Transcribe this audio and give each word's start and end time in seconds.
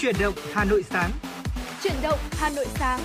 Chuyển 0.00 0.14
động 0.20 0.34
Hà 0.52 0.64
Nội 0.64 0.82
sáng. 0.90 1.10
Chuyển 1.82 1.92
động 2.02 2.18
Hà 2.32 2.50
Nội 2.50 2.66
sáng. 2.68 3.00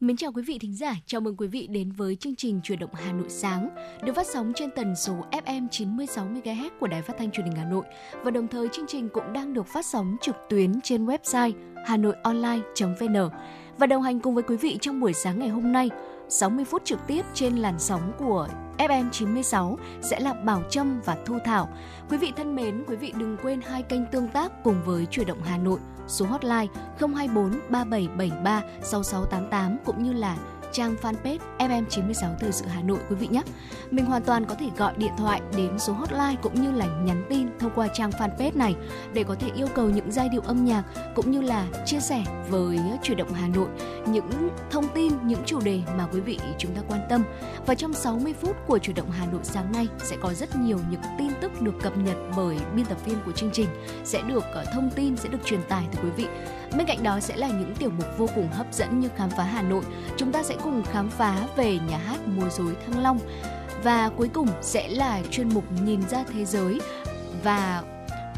Mến 0.00 0.16
chào 0.16 0.32
quý 0.32 0.42
vị 0.46 0.58
thính 0.58 0.76
giả, 0.76 0.94
chào 1.06 1.20
mừng 1.20 1.36
quý 1.36 1.46
vị 1.46 1.66
đến 1.66 1.92
với 1.92 2.16
chương 2.16 2.36
trình 2.36 2.60
Chuyển 2.64 2.78
động 2.78 2.90
Hà 2.94 3.12
Nội 3.12 3.28
sáng, 3.28 3.68
được 4.04 4.12
phát 4.16 4.26
sóng 4.26 4.52
trên 4.56 4.70
tần 4.76 4.96
số 4.96 5.24
FM 5.30 5.68
96 5.68 6.26
MHz 6.26 6.70
của 6.80 6.86
Đài 6.86 7.02
Phát 7.02 7.14
thanh 7.18 7.30
Truyền 7.30 7.46
hình 7.46 7.56
Hà 7.56 7.64
Nội 7.64 7.84
và 8.22 8.30
đồng 8.30 8.48
thời 8.48 8.68
chương 8.72 8.86
trình 8.88 9.08
cũng 9.08 9.32
đang 9.32 9.54
được 9.54 9.66
phát 9.66 9.86
sóng 9.86 10.16
trực 10.20 10.36
tuyến 10.50 10.80
trên 10.80 11.06
website 11.06 11.52
hanoionline.vn. 11.86 13.30
Và 13.78 13.86
đồng 13.86 14.02
hành 14.02 14.20
cùng 14.20 14.34
với 14.34 14.42
quý 14.42 14.56
vị 14.56 14.78
trong 14.80 15.00
buổi 15.00 15.12
sáng 15.12 15.38
ngày 15.38 15.48
hôm 15.48 15.72
nay, 15.72 15.90
60 16.28 16.64
phút 16.64 16.84
trực 16.84 16.98
tiếp 17.06 17.22
trên 17.34 17.56
làn 17.56 17.78
sóng 17.78 18.12
của 18.18 18.48
FM 18.78 19.10
96 19.10 19.78
sẽ 20.02 20.20
là 20.20 20.32
Bảo 20.32 20.62
Trâm 20.70 21.00
và 21.04 21.16
Thu 21.26 21.38
Thảo. 21.44 21.68
Quý 22.10 22.16
vị 22.16 22.32
thân 22.36 22.56
mến, 22.56 22.84
quý 22.88 22.96
vị 22.96 23.12
đừng 23.16 23.36
quên 23.42 23.60
hai 23.60 23.82
kênh 23.82 24.06
tương 24.06 24.28
tác 24.28 24.64
cùng 24.64 24.82
với 24.84 25.06
Chuyển 25.06 25.26
động 25.26 25.42
Hà 25.44 25.56
Nội, 25.58 25.78
số 26.06 26.26
hotline 26.26 26.66
024 26.98 27.60
3773 27.68 28.62
6688 28.82 29.78
cũng 29.84 30.02
như 30.02 30.12
là 30.12 30.36
trang 30.72 30.96
fanpage 31.02 31.38
FM96 31.58 32.34
Thời 32.40 32.52
sự 32.52 32.66
Hà 32.66 32.82
Nội 32.82 32.98
quý 33.10 33.16
vị 33.16 33.28
nhé. 33.30 33.42
Mình 33.90 34.04
hoàn 34.04 34.22
toàn 34.22 34.44
có 34.44 34.54
thể 34.54 34.66
gọi 34.76 34.94
điện 34.96 35.12
thoại 35.18 35.40
đến 35.56 35.78
số 35.78 35.92
hotline 35.92 36.36
cũng 36.42 36.62
như 36.62 36.72
là 36.72 36.86
nhắn 36.86 37.24
tin 37.28 37.48
thông 37.58 37.70
qua 37.74 37.88
trang 37.88 38.10
fanpage 38.10 38.56
này 38.56 38.74
để 39.14 39.24
có 39.24 39.34
thể 39.34 39.50
yêu 39.56 39.66
cầu 39.74 39.90
những 39.90 40.12
giai 40.12 40.28
điệu 40.28 40.40
âm 40.40 40.64
nhạc 40.64 40.82
cũng 41.14 41.30
như 41.30 41.40
là 41.40 41.66
chia 41.86 42.00
sẻ 42.00 42.24
với 42.48 42.80
chuyển 43.02 43.16
động 43.16 43.32
Hà 43.32 43.48
Nội 43.48 43.68
những 44.06 44.48
thông 44.70 44.88
tin, 44.94 45.12
những 45.22 45.42
chủ 45.46 45.60
đề 45.60 45.80
mà 45.98 46.06
quý 46.12 46.20
vị 46.20 46.38
chúng 46.58 46.74
ta 46.74 46.82
quan 46.88 47.00
tâm. 47.08 47.24
Và 47.66 47.74
trong 47.74 47.94
60 47.94 48.34
phút 48.40 48.56
của 48.66 48.78
chuyển 48.78 48.96
động 48.96 49.10
Hà 49.10 49.26
Nội 49.26 49.40
sáng 49.42 49.72
nay 49.72 49.88
sẽ 49.98 50.16
có 50.22 50.34
rất 50.34 50.56
nhiều 50.56 50.78
những 50.90 51.00
tin 51.18 51.28
tức 51.40 51.62
được 51.62 51.74
cập 51.82 51.96
nhật 51.98 52.16
bởi 52.36 52.56
biên 52.76 52.86
tập 52.86 52.98
viên 53.04 53.16
của 53.26 53.32
chương 53.32 53.50
trình 53.52 53.68
sẽ 54.04 54.22
được 54.22 54.44
ờ, 54.54 54.64
thông 54.74 54.90
tin 54.90 55.16
sẽ 55.16 55.28
được 55.28 55.38
truyền 55.44 55.60
tải 55.68 55.84
tới 55.92 56.04
quý 56.04 56.10
vị 56.16 56.26
Bên 56.76 56.86
cạnh 56.86 57.02
đó 57.02 57.20
sẽ 57.20 57.36
là 57.36 57.48
những 57.48 57.74
tiểu 57.78 57.90
mục 57.90 58.06
vô 58.18 58.28
cùng 58.34 58.48
hấp 58.52 58.74
dẫn 58.74 59.00
như 59.00 59.08
khám 59.16 59.30
phá 59.30 59.44
Hà 59.44 59.62
Nội. 59.62 59.82
Chúng 60.16 60.32
ta 60.32 60.42
sẽ 60.42 60.56
cùng 60.64 60.82
khám 60.92 61.10
phá 61.10 61.46
về 61.56 61.78
nhà 61.90 61.98
hát 61.98 62.18
múa 62.26 62.48
rối 62.50 62.74
Thăng 62.86 63.02
Long. 63.02 63.18
Và 63.84 64.08
cuối 64.16 64.28
cùng 64.32 64.48
sẽ 64.60 64.88
là 64.88 65.22
chuyên 65.30 65.48
mục 65.54 65.64
nhìn 65.84 66.00
ra 66.08 66.24
thế 66.32 66.44
giới 66.44 66.80
và 67.44 67.82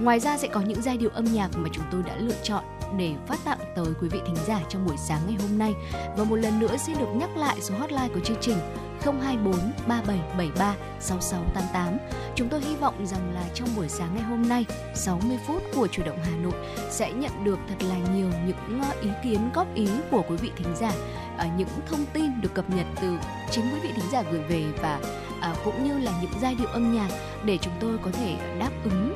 ngoài 0.00 0.20
ra 0.20 0.38
sẽ 0.38 0.48
có 0.48 0.60
những 0.60 0.82
giai 0.82 0.96
điệu 0.96 1.10
âm 1.14 1.24
nhạc 1.24 1.48
mà 1.56 1.68
chúng 1.72 1.84
tôi 1.92 2.02
đã 2.02 2.16
lựa 2.16 2.36
chọn 2.42 2.64
để 2.98 3.14
phát 3.26 3.38
tặng 3.44 3.58
tới 3.76 3.86
quý 4.00 4.08
vị 4.08 4.18
thính 4.26 4.36
giả 4.46 4.60
trong 4.68 4.86
buổi 4.86 4.96
sáng 4.96 5.20
ngày 5.26 5.36
hôm 5.40 5.58
nay. 5.58 5.74
Và 6.16 6.24
một 6.24 6.36
lần 6.36 6.60
nữa 6.60 6.76
xin 6.86 6.98
được 6.98 7.08
nhắc 7.14 7.36
lại 7.36 7.60
số 7.60 7.74
hotline 7.78 8.08
của 8.14 8.20
chương 8.20 8.36
trình 8.40 8.58
024 9.04 9.54
3773 9.88 10.74
6688. 11.00 11.98
Chúng 12.34 12.48
tôi 12.48 12.60
hy 12.60 12.76
vọng 12.76 13.06
rằng 13.06 13.34
là 13.34 13.42
trong 13.54 13.68
buổi 13.76 13.88
sáng 13.88 14.14
ngày 14.14 14.24
hôm 14.24 14.48
nay, 14.48 14.66
60 14.94 15.38
phút 15.46 15.62
của 15.74 15.86
chủ 15.86 16.02
động 16.06 16.18
Hà 16.24 16.36
Nội 16.36 16.52
sẽ 16.90 17.12
nhận 17.12 17.44
được 17.44 17.58
thật 17.68 17.86
là 17.86 17.96
nhiều 18.14 18.28
những 18.46 18.82
ờ, 18.82 19.00
ý 19.02 19.10
kiến 19.24 19.50
góp 19.54 19.74
ý 19.74 19.88
của 20.10 20.24
quý 20.28 20.36
vị 20.36 20.50
thính 20.56 20.76
giả, 20.76 20.92
ờ, 21.38 21.46
những 21.56 21.68
thông 21.86 22.04
tin 22.12 22.40
được 22.40 22.54
cập 22.54 22.70
nhật 22.70 22.86
từ 23.00 23.18
chính 23.50 23.64
quý 23.64 23.80
vị 23.82 23.88
thính 23.96 24.10
giả 24.12 24.22
gửi 24.22 24.40
về 24.40 24.64
và 24.82 25.00
ờ, 25.40 25.54
cũng 25.64 25.84
như 25.84 25.98
là 25.98 26.12
những 26.22 26.40
giai 26.42 26.54
điệu 26.54 26.68
âm 26.68 26.94
nhạc 26.94 27.08
để 27.44 27.58
chúng 27.60 27.74
tôi 27.80 27.98
có 28.02 28.10
thể 28.10 28.36
đáp 28.58 28.70
ứng 28.84 29.14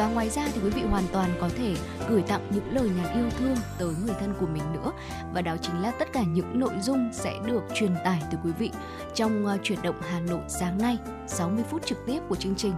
và 0.00 0.06
ngoài 0.06 0.30
ra 0.30 0.48
thì 0.54 0.60
quý 0.64 0.70
vị 0.70 0.82
hoàn 0.82 1.04
toàn 1.12 1.30
có 1.40 1.48
thể 1.56 1.74
gửi 2.08 2.22
tặng 2.22 2.46
những 2.50 2.74
lời 2.74 2.90
nhắn 2.96 3.14
yêu 3.14 3.30
thương 3.38 3.56
tới 3.78 3.94
người 4.06 4.14
thân 4.20 4.34
của 4.40 4.46
mình 4.46 4.62
nữa. 4.72 4.92
Và 5.32 5.42
đó 5.42 5.56
chính 5.62 5.82
là 5.82 5.90
tất 5.90 6.12
cả 6.12 6.22
những 6.22 6.60
nội 6.60 6.72
dung 6.82 7.10
sẽ 7.12 7.38
được 7.46 7.62
truyền 7.74 7.94
tải 8.04 8.22
từ 8.30 8.38
quý 8.44 8.50
vị 8.58 8.70
trong 9.14 9.46
uh, 9.46 9.60
chuyển 9.62 9.82
động 9.82 10.00
Hà 10.10 10.20
Nội 10.20 10.40
sáng 10.48 10.78
nay 10.78 10.98
60 11.26 11.64
phút 11.70 11.86
trực 11.86 11.98
tiếp 12.06 12.20
của 12.28 12.36
chương 12.36 12.54
trình. 12.54 12.72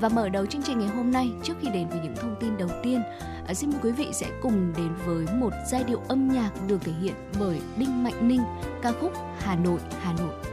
Và 0.00 0.08
mở 0.08 0.28
đầu 0.28 0.46
chương 0.46 0.62
trình 0.62 0.78
ngày 0.78 0.88
hôm 0.88 1.10
nay 1.10 1.30
trước 1.42 1.54
khi 1.60 1.68
đến 1.68 1.88
với 1.88 2.00
những 2.02 2.16
thông 2.16 2.36
tin 2.40 2.56
đầu 2.56 2.68
tiên 2.82 3.02
uh, 3.50 3.56
xin 3.56 3.70
mời 3.70 3.80
quý 3.82 3.90
vị 3.90 4.08
sẽ 4.12 4.30
cùng 4.42 4.72
đến 4.76 4.90
với 5.06 5.26
một 5.34 5.52
giai 5.70 5.84
điệu 5.84 6.02
âm 6.08 6.28
nhạc 6.28 6.50
được 6.68 6.78
thể 6.84 6.92
hiện 7.02 7.14
bởi 7.40 7.60
Đinh 7.76 8.04
Mạnh 8.04 8.28
Ninh 8.28 8.42
ca 8.82 8.92
khúc 9.00 9.12
Hà 9.38 9.54
Nội 9.54 9.78
Hà 10.02 10.12
Nội. 10.12 10.51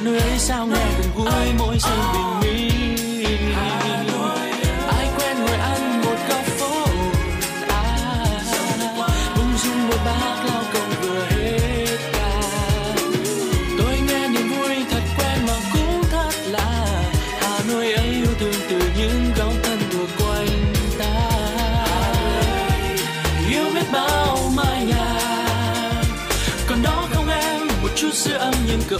Nơi 0.00 0.18
ấy 0.20 0.38
sao 0.38 0.66
nghe 0.66 0.86
gần 0.98 1.10
gũi 1.16 1.52
mỗi 1.58 1.78
sự 1.78 1.90
bình 2.12 2.27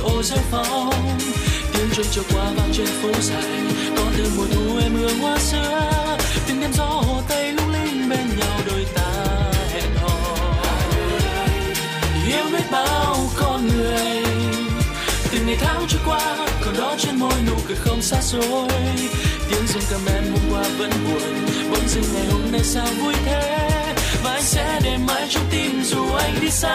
ô 0.02 0.22
rêu 0.22 0.38
phong. 0.50 1.18
Tiếng 1.72 1.90
chuông 1.96 2.06
chiều 2.10 2.24
qua 2.34 2.44
vang 2.56 2.70
trên 2.72 2.86
phố 2.86 3.08
dài, 3.20 3.60
có 3.96 4.02
từ 4.18 4.30
mùa 4.36 4.46
thu 4.54 4.78
em 4.82 4.94
hương 4.94 5.18
hoa 5.18 5.38
xưa 5.38 6.16
từng 6.48 6.60
đêm 6.60 6.72
gió 6.72 6.84
hồ 6.84 7.22
tây 7.28 7.52
lung 7.52 7.72
linh 7.72 8.08
bên 8.08 8.28
nhau 8.38 8.60
đôi 8.66 8.86
ta 8.94 9.12
hẹn 9.72 9.94
hò. 9.96 10.36
Yêu 12.26 12.44
biết 12.52 12.64
bao 12.70 13.16
con 13.36 13.68
người, 13.68 14.22
từng 15.32 15.46
ngày 15.46 15.56
tháng 15.60 15.86
trôi 15.88 16.00
qua, 16.06 16.36
còn 16.64 16.74
đó 16.78 16.94
trên 16.98 17.16
môi 17.16 17.34
nụ 17.46 17.54
cười 17.68 17.76
không 17.76 18.02
xa 18.02 18.20
xôi. 18.20 18.68
Tiếng 19.50 19.66
dương 19.66 19.82
cầm 19.90 20.00
em 20.14 20.24
hôm 20.32 20.52
qua 20.52 20.62
vẫn 20.78 20.90
buồn, 20.90 21.46
bỗng 21.70 21.88
dưng 21.88 22.04
ngày 22.14 22.26
hôm 22.32 22.52
nay 22.52 22.60
sao 22.64 22.86
vui 23.02 23.14
thế? 23.24 23.58
Và 24.24 24.32
anh 24.32 24.42
sẽ 24.42 24.80
để 24.84 24.96
mãi 24.96 25.26
trong 25.30 25.44
tim 25.50 25.82
dù 25.84 26.12
anh 26.12 26.34
đi 26.40 26.50
xa. 26.50 26.74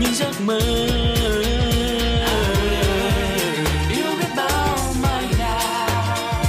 Những 0.00 0.14
giấc 0.14 0.40
mơ. 0.40 0.58
Yêu 3.90 4.10
biết 4.18 4.28
bao 4.36 4.94
mai 5.02 5.24
nào 5.38 6.44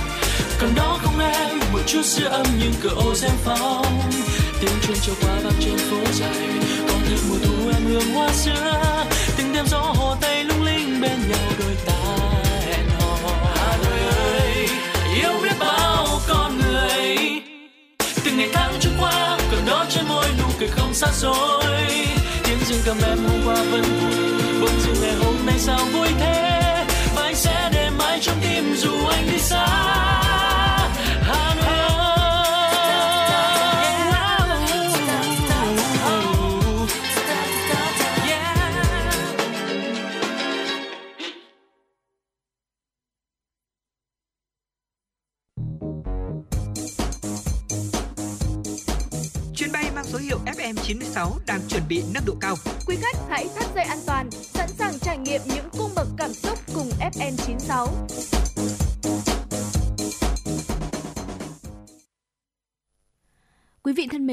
còn 0.59 0.75
đó 0.75 0.99
không 1.03 1.19
em. 1.19 1.59
Một 1.73 1.79
chút 1.87 2.05
sữa 2.05 2.27
âm 2.27 2.45
nhưng 2.59 2.73
cửa 2.81 2.95
ô 2.95 3.15
xem 3.15 3.31
phong. 3.43 4.01
Tiếng 4.61 4.71
chuông 4.81 4.97
trôi 5.01 5.15
qua 5.21 5.35
vang 5.43 5.53
trên 5.59 5.77
phố 5.77 5.97
dài, 6.13 6.47
còn 6.87 6.99
thêm 7.09 7.19
mùa 7.29 7.35
thu 7.43 7.69
em 7.73 7.85
hương 7.85 8.13
hoa 8.13 8.33
sữa 8.33 9.05
từng 9.37 9.53
đêm 9.53 9.65
gió 9.67 9.79
hồ 9.79 10.15
tây 10.21 10.43
lung 10.43 10.63
linh 10.63 11.01
bên 11.01 11.19
nhau 11.29 11.51
đôi 11.59 11.75
ta 11.85 11.93
hẹn 12.65 12.89
hò. 12.99 13.17
Hà 13.55 13.77
Nội 13.77 13.99
ơi, 13.99 14.67
yêu 15.15 15.31
biết 15.43 15.55
bao 15.59 16.21
con 16.27 16.57
người. 16.57 17.17
Từng 18.25 18.37
ngày 18.37 18.49
tháng 18.53 18.73
trôi 18.79 18.93
qua 18.99 19.37
còn 19.51 19.65
đó 19.65 19.85
trên 19.89 20.07
môi, 20.07 20.25
nụ 20.39 20.45
cười 20.59 20.69
không 20.69 20.93
xa 20.93 21.07
xôi 21.11 21.63
dưng 22.69 22.81
cầm 22.85 22.97
em 23.05 23.17
hôm 23.17 23.41
qua 23.45 23.55
vẫn 23.71 23.81
vui 23.81 24.61
bỗng 24.61 24.79
dưng 24.79 24.95
ngày 25.01 25.13
hôm 25.13 25.35
nay 25.45 25.59
sao 25.59 25.79
vui 25.93 26.07
thế. 26.19 26.85
Và 27.15 27.21
anh 27.23 27.35
sẽ 27.35 27.69
để 27.73 27.89
mãi 27.89 28.19
trong 28.21 28.35
tim, 28.41 28.75
dù 28.75 29.05
anh 29.07 29.27
đi 29.31 29.39
xa. 29.39 30.18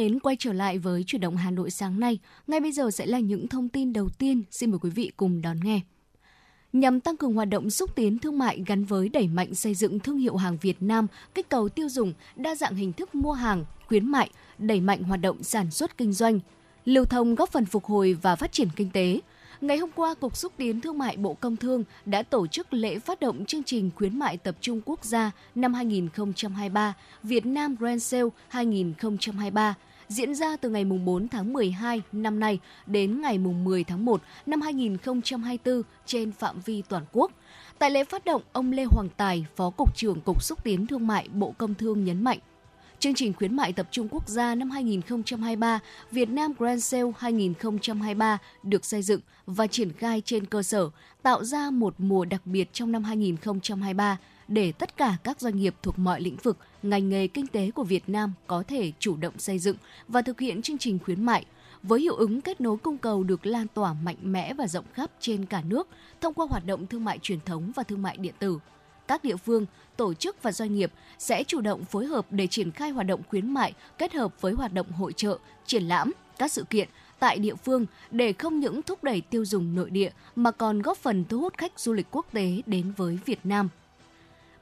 Mến, 0.06 0.20
quay 0.20 0.36
trở 0.38 0.52
lại 0.52 0.78
với 0.78 1.04
chuyển 1.06 1.20
động 1.20 1.36
Hà 1.36 1.50
Nội 1.50 1.70
sáng 1.70 2.00
nay. 2.00 2.18
Ngay 2.46 2.60
bây 2.60 2.72
giờ 2.72 2.90
sẽ 2.90 3.06
là 3.06 3.18
những 3.18 3.48
thông 3.48 3.68
tin 3.68 3.92
đầu 3.92 4.08
tiên. 4.18 4.42
Xin 4.50 4.70
mời 4.70 4.78
quý 4.82 4.90
vị 4.90 5.10
cùng 5.16 5.42
đón 5.42 5.56
nghe. 5.64 5.80
Nhằm 6.72 7.00
tăng 7.00 7.16
cường 7.16 7.34
hoạt 7.34 7.48
động 7.48 7.70
xúc 7.70 7.90
tiến 7.94 8.18
thương 8.18 8.38
mại 8.38 8.62
gắn 8.66 8.84
với 8.84 9.08
đẩy 9.08 9.28
mạnh 9.28 9.54
xây 9.54 9.74
dựng 9.74 9.98
thương 9.98 10.18
hiệu 10.18 10.36
hàng 10.36 10.56
Việt 10.60 10.76
Nam, 10.82 11.06
kích 11.34 11.48
cầu 11.48 11.68
tiêu 11.68 11.88
dùng, 11.88 12.12
đa 12.36 12.54
dạng 12.54 12.74
hình 12.74 12.92
thức 12.92 13.14
mua 13.14 13.32
hàng, 13.32 13.64
khuyến 13.88 14.08
mại, 14.08 14.30
đẩy 14.58 14.80
mạnh 14.80 15.02
hoạt 15.02 15.20
động 15.20 15.42
sản 15.42 15.70
xuất 15.70 15.98
kinh 15.98 16.12
doanh, 16.12 16.40
lưu 16.84 17.04
thông 17.04 17.34
góp 17.34 17.52
phần 17.52 17.66
phục 17.66 17.84
hồi 17.84 18.16
và 18.22 18.36
phát 18.36 18.52
triển 18.52 18.68
kinh 18.76 18.90
tế. 18.90 19.20
Ngày 19.60 19.78
hôm 19.78 19.90
qua, 19.94 20.14
Cục 20.14 20.36
Xúc 20.36 20.52
tiến 20.56 20.80
Thương 20.80 20.98
mại 20.98 21.16
Bộ 21.16 21.34
Công 21.34 21.56
Thương 21.56 21.84
đã 22.06 22.22
tổ 22.22 22.46
chức 22.46 22.72
lễ 22.72 22.98
phát 22.98 23.20
động 23.20 23.44
chương 23.44 23.62
trình 23.62 23.90
khuyến 23.96 24.18
mại 24.18 24.36
tập 24.36 24.56
trung 24.60 24.80
quốc 24.84 25.04
gia 25.04 25.30
năm 25.54 25.74
2023 25.74 26.94
Việt 27.22 27.46
Nam 27.46 27.76
Grand 27.78 28.02
Sale 28.02 28.28
2023 28.48 29.74
diễn 30.08 30.34
ra 30.34 30.56
từ 30.56 30.70
ngày 30.70 30.84
4 30.84 31.28
tháng 31.28 31.52
12 31.52 32.02
năm 32.12 32.40
nay 32.40 32.58
đến 32.86 33.20
ngày 33.20 33.38
10 33.38 33.84
tháng 33.84 34.04
1 34.04 34.22
năm 34.46 34.60
2024 34.60 35.82
trên 36.06 36.32
phạm 36.32 36.60
vi 36.64 36.82
toàn 36.88 37.04
quốc. 37.12 37.32
Tại 37.78 37.90
lễ 37.90 38.04
phát 38.04 38.24
động, 38.24 38.42
ông 38.52 38.72
Lê 38.72 38.84
Hoàng 38.84 39.08
Tài, 39.16 39.46
Phó 39.56 39.70
Cục 39.70 39.96
trưởng 39.96 40.20
Cục 40.20 40.42
Xúc 40.42 40.64
tiến 40.64 40.86
Thương 40.86 41.06
mại 41.06 41.28
Bộ 41.28 41.54
Công 41.58 41.74
Thương 41.74 42.04
nhấn 42.04 42.24
mạnh, 42.24 42.38
Chương 42.98 43.14
trình 43.14 43.32
khuyến 43.32 43.56
mại 43.56 43.72
tập 43.72 43.88
trung 43.90 44.08
quốc 44.10 44.28
gia 44.28 44.54
năm 44.54 44.70
2023 44.70 45.80
Việt 46.10 46.28
Nam 46.28 46.52
Grand 46.58 46.84
Sale 46.84 47.12
2023 47.18 48.38
được 48.62 48.84
xây 48.84 49.02
dựng 49.02 49.20
và 49.46 49.66
triển 49.66 49.92
khai 49.92 50.22
trên 50.24 50.46
cơ 50.46 50.62
sở 50.62 50.90
tạo 51.22 51.44
ra 51.44 51.70
một 51.70 51.94
mùa 51.98 52.24
đặc 52.24 52.46
biệt 52.46 52.68
trong 52.72 52.92
năm 52.92 53.04
2023 53.04 54.18
để 54.48 54.72
tất 54.72 54.96
cả 54.96 55.16
các 55.24 55.40
doanh 55.40 55.56
nghiệp 55.56 55.74
thuộc 55.82 55.98
mọi 55.98 56.20
lĩnh 56.20 56.36
vực, 56.36 56.58
ngành 56.82 57.08
nghề 57.08 57.26
kinh 57.26 57.46
tế 57.46 57.70
của 57.70 57.84
Việt 57.84 58.08
Nam 58.08 58.32
có 58.46 58.62
thể 58.68 58.92
chủ 58.98 59.16
động 59.16 59.38
xây 59.38 59.58
dựng 59.58 59.76
và 60.08 60.22
thực 60.22 60.40
hiện 60.40 60.62
chương 60.62 60.78
trình 60.78 60.98
khuyến 61.04 61.24
mại 61.24 61.44
với 61.82 62.00
hiệu 62.00 62.14
ứng 62.14 62.40
kết 62.40 62.60
nối 62.60 62.76
cung 62.76 62.98
cầu 62.98 63.22
được 63.22 63.46
lan 63.46 63.66
tỏa 63.74 63.92
mạnh 63.92 64.16
mẽ 64.22 64.54
và 64.54 64.66
rộng 64.66 64.84
khắp 64.92 65.10
trên 65.20 65.46
cả 65.46 65.62
nước 65.68 65.88
thông 66.20 66.34
qua 66.34 66.46
hoạt 66.50 66.66
động 66.66 66.86
thương 66.86 67.04
mại 67.04 67.18
truyền 67.18 67.40
thống 67.40 67.72
và 67.76 67.82
thương 67.82 68.02
mại 68.02 68.16
điện 68.16 68.34
tử 68.38 68.58
các 69.08 69.24
địa 69.24 69.36
phương, 69.36 69.66
tổ 69.96 70.14
chức 70.14 70.42
và 70.42 70.52
doanh 70.52 70.74
nghiệp 70.74 70.92
sẽ 71.18 71.44
chủ 71.44 71.60
động 71.60 71.84
phối 71.84 72.06
hợp 72.06 72.26
để 72.30 72.46
triển 72.46 72.70
khai 72.70 72.90
hoạt 72.90 73.06
động 73.06 73.22
khuyến 73.28 73.50
mại 73.54 73.74
kết 73.98 74.14
hợp 74.14 74.40
với 74.40 74.52
hoạt 74.52 74.72
động 74.72 74.92
hội 74.92 75.12
trợ, 75.12 75.38
triển 75.66 75.82
lãm, 75.82 76.12
các 76.38 76.52
sự 76.52 76.64
kiện 76.70 76.88
tại 77.18 77.38
địa 77.38 77.54
phương 77.54 77.86
để 78.10 78.32
không 78.32 78.60
những 78.60 78.82
thúc 78.82 79.04
đẩy 79.04 79.20
tiêu 79.20 79.44
dùng 79.44 79.74
nội 79.74 79.90
địa 79.90 80.10
mà 80.36 80.50
còn 80.50 80.82
góp 80.82 80.98
phần 80.98 81.24
thu 81.28 81.40
hút 81.40 81.58
khách 81.58 81.80
du 81.80 81.92
lịch 81.92 82.06
quốc 82.10 82.26
tế 82.32 82.62
đến 82.66 82.92
với 82.96 83.18
Việt 83.24 83.40
Nam. 83.44 83.68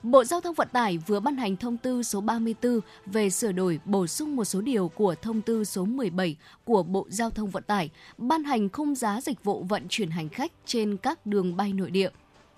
Bộ 0.04 0.24
Giao 0.24 0.40
thông 0.40 0.54
Vận 0.54 0.68
tải 0.72 0.98
vừa 0.98 1.20
ban 1.20 1.36
hành 1.36 1.56
thông 1.56 1.76
tư 1.76 2.02
số 2.02 2.20
34 2.20 2.80
về 3.06 3.30
sửa 3.30 3.52
đổi 3.52 3.80
bổ 3.84 4.06
sung 4.06 4.36
một 4.36 4.44
số 4.44 4.60
điều 4.60 4.88
của 4.88 5.14
thông 5.22 5.40
tư 5.40 5.64
số 5.64 5.84
17 5.84 6.36
của 6.64 6.82
Bộ 6.82 7.06
Giao 7.08 7.30
thông 7.30 7.50
Vận 7.50 7.62
tải, 7.62 7.90
ban 8.18 8.44
hành 8.44 8.68
khung 8.68 8.94
giá 8.94 9.20
dịch 9.20 9.44
vụ 9.44 9.62
vận 9.62 9.82
chuyển 9.88 10.10
hành 10.10 10.28
khách 10.28 10.52
trên 10.66 10.96
các 10.96 11.26
đường 11.26 11.56
bay 11.56 11.72
nội 11.72 11.90
địa. 11.90 12.10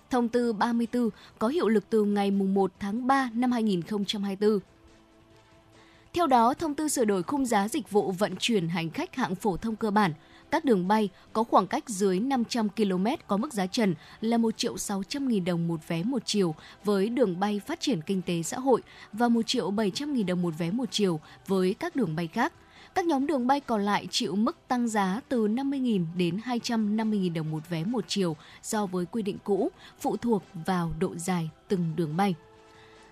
Thông 0.09 0.29
tư 0.29 0.53
34 0.53 1.09
có 1.39 1.47
hiệu 1.47 1.67
lực 1.67 1.83
từ 1.89 2.03
ngày 2.03 2.31
1 2.31 2.71
tháng 2.79 3.07
3 3.07 3.29
năm 3.33 3.51
2024. 3.51 4.59
Theo 6.13 6.27
đó, 6.27 6.53
thông 6.53 6.75
tư 6.75 6.87
sửa 6.87 7.05
đổi 7.05 7.23
khung 7.23 7.45
giá 7.45 7.67
dịch 7.67 7.91
vụ 7.91 8.11
vận 8.11 8.35
chuyển 8.39 8.67
hành 8.67 8.89
khách 8.89 9.15
hạng 9.15 9.35
phổ 9.35 9.57
thông 9.57 9.75
cơ 9.75 9.91
bản. 9.91 10.13
Các 10.51 10.65
đường 10.65 10.87
bay 10.87 11.09
có 11.33 11.43
khoảng 11.43 11.67
cách 11.67 11.89
dưới 11.89 12.19
500 12.19 12.69
km 12.69 13.05
có 13.27 13.37
mức 13.37 13.53
giá 13.53 13.67
trần 13.67 13.95
là 14.21 14.37
1 14.37 14.57
triệu 14.57 14.77
600 14.77 15.27
nghìn 15.27 15.45
đồng 15.45 15.67
một 15.67 15.87
vé 15.87 16.03
một 16.03 16.21
chiều 16.25 16.55
với 16.83 17.09
đường 17.09 17.39
bay 17.39 17.61
phát 17.65 17.79
triển 17.79 18.01
kinh 18.01 18.21
tế 18.21 18.43
xã 18.43 18.59
hội 18.59 18.81
và 19.13 19.29
1 19.29 19.41
triệu 19.41 19.71
700 19.71 20.13
nghìn 20.13 20.25
đồng 20.25 20.41
một 20.41 20.53
vé 20.57 20.71
một 20.71 20.91
chiều 20.91 21.19
với 21.47 21.73
các 21.73 21.95
đường 21.95 22.15
bay 22.15 22.27
khác. 22.27 22.53
Các 22.95 23.05
nhóm 23.05 23.27
đường 23.27 23.47
bay 23.47 23.59
còn 23.59 23.81
lại 23.81 24.07
chịu 24.11 24.35
mức 24.35 24.57
tăng 24.67 24.87
giá 24.87 25.21
từ 25.29 25.47
50.000 25.47 26.05
đến 26.15 26.39
250.000 26.45 27.33
đồng 27.33 27.51
một 27.51 27.69
vé 27.69 27.83
một 27.83 28.05
chiều 28.07 28.35
so 28.61 28.85
với 28.85 29.05
quy 29.05 29.21
định 29.21 29.37
cũ, 29.43 29.71
phụ 29.99 30.17
thuộc 30.17 30.43
vào 30.65 30.91
độ 30.99 31.15
dài 31.15 31.49
từng 31.67 31.93
đường 31.95 32.17
bay. 32.17 32.35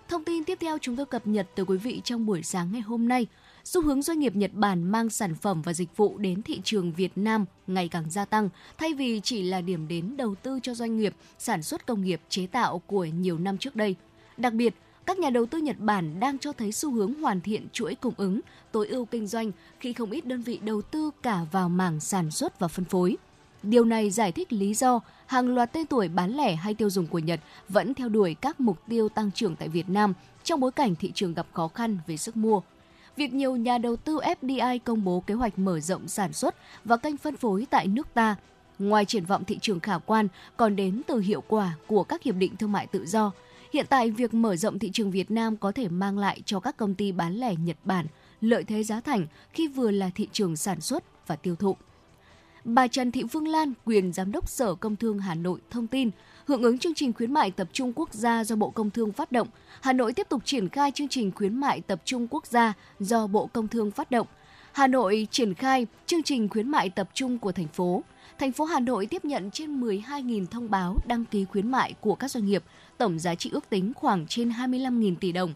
Thông 0.08 0.24
tin 0.24 0.44
tiếp 0.44 0.58
theo 0.60 0.78
chúng 0.78 0.96
tôi 0.96 1.06
cập 1.06 1.26
nhật 1.26 1.46
từ 1.54 1.64
quý 1.64 1.76
vị 1.76 2.00
trong 2.04 2.26
buổi 2.26 2.42
sáng 2.42 2.72
ngày 2.72 2.80
hôm 2.80 3.08
nay. 3.08 3.26
Xu 3.66 3.82
hướng 3.82 4.02
doanh 4.02 4.18
nghiệp 4.18 4.36
Nhật 4.36 4.50
Bản 4.54 4.84
mang 4.84 5.10
sản 5.10 5.34
phẩm 5.34 5.62
và 5.62 5.72
dịch 5.72 5.96
vụ 5.96 6.18
đến 6.18 6.42
thị 6.42 6.60
trường 6.64 6.92
Việt 6.92 7.12
Nam 7.16 7.44
ngày 7.66 7.88
càng 7.88 8.10
gia 8.10 8.24
tăng, 8.24 8.48
thay 8.78 8.94
vì 8.94 9.20
chỉ 9.24 9.42
là 9.42 9.60
điểm 9.60 9.88
đến 9.88 10.16
đầu 10.16 10.34
tư 10.34 10.60
cho 10.62 10.74
doanh 10.74 10.96
nghiệp 10.96 11.14
sản 11.38 11.62
xuất 11.62 11.86
công 11.86 12.04
nghiệp 12.04 12.20
chế 12.28 12.46
tạo 12.46 12.78
của 12.78 13.04
nhiều 13.04 13.38
năm 13.38 13.58
trước 13.58 13.76
đây. 13.76 13.94
Đặc 14.36 14.52
biệt, 14.52 14.74
các 15.06 15.18
nhà 15.18 15.30
đầu 15.30 15.46
tư 15.46 15.58
Nhật 15.58 15.76
Bản 15.78 16.20
đang 16.20 16.38
cho 16.38 16.52
thấy 16.52 16.72
xu 16.72 16.92
hướng 16.92 17.14
hoàn 17.14 17.40
thiện 17.40 17.66
chuỗi 17.72 17.94
cung 17.94 18.14
ứng, 18.16 18.40
tối 18.72 18.88
ưu 18.88 19.04
kinh 19.04 19.26
doanh 19.26 19.50
khi 19.80 19.92
không 19.92 20.10
ít 20.10 20.26
đơn 20.26 20.42
vị 20.42 20.58
đầu 20.62 20.82
tư 20.82 21.10
cả 21.22 21.40
vào 21.52 21.68
mảng 21.68 22.00
sản 22.00 22.30
xuất 22.30 22.58
và 22.58 22.68
phân 22.68 22.84
phối. 22.84 23.16
Điều 23.62 23.84
này 23.84 24.10
giải 24.10 24.32
thích 24.32 24.52
lý 24.52 24.74
do 24.74 25.00
hàng 25.26 25.54
loạt 25.54 25.72
tên 25.72 25.86
tuổi 25.86 26.08
bán 26.08 26.36
lẻ 26.36 26.54
hay 26.54 26.74
tiêu 26.74 26.90
dùng 26.90 27.06
của 27.06 27.18
Nhật 27.18 27.40
vẫn 27.68 27.94
theo 27.94 28.08
đuổi 28.08 28.34
các 28.34 28.60
mục 28.60 28.78
tiêu 28.88 29.08
tăng 29.08 29.30
trưởng 29.30 29.56
tại 29.56 29.68
Việt 29.68 29.88
Nam 29.88 30.12
trong 30.44 30.60
bối 30.60 30.72
cảnh 30.72 30.94
thị 30.94 31.12
trường 31.14 31.34
gặp 31.34 31.46
khó 31.52 31.68
khăn 31.68 31.98
về 32.06 32.16
sức 32.16 32.36
mua. 32.36 32.60
Việc 33.16 33.32
nhiều 33.34 33.56
nhà 33.56 33.78
đầu 33.78 33.96
tư 33.96 34.18
FDI 34.18 34.78
công 34.84 35.04
bố 35.04 35.20
kế 35.20 35.34
hoạch 35.34 35.58
mở 35.58 35.80
rộng 35.80 36.08
sản 36.08 36.32
xuất 36.32 36.54
và 36.84 36.96
kênh 36.96 37.16
phân 37.16 37.36
phối 37.36 37.66
tại 37.70 37.86
nước 37.86 38.14
ta, 38.14 38.36
ngoài 38.78 39.04
triển 39.04 39.24
vọng 39.24 39.44
thị 39.44 39.58
trường 39.60 39.80
khả 39.80 39.98
quan 39.98 40.28
còn 40.56 40.76
đến 40.76 41.02
từ 41.06 41.18
hiệu 41.18 41.42
quả 41.48 41.76
của 41.86 42.04
các 42.04 42.22
hiệp 42.22 42.34
định 42.34 42.56
thương 42.56 42.72
mại 42.72 42.86
tự 42.86 43.06
do. 43.06 43.32
Hiện 43.72 43.86
tại, 43.88 44.10
việc 44.10 44.34
mở 44.34 44.56
rộng 44.56 44.78
thị 44.78 44.90
trường 44.92 45.10
Việt 45.10 45.30
Nam 45.30 45.56
có 45.56 45.72
thể 45.72 45.88
mang 45.88 46.18
lại 46.18 46.42
cho 46.44 46.60
các 46.60 46.76
công 46.76 46.94
ty 46.94 47.12
bán 47.12 47.34
lẻ 47.34 47.54
Nhật 47.54 47.76
Bản 47.84 48.06
lợi 48.40 48.64
thế 48.64 48.82
giá 48.82 49.00
thành 49.00 49.26
khi 49.52 49.68
vừa 49.68 49.90
là 49.90 50.10
thị 50.14 50.28
trường 50.32 50.56
sản 50.56 50.80
xuất 50.80 51.26
và 51.26 51.36
tiêu 51.36 51.56
thụ. 51.56 51.76
Bà 52.64 52.88
Trần 52.88 53.12
Thị 53.12 53.22
Phương 53.32 53.48
Lan, 53.48 53.72
quyền 53.84 54.12
Giám 54.12 54.32
đốc 54.32 54.48
Sở 54.48 54.74
Công 54.74 54.96
Thương 54.96 55.18
Hà 55.18 55.34
Nội 55.34 55.60
thông 55.70 55.86
tin, 55.86 56.10
hưởng 56.46 56.62
ứng 56.62 56.78
chương 56.78 56.94
trình 56.94 57.12
khuyến 57.12 57.32
mại 57.32 57.50
tập 57.50 57.68
trung 57.72 57.92
quốc 57.96 58.14
gia 58.14 58.44
do 58.44 58.56
Bộ 58.56 58.70
Công 58.70 58.90
Thương 58.90 59.12
phát 59.12 59.32
động, 59.32 59.48
Hà 59.80 59.92
Nội 59.92 60.12
tiếp 60.12 60.26
tục 60.28 60.42
triển 60.44 60.68
khai 60.68 60.90
chương 60.94 61.08
trình 61.08 61.32
khuyến 61.32 61.60
mại 61.60 61.80
tập 61.80 62.02
trung 62.04 62.28
quốc 62.30 62.46
gia 62.46 62.72
do 63.00 63.26
Bộ 63.26 63.46
Công 63.46 63.68
Thương 63.68 63.90
phát 63.90 64.10
động. 64.10 64.26
Hà 64.72 64.86
Nội 64.86 65.28
triển 65.30 65.54
khai 65.54 65.86
chương 66.06 66.22
trình 66.22 66.48
khuyến 66.48 66.70
mại 66.70 66.90
tập 66.90 67.08
trung 67.14 67.38
của 67.38 67.52
thành 67.52 67.68
phố. 67.68 68.02
thành 68.38 68.52
phố 68.52 68.64
Hà 68.64 68.80
Nội 68.80 69.06
tiếp 69.06 69.24
nhận 69.24 69.50
trên 69.50 69.80
12.000 69.80 70.46
thông 70.46 70.70
báo 70.70 70.96
đăng 71.06 71.24
ký 71.24 71.44
khuyến 71.44 71.70
mại 71.70 71.94
của 72.00 72.14
các 72.14 72.30
doanh 72.30 72.46
nghiệp, 72.46 72.64
tổng 72.98 73.18
giá 73.18 73.34
trị 73.34 73.50
ước 73.52 73.70
tính 73.70 73.92
khoảng 73.96 74.26
trên 74.26 74.50
25.000 74.50 75.16
tỷ 75.16 75.32
đồng. 75.32 75.54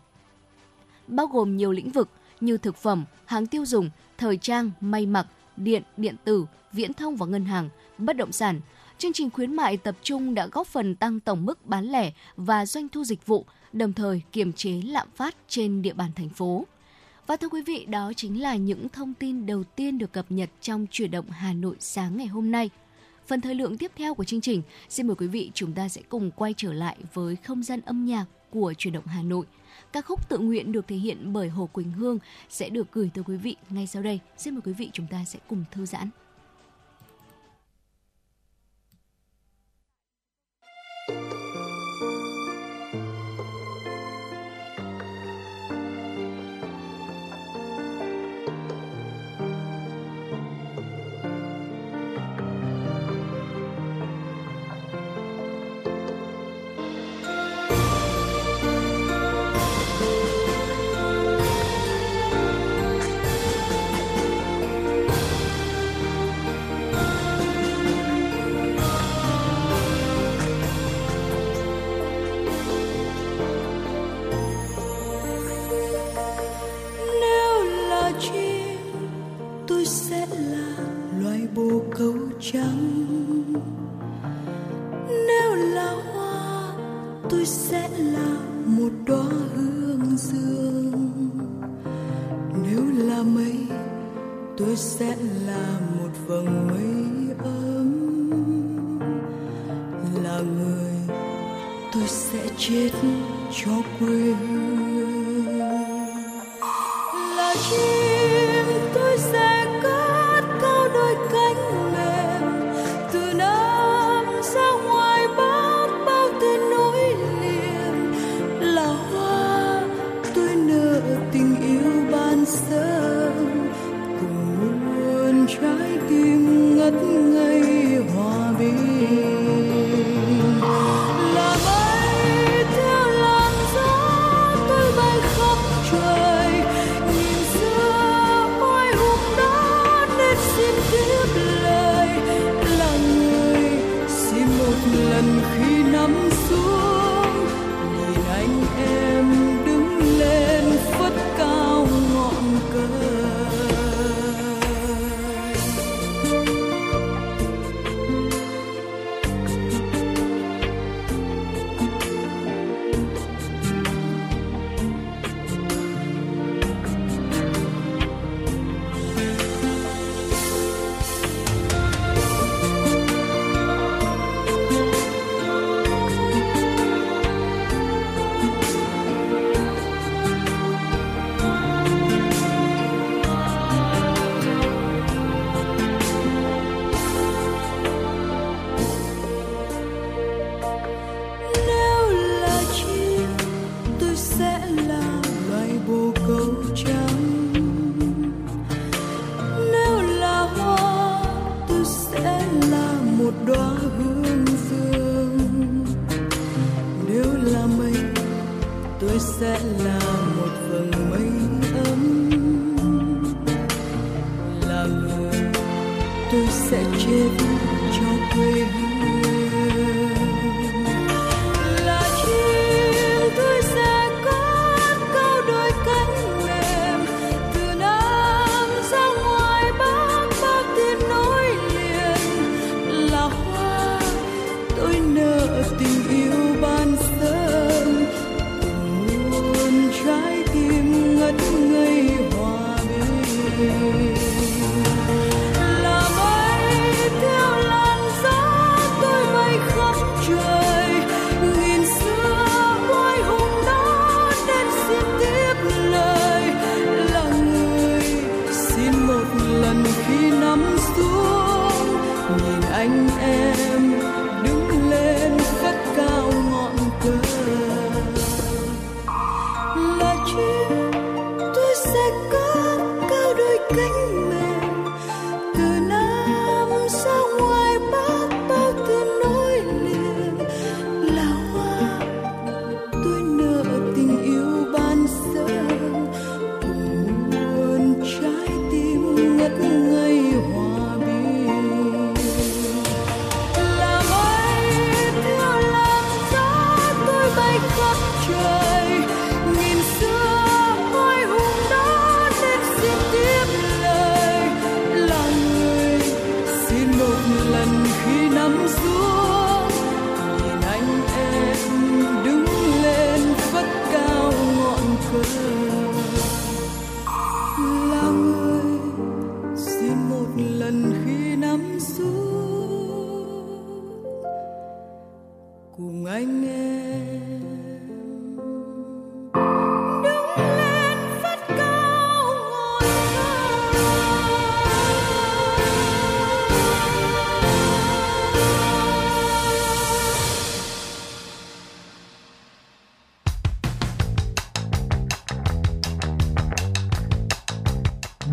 Bao 1.06 1.26
gồm 1.26 1.56
nhiều 1.56 1.72
lĩnh 1.72 1.90
vực 1.90 2.08
như 2.40 2.58
thực 2.58 2.76
phẩm, 2.76 3.04
hàng 3.24 3.46
tiêu 3.46 3.66
dùng, 3.66 3.90
thời 4.18 4.36
trang, 4.36 4.70
may 4.80 5.06
mặc, 5.06 5.26
điện, 5.56 5.82
điện 5.96 6.14
tử, 6.24 6.46
viễn 6.72 6.92
thông 6.92 7.16
và 7.16 7.26
ngân 7.26 7.44
hàng, 7.44 7.68
bất 7.98 8.16
động 8.16 8.32
sản. 8.32 8.60
Chương 9.00 9.12
trình 9.12 9.30
khuyến 9.30 9.56
mại 9.56 9.76
tập 9.76 9.96
trung 10.02 10.34
đã 10.34 10.46
góp 10.46 10.66
phần 10.66 10.94
tăng 10.94 11.20
tổng 11.20 11.46
mức 11.46 11.66
bán 11.66 11.84
lẻ 11.84 12.12
và 12.36 12.66
doanh 12.66 12.88
thu 12.88 13.04
dịch 13.04 13.26
vụ, 13.26 13.44
đồng 13.72 13.92
thời 13.92 14.22
kiềm 14.32 14.52
chế 14.52 14.82
lạm 14.86 15.08
phát 15.16 15.36
trên 15.48 15.82
địa 15.82 15.92
bàn 15.92 16.10
thành 16.16 16.28
phố. 16.28 16.66
Và 17.26 17.36
thưa 17.36 17.48
quý 17.48 17.62
vị, 17.62 17.84
đó 17.84 18.12
chính 18.16 18.42
là 18.42 18.56
những 18.56 18.88
thông 18.88 19.14
tin 19.14 19.46
đầu 19.46 19.64
tiên 19.64 19.98
được 19.98 20.12
cập 20.12 20.26
nhật 20.28 20.50
trong 20.60 20.86
chuyển 20.90 21.10
động 21.10 21.30
Hà 21.30 21.52
Nội 21.52 21.76
sáng 21.78 22.16
ngày 22.16 22.26
hôm 22.26 22.50
nay. 22.50 22.70
Phần 23.26 23.40
thời 23.40 23.54
lượng 23.54 23.78
tiếp 23.78 23.92
theo 23.96 24.14
của 24.14 24.24
chương 24.24 24.40
trình, 24.40 24.62
xin 24.88 25.06
mời 25.06 25.16
quý 25.16 25.26
vị 25.26 25.50
chúng 25.54 25.72
ta 25.72 25.88
sẽ 25.88 26.00
cùng 26.08 26.30
quay 26.30 26.54
trở 26.56 26.72
lại 26.72 26.96
với 27.14 27.36
không 27.36 27.62
gian 27.62 27.80
âm 27.80 28.04
nhạc 28.04 28.24
của 28.50 28.74
chuyển 28.78 28.94
động 28.94 29.06
Hà 29.06 29.22
Nội. 29.22 29.46
Ca 29.92 30.00
khúc 30.00 30.28
tự 30.28 30.38
nguyện 30.38 30.72
được 30.72 30.88
thể 30.88 30.96
hiện 30.96 31.32
bởi 31.32 31.48
Hồ 31.48 31.68
Quỳnh 31.72 31.92
Hương 31.92 32.18
sẽ 32.48 32.68
được 32.68 32.92
gửi 32.92 33.10
tới 33.14 33.24
quý 33.24 33.36
vị 33.36 33.56
ngay 33.70 33.86
sau 33.86 34.02
đây. 34.02 34.20
Xin 34.38 34.54
mời 34.54 34.62
quý 34.64 34.72
vị 34.72 34.90
chúng 34.92 35.06
ta 35.06 35.24
sẽ 35.24 35.38
cùng 35.48 35.64
thư 35.70 35.86
giãn. 35.86 36.10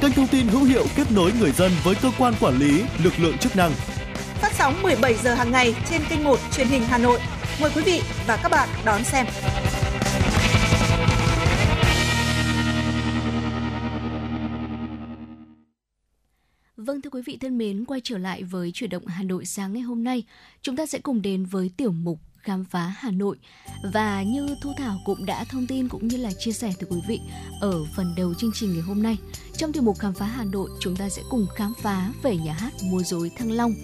kênh 0.00 0.12
thông 0.12 0.26
tin 0.26 0.48
hữu 0.48 0.64
hiệu 0.64 0.84
kết 0.96 1.12
nối 1.12 1.32
người 1.40 1.52
dân 1.52 1.72
với 1.84 1.94
cơ 2.02 2.10
quan 2.18 2.34
quản 2.40 2.58
lý, 2.58 2.84
lực 3.04 3.12
lượng 3.18 3.38
chức 3.38 3.56
năng. 3.56 3.72
Phát 4.34 4.52
sóng 4.52 4.82
17 4.82 5.14
giờ 5.14 5.34
hàng 5.34 5.52
ngày 5.52 5.74
trên 5.90 6.00
kênh 6.10 6.24
1 6.24 6.38
truyền 6.52 6.66
hình 6.66 6.82
Hà 6.82 6.98
Nội. 6.98 7.20
Mời 7.60 7.70
quý 7.74 7.82
vị 7.82 8.00
và 8.26 8.38
các 8.42 8.48
bạn 8.48 8.68
đón 8.84 9.04
xem. 9.04 9.26
Vâng 16.76 17.02
thưa 17.02 17.10
quý 17.10 17.22
vị 17.26 17.38
thân 17.40 17.58
mến, 17.58 17.84
quay 17.84 18.00
trở 18.04 18.18
lại 18.18 18.42
với 18.42 18.70
chuyển 18.72 18.90
động 18.90 19.06
Hà 19.06 19.22
Nội 19.22 19.44
sáng 19.44 19.72
ngày 19.72 19.82
hôm 19.82 20.04
nay, 20.04 20.24
chúng 20.62 20.76
ta 20.76 20.86
sẽ 20.86 20.98
cùng 20.98 21.22
đến 21.22 21.44
với 21.44 21.70
tiểu 21.76 21.92
mục 21.92 22.18
khám 22.42 22.64
phá 22.64 22.94
Hà 22.98 23.10
Nội. 23.10 23.36
Và 23.92 24.22
như 24.22 24.56
Thu 24.62 24.72
Thảo 24.78 25.00
cũng 25.04 25.26
đã 25.26 25.44
thông 25.44 25.66
tin 25.66 25.88
cũng 25.88 26.08
như 26.08 26.16
là 26.16 26.30
chia 26.38 26.52
sẻ 26.52 26.72
từ 26.78 26.86
quý 26.90 26.98
vị 27.08 27.20
ở 27.60 27.84
phần 27.96 28.14
đầu 28.16 28.34
chương 28.34 28.52
trình 28.54 28.72
ngày 28.72 28.82
hôm 28.82 29.02
nay. 29.02 29.16
Trong 29.56 29.72
tiểu 29.72 29.82
mục 29.82 29.98
khám 29.98 30.14
phá 30.14 30.26
Hà 30.26 30.44
Nội, 30.44 30.70
chúng 30.80 30.96
ta 30.96 31.08
sẽ 31.08 31.22
cùng 31.30 31.46
khám 31.56 31.72
phá 31.82 32.10
về 32.22 32.36
nhà 32.36 32.52
hát 32.52 32.72
múa 32.82 33.02
rối 33.02 33.30
Thăng 33.36 33.52
Long. 33.52 33.74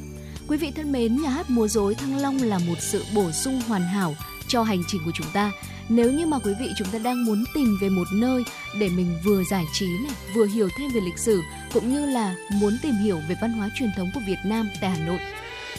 Quý 0.48 0.56
vị 0.56 0.72
thân 0.76 0.92
mến, 0.92 1.22
nhà 1.22 1.30
hát 1.30 1.50
múa 1.50 1.68
rối 1.68 1.94
Thăng 1.94 2.16
Long 2.16 2.42
là 2.42 2.58
một 2.58 2.78
sự 2.80 3.04
bổ 3.14 3.32
sung 3.32 3.60
hoàn 3.68 3.82
hảo 3.82 4.14
cho 4.48 4.62
hành 4.62 4.82
trình 4.88 5.00
của 5.04 5.12
chúng 5.14 5.26
ta. 5.32 5.52
Nếu 5.88 6.12
như 6.12 6.26
mà 6.26 6.38
quý 6.38 6.52
vị 6.60 6.68
chúng 6.78 6.88
ta 6.88 6.98
đang 6.98 7.24
muốn 7.24 7.44
tìm 7.54 7.78
về 7.80 7.88
một 7.88 8.06
nơi 8.14 8.42
để 8.80 8.88
mình 8.88 9.18
vừa 9.24 9.42
giải 9.50 9.64
trí 9.72 9.86
này, 9.86 10.16
vừa 10.34 10.46
hiểu 10.46 10.68
thêm 10.78 10.90
về 10.94 11.00
lịch 11.00 11.18
sử 11.18 11.42
cũng 11.72 11.92
như 11.92 12.06
là 12.06 12.36
muốn 12.52 12.78
tìm 12.82 12.94
hiểu 12.94 13.20
về 13.28 13.36
văn 13.40 13.52
hóa 13.52 13.70
truyền 13.78 13.90
thống 13.96 14.10
của 14.14 14.20
Việt 14.26 14.38
Nam 14.44 14.70
tại 14.80 14.90
Hà 14.90 15.06
Nội. 15.06 15.18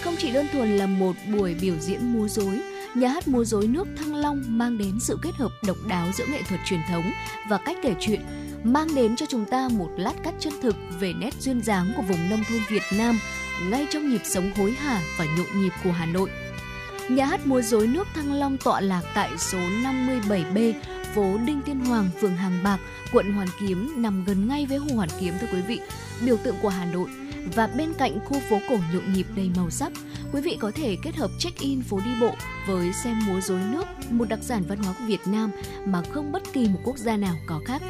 Không 0.02 0.16
chỉ 0.20 0.32
đơn 0.32 0.48
thuần 0.52 0.78
là 0.78 0.88
một 0.88 1.16
buổi 1.34 1.54
biểu 1.54 1.76
diễn 1.80 2.14
múa 2.14 2.28
rối, 2.28 2.60
nhà 2.96 3.10
hát 3.10 3.28
múa 3.28 3.44
rối 3.44 3.68
nước 3.68 3.88
Thăng 3.98 4.16
Long 4.16 4.44
mang 4.48 4.78
đến 4.78 5.00
sự 5.00 5.18
kết 5.22 5.36
hợp 5.36 5.52
độc 5.68 5.78
đáo 5.88 6.08
giữa 6.14 6.26
nghệ 6.26 6.42
thuật 6.50 6.62
truyền 6.66 6.80
thống 6.90 7.12
và 7.50 7.58
cách 7.58 7.78
kể 7.84 7.96
chuyện, 8.00 8.22
mang 8.64 8.96
đến 8.96 9.16
cho 9.16 9.26
chúng 9.30 9.46
ta 9.46 9.70
một 9.72 9.90
lát 9.98 10.14
cắt 10.24 10.34
chân 10.40 10.54
thực 10.62 10.76
về 11.00 11.14
nét 11.14 11.34
duyên 11.40 11.62
dáng 11.62 11.94
của 11.96 12.02
vùng 12.02 12.30
nông 12.30 12.44
thôn 12.50 12.60
Việt 12.70 12.84
Nam 12.98 13.20
ngay 13.70 13.88
trong 13.92 14.10
nhịp 14.10 14.22
sống 14.24 14.52
hối 14.58 14.72
hả 14.72 15.02
và 15.18 15.26
nhộn 15.26 15.62
nhịp 15.62 15.74
của 15.84 15.92
Hà 15.92 16.06
Nội. 16.06 16.30
Nhà 17.10 17.26
hát 17.26 17.48
múa 17.48 17.62
rối 17.62 17.88
nước 17.88 18.08
Thăng 18.14 18.34
Long 18.34 18.58
tọa 18.58 18.82
lạc 18.82 19.04
tại 19.14 19.30
số 19.38 19.58
57B, 19.58 20.74
phố 21.14 21.38
Đinh 21.46 21.62
Tiên 21.62 21.80
Hoàng, 21.80 22.10
phường 22.22 22.38
Hàng 22.38 22.60
Bạc, 22.64 22.80
quận 23.14 23.34
Hoàn 23.34 23.48
Kiếm 23.60 23.94
nằm 23.96 24.26
gần 24.26 24.48
ngay 24.48 24.66
với 24.66 24.78
Hồ 24.78 24.88
Hoàn 24.96 25.10
Kiếm 25.20 25.34
thưa 25.42 25.48
quý 25.54 25.62
vị, 25.62 25.80
biểu 26.26 26.38
tượng 26.38 26.56
của 26.62 26.70
Hà 26.70 26.86
Nội 26.86 27.10
và 27.56 27.68
bên 27.68 27.94
cạnh 27.94 28.20
khu 28.26 28.40
phố 28.50 28.60
cổ 28.70 28.78
nhộn 28.94 29.14
nhịp 29.14 29.26
đầy 29.36 29.52
màu 29.56 29.70
sắc, 29.70 29.92
quý 30.34 30.42
vị 30.42 30.58
có 30.60 30.72
thể 30.76 30.98
kết 31.02 31.16
hợp 31.16 31.32
check-in 31.40 31.82
phố 31.82 32.00
đi 32.06 32.12
bộ 32.22 32.32
với 32.68 32.94
xem 32.94 33.20
múa 33.28 33.42
rối 33.42 33.60
nước, 33.72 33.86
một 34.10 34.30
đặc 34.30 34.40
sản 34.42 34.64
văn 34.68 34.78
hóa 34.78 34.94
của 35.00 35.06
Việt 35.06 35.28
Nam 35.28 35.52
mà 35.86 36.02
không 36.12 36.32
bất 36.32 36.54
kỳ 36.54 36.68
một 36.68 36.80
quốc 36.84 36.98
gia 36.98 37.18
nào 37.18 37.36
có 37.48 37.62
khác. 37.66 37.82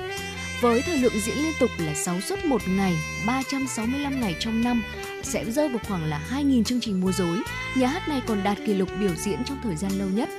Với 0.61 0.81
thời 0.81 0.97
lượng 0.97 1.19
diễn 1.19 1.37
liên 1.37 1.53
tục 1.59 1.69
là 1.77 1.93
6 1.93 2.21
suất 2.21 2.45
một 2.45 2.61
ngày, 2.67 2.95
365 3.27 4.21
ngày 4.21 4.35
trong 4.39 4.61
năm, 4.63 4.83
sẽ 5.23 5.51
rơi 5.51 5.69
vào 5.69 5.79
khoảng 5.87 6.05
là 6.05 6.21
2.000 6.31 6.63
chương 6.63 6.81
trình 6.81 7.01
múa 7.01 7.11
rối. 7.11 7.37
Nhà 7.75 7.87
hát 7.87 8.07
này 8.07 8.21
còn 8.27 8.43
đạt 8.43 8.57
kỷ 8.65 8.73
lục 8.73 8.89
biểu 8.99 9.15
diễn 9.15 9.43
trong 9.45 9.57
thời 9.63 9.75
gian 9.75 9.91
lâu 9.99 10.09
nhất. 10.09 10.29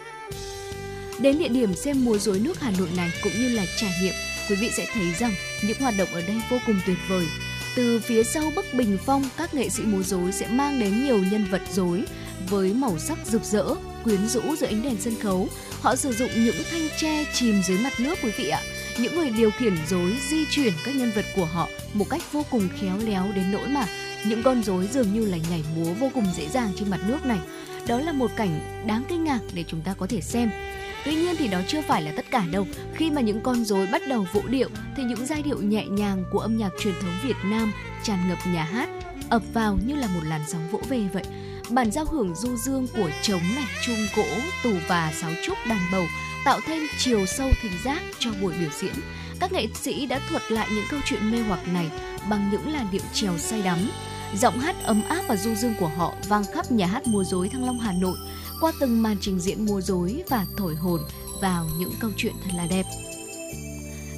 Đến 1.18 1.38
địa 1.38 1.48
điểm 1.48 1.74
xem 1.74 2.04
múa 2.04 2.18
rối 2.18 2.38
nước 2.38 2.60
Hà 2.60 2.70
Nội 2.78 2.88
này 2.96 3.10
cũng 3.22 3.32
như 3.32 3.48
là 3.48 3.66
trải 3.76 3.90
nghiệm, 4.02 4.14
quý 4.48 4.56
vị 4.56 4.70
sẽ 4.76 4.86
thấy 4.94 5.14
rằng 5.18 5.32
những 5.62 5.78
hoạt 5.80 5.94
động 5.98 6.08
ở 6.12 6.22
đây 6.26 6.42
vô 6.50 6.58
cùng 6.66 6.80
tuyệt 6.86 6.98
vời. 7.08 7.26
Từ 7.76 8.00
phía 8.00 8.24
sau 8.24 8.52
bức 8.56 8.64
bình 8.74 8.98
phong, 9.06 9.24
các 9.36 9.54
nghệ 9.54 9.68
sĩ 9.68 9.82
múa 9.82 10.02
rối 10.02 10.32
sẽ 10.32 10.46
mang 10.48 10.80
đến 10.80 11.04
nhiều 11.04 11.18
nhân 11.18 11.46
vật 11.50 11.62
rối 11.72 12.04
với 12.48 12.74
màu 12.74 12.98
sắc 12.98 13.18
rực 13.24 13.44
rỡ, 13.44 13.64
quyến 14.04 14.28
rũ 14.28 14.40
dưới 14.56 14.70
ánh 14.70 14.82
đèn 14.82 14.96
sân 15.00 15.14
khấu. 15.20 15.48
Họ 15.80 15.96
sử 15.96 16.12
dụng 16.12 16.30
những 16.34 16.56
thanh 16.70 16.88
tre 16.98 17.24
chìm 17.34 17.62
dưới 17.68 17.78
mặt 17.78 17.92
nước 17.98 18.14
quý 18.22 18.30
vị 18.38 18.48
ạ. 18.48 18.60
Những 18.98 19.16
người 19.16 19.30
điều 19.30 19.50
khiển 19.50 19.74
rối 19.88 20.16
di 20.28 20.44
chuyển 20.50 20.72
các 20.84 20.96
nhân 20.96 21.12
vật 21.16 21.24
của 21.36 21.44
họ 21.44 21.68
một 21.94 22.06
cách 22.10 22.22
vô 22.32 22.44
cùng 22.50 22.68
khéo 22.80 22.98
léo 22.98 23.26
đến 23.34 23.52
nỗi 23.52 23.68
mà 23.68 23.86
những 24.26 24.42
con 24.42 24.62
rối 24.62 24.88
dường 24.92 25.14
như 25.14 25.26
là 25.26 25.38
nhảy 25.50 25.64
múa 25.76 25.92
vô 25.92 26.10
cùng 26.14 26.26
dễ 26.36 26.48
dàng 26.48 26.72
trên 26.78 26.90
mặt 26.90 27.00
nước 27.06 27.24
này. 27.24 27.38
Đó 27.86 28.00
là 28.00 28.12
một 28.12 28.30
cảnh 28.36 28.84
đáng 28.86 29.04
kinh 29.08 29.24
ngạc 29.24 29.40
để 29.54 29.64
chúng 29.68 29.80
ta 29.80 29.94
có 29.98 30.06
thể 30.06 30.20
xem. 30.20 30.50
Tuy 31.06 31.14
nhiên 31.14 31.34
thì 31.38 31.48
đó 31.48 31.60
chưa 31.68 31.82
phải 31.82 32.02
là 32.02 32.12
tất 32.16 32.24
cả 32.30 32.44
đâu. 32.50 32.66
Khi 32.94 33.10
mà 33.10 33.20
những 33.20 33.40
con 33.40 33.64
rối 33.64 33.86
bắt 33.86 34.02
đầu 34.08 34.26
vũ 34.32 34.42
điệu 34.48 34.68
thì 34.96 35.02
những 35.04 35.26
giai 35.26 35.42
điệu 35.42 35.58
nhẹ 35.58 35.86
nhàng 35.86 36.24
của 36.30 36.38
âm 36.38 36.56
nhạc 36.56 36.72
truyền 36.80 36.94
thống 37.02 37.14
Việt 37.24 37.36
Nam 37.44 37.72
tràn 38.02 38.28
ngập 38.28 38.38
nhà 38.46 38.64
hát, 38.64 38.88
ập 39.30 39.42
vào 39.54 39.78
như 39.86 39.96
là 39.96 40.06
một 40.06 40.20
làn 40.22 40.40
sóng 40.48 40.68
vỗ 40.70 40.80
về 40.88 41.00
vậy. 41.12 41.24
Bản 41.70 41.90
giao 41.90 42.04
hưởng 42.04 42.34
du 42.34 42.56
dương 42.56 42.86
của 42.96 43.10
trống 43.22 43.42
này, 43.54 43.66
chuông 43.86 44.06
gỗ, 44.16 44.26
tù 44.64 44.70
và 44.88 45.12
sáo 45.20 45.30
trúc 45.46 45.58
đàn 45.68 45.80
bầu 45.92 46.04
tạo 46.44 46.60
thêm 46.66 46.82
chiều 46.98 47.26
sâu 47.26 47.48
thính 47.62 47.72
giác 47.84 48.02
cho 48.18 48.30
buổi 48.42 48.54
biểu 48.60 48.70
diễn. 48.80 48.94
Các 49.40 49.52
nghệ 49.52 49.66
sĩ 49.74 50.06
đã 50.06 50.20
thuật 50.28 50.42
lại 50.52 50.68
những 50.70 50.84
câu 50.90 51.00
chuyện 51.04 51.32
mê 51.32 51.38
hoặc 51.38 51.68
này 51.68 51.90
bằng 52.30 52.50
những 52.50 52.72
làn 52.72 52.86
điệu 52.92 53.02
trèo 53.12 53.38
say 53.38 53.62
đắm. 53.62 53.78
Giọng 54.34 54.58
hát 54.58 54.76
ấm 54.84 55.02
áp 55.08 55.22
và 55.28 55.36
du 55.36 55.54
dương 55.54 55.74
của 55.80 55.88
họ 55.88 56.14
vang 56.28 56.44
khắp 56.54 56.72
nhà 56.72 56.86
hát 56.86 57.06
múa 57.06 57.24
rối 57.24 57.48
Thăng 57.48 57.64
Long 57.64 57.78
Hà 57.78 57.92
Nội 57.92 58.18
qua 58.60 58.72
từng 58.80 59.02
màn 59.02 59.16
trình 59.20 59.40
diễn 59.40 59.66
múa 59.66 59.80
rối 59.80 60.22
và 60.30 60.46
thổi 60.56 60.74
hồn 60.74 61.00
vào 61.40 61.68
những 61.78 61.92
câu 62.00 62.10
chuyện 62.16 62.32
thật 62.44 62.50
là 62.56 62.66
đẹp. 62.66 62.84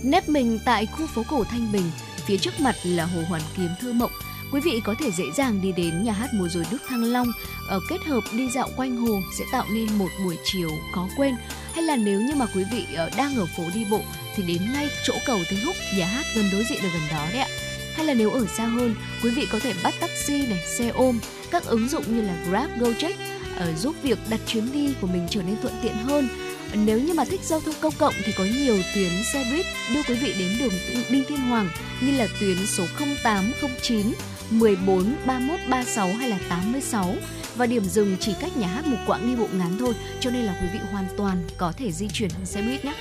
Nếp 0.03 0.29
mình 0.29 0.59
tại 0.65 0.87
khu 0.87 1.07
phố 1.07 1.23
cổ 1.29 1.45
Thanh 1.45 1.73
Bình, 1.73 1.91
phía 2.27 2.37
trước 2.37 2.61
mặt 2.61 2.77
là 2.85 3.05
Hồ 3.05 3.23
Hoàn 3.29 3.43
Kiếm 3.57 3.69
thơ 3.81 3.93
mộng. 3.93 4.11
Quý 4.53 4.61
vị 4.61 4.81
có 4.85 4.95
thể 4.99 5.11
dễ 5.11 5.25
dàng 5.37 5.61
đi 5.63 5.73
đến 5.73 6.05
nhà 6.05 6.13
hát 6.13 6.35
múa 6.35 6.49
rối 6.49 6.65
Đức 6.71 6.79
Thăng 6.89 7.05
Long, 7.05 7.27
ở 7.69 7.81
kết 7.89 8.05
hợp 8.07 8.21
đi 8.33 8.51
dạo 8.51 8.69
quanh 8.77 8.97
hồ 8.97 9.21
sẽ 9.39 9.45
tạo 9.53 9.65
nên 9.71 9.99
một 9.99 10.09
buổi 10.25 10.39
chiều 10.45 10.71
có 10.95 11.09
quên. 11.17 11.35
Hay 11.75 11.85
là 11.85 11.97
nếu 11.97 12.21
như 12.21 12.35
mà 12.35 12.47
quý 12.55 12.65
vị 12.73 12.87
ờ, 12.97 13.11
đang 13.17 13.37
ở 13.37 13.47
phố 13.57 13.63
đi 13.75 13.85
bộ 13.91 14.01
thì 14.35 14.43
đến 14.43 14.73
ngay 14.73 14.89
chỗ 15.07 15.15
cầu 15.27 15.39
Thế 15.49 15.57
Húc, 15.65 15.77
nhà 15.97 16.07
hát 16.07 16.27
gần 16.37 16.45
đối 16.53 16.65
diện 16.65 16.79
ở 16.83 16.89
gần 16.89 17.03
đó 17.11 17.27
đấy 17.33 17.39
ạ. 17.39 17.49
Hay 17.95 18.07
là 18.07 18.15
nếu 18.15 18.31
ở 18.31 18.47
xa 18.47 18.67
hơn, 18.67 18.95
quý 19.23 19.31
vị 19.31 19.47
có 19.53 19.59
thể 19.59 19.75
bắt 19.83 19.95
taxi 20.01 20.47
này, 20.47 20.65
xe 20.67 20.89
ôm, 20.89 21.19
các 21.51 21.65
ứng 21.65 21.89
dụng 21.89 22.17
như 22.17 22.23
là 22.23 22.45
Grab, 22.49 22.71
Gojek 22.79 23.15
Ờ, 23.59 23.75
giúp 23.75 23.95
việc 24.03 24.19
đặt 24.31 24.41
chuyến 24.47 24.73
đi 24.73 24.95
của 25.01 25.07
mình 25.07 25.27
trở 25.31 25.43
nên 25.43 25.57
thuận 25.63 25.75
tiện 25.83 25.95
hơn. 25.97 26.29
Nếu 26.75 27.01
như 27.01 27.15
mà 27.15 27.25
thích 27.25 27.41
giao 27.45 27.61
thông 27.61 27.75
công 27.81 27.95
cộng 27.99 28.15
thì 28.25 28.33
có 28.33 28.45
nhiều 28.45 28.77
tuyến 28.95 29.11
xe 29.33 29.45
buýt 29.53 29.67
đưa 29.95 30.03
quý 30.03 30.15
vị 30.15 30.35
đến 30.39 30.49
đường 30.59 30.73
Đinh 31.11 31.25
Tiên 31.29 31.39
Hoàng 31.39 31.69
như 32.01 32.11
là 32.11 32.27
tuyến 32.41 32.57
số 32.67 32.85
0809, 33.25 34.13
14, 34.51 35.15
31, 35.27 35.61
36 35.71 36.13
hay 36.13 36.29
là 36.29 36.39
86 36.49 37.15
và 37.57 37.67
điểm 37.67 37.85
dừng 37.85 38.17
chỉ 38.21 38.33
cách 38.41 38.57
nhà 38.57 38.67
hát 38.67 38.87
một 38.87 38.97
quãng 39.07 39.27
đi 39.29 39.37
bộ 39.37 39.47
ngắn 39.53 39.77
thôi 39.79 39.95
cho 40.21 40.31
nên 40.31 40.45
là 40.45 40.59
quý 40.63 40.69
vị 40.73 40.79
hoàn 40.93 41.07
toàn 41.17 41.43
có 41.57 41.73
thể 41.77 41.93
di 41.93 42.09
chuyển 42.09 42.31
bằng 42.35 42.47
xe 42.47 42.63
buýt 42.63 42.85
nhé. 42.85 42.95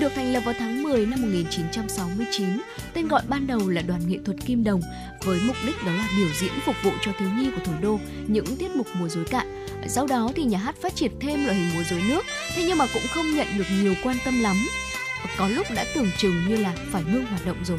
Được 0.00 0.12
thành 0.14 0.32
lập 0.32 0.42
vào 0.44 0.54
tháng 0.58 0.82
10 0.82 1.06
năm 1.06 1.22
1969, 1.22 2.48
tên 2.92 3.08
gọi 3.08 3.22
ban 3.28 3.46
đầu 3.46 3.68
là 3.68 3.82
Đoàn 3.82 4.00
nghệ 4.08 4.18
thuật 4.24 4.36
Kim 4.46 4.64
Đồng 4.64 4.80
với 5.24 5.40
mục 5.46 5.56
đích 5.66 5.76
đó 5.86 5.92
là 5.92 6.08
biểu 6.16 6.28
diễn 6.40 6.52
phục 6.64 6.76
vụ 6.82 6.90
cho 7.04 7.12
thiếu 7.18 7.28
nhi 7.36 7.50
của 7.50 7.64
thủ 7.64 7.72
đô 7.82 7.98
những 8.26 8.56
tiết 8.56 8.76
mục 8.76 8.86
múa 8.94 9.08
rối 9.08 9.24
cạn. 9.24 9.66
Sau 9.88 10.06
đó 10.06 10.30
thì 10.34 10.44
nhà 10.44 10.58
hát 10.58 10.76
phát 10.82 10.94
triển 10.94 11.12
thêm 11.20 11.44
loại 11.44 11.58
hình 11.58 11.70
múa 11.74 11.82
rối 11.90 12.02
nước, 12.08 12.22
thế 12.54 12.64
nhưng 12.68 12.78
mà 12.78 12.86
cũng 12.94 13.02
không 13.10 13.34
nhận 13.34 13.46
được 13.58 13.64
nhiều 13.82 13.94
quan 14.02 14.16
tâm 14.24 14.40
lắm. 14.40 14.56
Có 15.36 15.48
lúc 15.48 15.66
đã 15.74 15.84
tưởng 15.94 16.10
chừng 16.18 16.48
như 16.48 16.56
là 16.56 16.74
phải 16.90 17.02
ngưng 17.12 17.26
hoạt 17.26 17.46
động 17.46 17.64
rồi, 17.64 17.78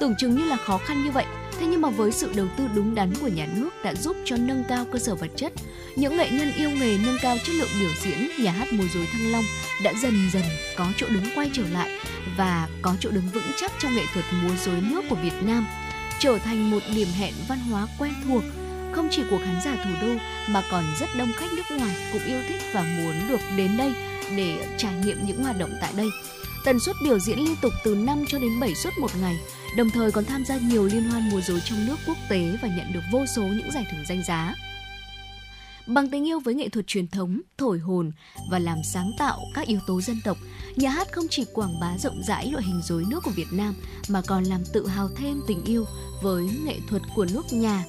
tưởng 0.00 0.14
chừng 0.18 0.36
như 0.36 0.44
là 0.44 0.56
khó 0.56 0.78
khăn 0.78 1.04
như 1.04 1.10
vậy 1.10 1.24
Thế 1.58 1.66
nhưng 1.66 1.80
mà 1.80 1.90
với 1.90 2.12
sự 2.12 2.32
đầu 2.36 2.46
tư 2.56 2.64
đúng 2.74 2.94
đắn 2.94 3.12
của 3.20 3.28
nhà 3.28 3.46
nước 3.56 3.70
đã 3.84 3.94
giúp 3.94 4.16
cho 4.24 4.36
nâng 4.36 4.64
cao 4.68 4.84
cơ 4.92 4.98
sở 4.98 5.14
vật 5.14 5.30
chất, 5.36 5.52
những 5.96 6.16
nghệ 6.16 6.30
nhân 6.30 6.52
yêu 6.56 6.70
nghề 6.70 6.98
nâng 7.06 7.16
cao 7.22 7.36
chất 7.44 7.54
lượng 7.54 7.68
biểu 7.80 7.90
diễn, 8.02 8.44
nhà 8.44 8.52
hát 8.52 8.72
múa 8.72 8.84
rối 8.94 9.06
Thăng 9.12 9.32
Long 9.32 9.44
đã 9.84 9.92
dần 10.02 10.30
dần 10.32 10.42
có 10.76 10.86
chỗ 10.96 11.06
đứng 11.08 11.24
quay 11.34 11.50
trở 11.52 11.62
lại 11.72 11.90
và 12.36 12.68
có 12.82 12.94
chỗ 13.00 13.10
đứng 13.10 13.28
vững 13.34 13.44
chắc 13.56 13.72
trong 13.78 13.94
nghệ 13.94 14.04
thuật 14.14 14.24
múa 14.42 14.54
rối 14.64 14.80
nước 14.80 15.02
của 15.10 15.16
Việt 15.16 15.42
Nam, 15.42 15.66
trở 16.18 16.38
thành 16.38 16.70
một 16.70 16.80
điểm 16.94 17.08
hẹn 17.18 17.34
văn 17.48 17.58
hóa 17.58 17.86
quen 17.98 18.12
thuộc 18.28 18.42
không 18.92 19.08
chỉ 19.10 19.22
của 19.30 19.38
khán 19.44 19.60
giả 19.64 19.84
thủ 19.84 19.90
đô 20.06 20.14
mà 20.48 20.62
còn 20.70 20.84
rất 21.00 21.06
đông 21.18 21.32
khách 21.36 21.52
nước 21.56 21.76
ngoài 21.78 21.96
cũng 22.12 22.24
yêu 22.24 22.38
thích 22.48 22.62
và 22.72 22.82
muốn 22.82 23.14
được 23.28 23.40
đến 23.56 23.76
đây 23.76 23.92
để 24.36 24.68
trải 24.76 24.94
nghiệm 25.04 25.26
những 25.26 25.42
hoạt 25.42 25.58
động 25.58 25.70
tại 25.80 25.92
đây. 25.96 26.06
Tần 26.64 26.80
suất 26.80 26.96
biểu 27.02 27.18
diễn 27.18 27.38
liên 27.38 27.56
tục 27.62 27.72
từ 27.84 27.94
5 27.94 28.24
cho 28.28 28.38
đến 28.38 28.60
7 28.60 28.74
suất 28.74 28.98
một 28.98 29.10
ngày, 29.20 29.36
đồng 29.76 29.90
thời 29.90 30.10
còn 30.12 30.24
tham 30.24 30.44
gia 30.44 30.58
nhiều 30.58 30.84
liên 30.84 31.10
hoan 31.10 31.28
múa 31.28 31.40
rối 31.40 31.60
trong 31.64 31.86
nước 31.86 31.96
quốc 32.06 32.16
tế 32.28 32.56
và 32.62 32.68
nhận 32.68 32.92
được 32.92 33.00
vô 33.12 33.24
số 33.36 33.42
những 33.42 33.70
giải 33.70 33.86
thưởng 33.90 34.04
danh 34.08 34.22
giá. 34.28 34.54
Bằng 35.86 36.10
tình 36.10 36.28
yêu 36.28 36.40
với 36.40 36.54
nghệ 36.54 36.68
thuật 36.68 36.86
truyền 36.86 37.08
thống, 37.08 37.40
thổi 37.58 37.78
hồn 37.78 38.12
và 38.50 38.58
làm 38.58 38.78
sáng 38.84 39.10
tạo 39.18 39.40
các 39.54 39.66
yếu 39.66 39.78
tố 39.86 40.00
dân 40.00 40.20
tộc, 40.24 40.38
nhà 40.76 40.90
hát 40.90 41.08
không 41.12 41.26
chỉ 41.30 41.44
quảng 41.52 41.80
bá 41.80 41.98
rộng 41.98 42.22
rãi 42.22 42.50
loại 42.52 42.64
hình 42.64 42.80
rối 42.82 43.04
nước 43.08 43.20
của 43.24 43.30
Việt 43.30 43.52
Nam 43.52 43.74
mà 44.08 44.22
còn 44.26 44.44
làm 44.44 44.60
tự 44.72 44.86
hào 44.86 45.08
thêm 45.16 45.40
tình 45.46 45.64
yêu 45.64 45.84
với 46.22 46.48
nghệ 46.64 46.78
thuật 46.88 47.02
của 47.14 47.26
nước 47.32 47.52
nhà. 47.52 47.84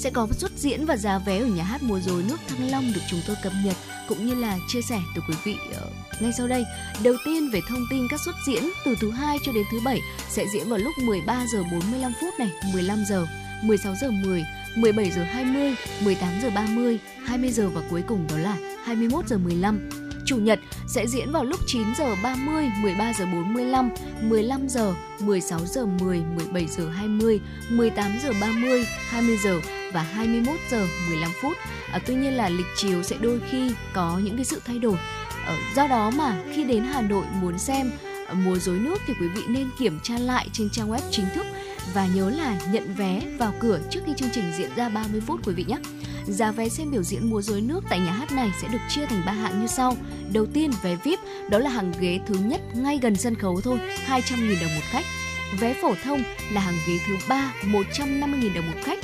Sẽ 0.00 0.10
có 0.10 0.28
xuất 0.38 0.52
diễn 0.56 0.86
và 0.86 0.96
giá 0.96 1.18
vé 1.18 1.38
ở 1.38 1.46
nhà 1.46 1.64
hát 1.64 1.82
múa 1.82 2.00
rối 2.00 2.22
nước 2.28 2.36
Thăng 2.48 2.70
Long 2.70 2.92
được 2.94 3.00
chúng 3.10 3.20
tôi 3.26 3.36
cập 3.42 3.52
nhật 3.64 3.76
cũng 4.08 4.26
như 4.26 4.34
là 4.34 4.58
chia 4.68 4.82
sẻ 4.82 5.00
từ 5.14 5.22
quý 5.28 5.34
vị 5.44 5.56
ờ, 5.74 5.90
ngay 6.20 6.32
sau 6.38 6.48
đây. 6.48 6.64
Đầu 7.04 7.14
tiên 7.24 7.50
về 7.50 7.60
thông 7.68 7.84
tin 7.90 8.08
các 8.10 8.20
xuất 8.24 8.34
diễn 8.46 8.62
từ 8.84 8.94
thứ 9.00 9.10
hai 9.10 9.38
cho 9.46 9.52
đến 9.52 9.64
thứ 9.72 9.80
bảy 9.84 10.00
sẽ 10.28 10.46
diễn 10.52 10.68
vào 10.68 10.78
lúc 10.78 10.92
13 11.02 11.44
giờ 11.52 11.62
45 11.72 12.12
phút 12.20 12.34
này, 12.38 12.50
15 12.74 13.04
giờ, 13.08 13.26
16 13.62 13.94
giờ 14.00 14.10
10, 14.10 14.44
17 14.76 15.10
giờ 15.10 15.22
20, 15.22 15.74
18 16.04 16.40
giờ 16.42 16.50
30, 16.50 16.98
20 17.26 17.50
giờ 17.50 17.68
và 17.68 17.80
cuối 17.90 18.02
cùng 18.08 18.26
đó 18.30 18.38
là 18.38 18.56
21 18.84 19.26
giờ 19.28 19.38
15. 19.38 19.88
Chủ 20.26 20.36
nhật 20.36 20.58
sẽ 20.94 21.06
diễn 21.06 21.32
vào 21.32 21.44
lúc 21.44 21.60
9 21.66 21.82
giờ 21.98 22.16
30, 22.22 22.70
13 22.82 23.12
giờ 23.12 23.26
45, 23.26 23.90
15 24.22 24.68
giờ, 24.68 24.94
16 25.20 25.60
giờ 25.66 25.86
10, 25.86 26.20
17 26.36 26.66
giờ 26.66 26.88
20, 26.88 27.40
18 27.70 28.18
giờ 28.22 28.32
30, 28.40 28.86
20 29.10 29.36
giờ 29.44 29.60
và 29.92 30.02
21 30.02 30.56
giờ 30.70 30.86
15 31.08 31.30
phút. 31.42 31.56
À, 31.92 31.98
tuy 32.06 32.14
nhiên 32.14 32.36
là 32.36 32.48
lịch 32.48 32.66
chiều 32.76 33.02
sẽ 33.02 33.16
đôi 33.20 33.40
khi 33.50 33.74
có 33.92 34.20
những 34.24 34.36
cái 34.36 34.44
sự 34.44 34.62
thay 34.64 34.78
đổi. 34.78 34.96
À, 35.46 35.56
do 35.76 35.86
đó 35.86 36.10
mà 36.10 36.42
khi 36.54 36.64
đến 36.64 36.84
Hà 36.84 37.00
Nội 37.00 37.24
muốn 37.40 37.58
xem 37.58 37.90
ờ, 38.26 38.34
mùa 38.34 38.58
rối 38.58 38.78
nước 38.78 38.98
thì 39.06 39.14
quý 39.20 39.28
vị 39.28 39.42
nên 39.48 39.70
kiểm 39.78 40.00
tra 40.02 40.18
lại 40.18 40.48
trên 40.52 40.70
trang 40.70 40.90
web 40.90 41.00
chính 41.10 41.26
thức 41.34 41.46
và 41.94 42.06
nhớ 42.06 42.30
là 42.30 42.58
nhận 42.72 42.94
vé 42.94 43.22
vào 43.38 43.54
cửa 43.60 43.80
trước 43.90 44.00
khi 44.06 44.12
chương 44.16 44.30
trình 44.32 44.52
diễn 44.58 44.70
ra 44.76 44.88
30 44.88 45.20
phút 45.26 45.40
quý 45.46 45.54
vị 45.54 45.64
nhé. 45.68 45.76
Giá 46.26 46.50
vé 46.50 46.68
xem 46.68 46.90
biểu 46.90 47.02
diễn 47.02 47.30
múa 47.30 47.42
rối 47.42 47.60
nước 47.60 47.84
tại 47.90 48.00
nhà 48.00 48.12
hát 48.12 48.32
này 48.32 48.52
sẽ 48.62 48.68
được 48.68 48.78
chia 48.88 49.06
thành 49.06 49.22
3 49.26 49.32
hạng 49.32 49.60
như 49.60 49.66
sau. 49.66 49.96
Đầu 50.32 50.46
tiên, 50.46 50.70
vé 50.82 50.96
VIP, 50.96 51.18
đó 51.50 51.58
là 51.58 51.70
hàng 51.70 51.92
ghế 52.00 52.20
thứ 52.26 52.34
nhất 52.34 52.60
ngay 52.74 52.98
gần 53.02 53.16
sân 53.16 53.34
khấu 53.34 53.60
thôi, 53.60 53.78
200.000 54.06 54.60
đồng 54.60 54.74
một 54.74 54.82
khách. 54.90 55.04
Vé 55.58 55.74
phổ 55.82 55.94
thông 56.04 56.22
là 56.52 56.60
hàng 56.60 56.78
ghế 56.88 56.98
thứ 57.06 57.14
ba, 57.28 57.52
150.000 57.62 58.54
đồng 58.54 58.66
một 58.66 58.78
khách. 58.84 58.98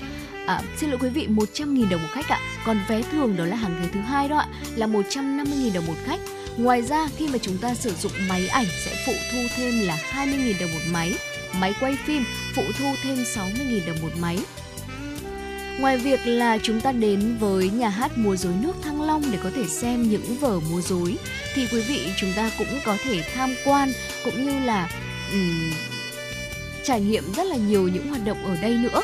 À, 0.46 0.60
xin 0.76 0.90
lỗi 0.90 0.98
quý 1.02 1.08
vị, 1.08 1.26
100.000 1.26 1.88
đồng 1.90 2.02
một 2.02 2.08
khách 2.12 2.28
ạ. 2.28 2.40
Còn 2.66 2.78
vé 2.88 3.02
thường 3.02 3.36
đó 3.36 3.44
là 3.44 3.56
hàng 3.56 3.82
ghế 3.82 3.88
thứ 3.92 4.00
hai 4.00 4.28
đó 4.28 4.36
ạ, 4.36 4.46
là 4.76 4.86
150.000 4.86 5.74
đồng 5.74 5.86
một 5.86 5.96
khách. 6.04 6.20
Ngoài 6.56 6.82
ra 6.82 7.08
khi 7.16 7.28
mà 7.28 7.38
chúng 7.38 7.58
ta 7.58 7.74
sử 7.74 7.92
dụng 7.94 8.12
máy 8.28 8.48
ảnh 8.48 8.66
sẽ 8.84 9.04
phụ 9.06 9.12
thu 9.32 9.38
thêm 9.56 9.80
là 9.86 9.96
20.000 10.12 10.54
đồng 10.60 10.72
một 10.72 10.80
máy 10.90 11.14
máy 11.60 11.74
quay 11.80 11.96
phim 12.04 12.24
phụ 12.54 12.62
thu 12.78 12.94
thêm 13.02 13.16
60.000 13.16 13.86
đồng 13.86 13.96
một 14.02 14.12
máy. 14.20 14.38
Ngoài 15.80 15.98
việc 15.98 16.20
là 16.24 16.58
chúng 16.62 16.80
ta 16.80 16.92
đến 16.92 17.36
với 17.40 17.70
nhà 17.70 17.88
hát 17.88 18.18
múa 18.18 18.36
rối 18.36 18.52
nước 18.60 18.72
Thăng 18.82 19.02
Long 19.02 19.22
để 19.32 19.38
có 19.42 19.50
thể 19.54 19.64
xem 19.68 20.02
những 20.02 20.36
vở 20.40 20.60
múa 20.70 20.80
rối 20.80 21.16
thì 21.54 21.66
quý 21.72 21.80
vị 21.80 22.08
chúng 22.16 22.32
ta 22.36 22.50
cũng 22.58 22.80
có 22.84 22.96
thể 23.04 23.22
tham 23.34 23.54
quan 23.64 23.92
cũng 24.24 24.44
như 24.44 24.58
là 24.66 24.90
um, 25.32 25.70
trải 26.84 27.00
nghiệm 27.00 27.32
rất 27.32 27.46
là 27.46 27.56
nhiều 27.56 27.88
những 27.88 28.08
hoạt 28.08 28.24
động 28.24 28.44
ở 28.44 28.56
đây 28.62 28.74
nữa. 28.74 29.02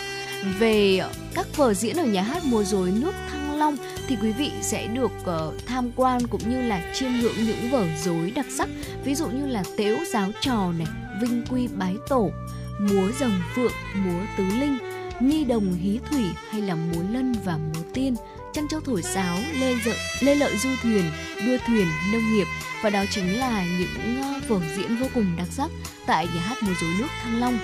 Về 0.58 1.00
các 1.34 1.46
vở 1.56 1.74
diễn 1.74 1.96
ở 1.96 2.04
nhà 2.04 2.22
hát 2.22 2.44
múa 2.44 2.64
rối 2.64 2.90
nước 2.90 3.12
Thăng 3.30 3.58
Long 3.58 3.76
thì 4.08 4.16
quý 4.22 4.32
vị 4.32 4.50
sẽ 4.62 4.86
được 4.86 5.12
uh, 5.20 5.66
tham 5.66 5.90
quan 5.96 6.26
cũng 6.26 6.50
như 6.50 6.62
là 6.62 6.92
chiêm 6.94 7.10
ngưỡng 7.12 7.46
những 7.46 7.70
vở 7.70 7.86
rối 8.04 8.30
đặc 8.30 8.46
sắc, 8.56 8.68
ví 9.04 9.14
dụ 9.14 9.26
như 9.26 9.46
là 9.46 9.64
tếu 9.76 9.96
giáo 10.12 10.30
trò 10.40 10.72
này, 10.78 10.86
vinh 11.20 11.44
quy 11.50 11.68
bái 11.68 11.96
tổ, 12.08 12.30
múa 12.80 13.08
rồng 13.20 13.40
phượng, 13.54 13.72
múa 13.94 14.20
tứ 14.36 14.44
linh, 14.44 14.78
nhi 15.20 15.44
đồng 15.44 15.74
hí 15.74 15.98
thủy 16.10 16.24
hay 16.50 16.60
là 16.60 16.74
múa 16.74 17.02
lân 17.12 17.34
và 17.44 17.56
múa 17.56 17.82
tiên, 17.94 18.14
trăng 18.52 18.68
châu 18.68 18.80
thổi 18.80 19.02
sáo, 19.02 19.38
lê 19.60 19.74
dợ, 19.84 19.94
lê 20.20 20.34
lợi 20.34 20.56
du 20.56 20.68
thuyền, 20.82 21.04
đua 21.46 21.56
thuyền, 21.66 21.86
nông 22.12 22.32
nghiệp 22.32 22.46
và 22.82 22.90
đó 22.90 23.04
chính 23.10 23.38
là 23.38 23.64
những 23.78 24.22
ờ, 24.22 24.40
vở 24.48 24.60
diễn 24.76 24.96
vô 24.96 25.06
cùng 25.14 25.26
đặc 25.38 25.48
sắc 25.50 25.70
tại 26.06 26.26
nhà 26.34 26.40
hát 26.40 26.62
múa 26.62 26.72
rối 26.80 26.90
nước 26.98 27.08
Thăng 27.22 27.40
Long. 27.40 27.58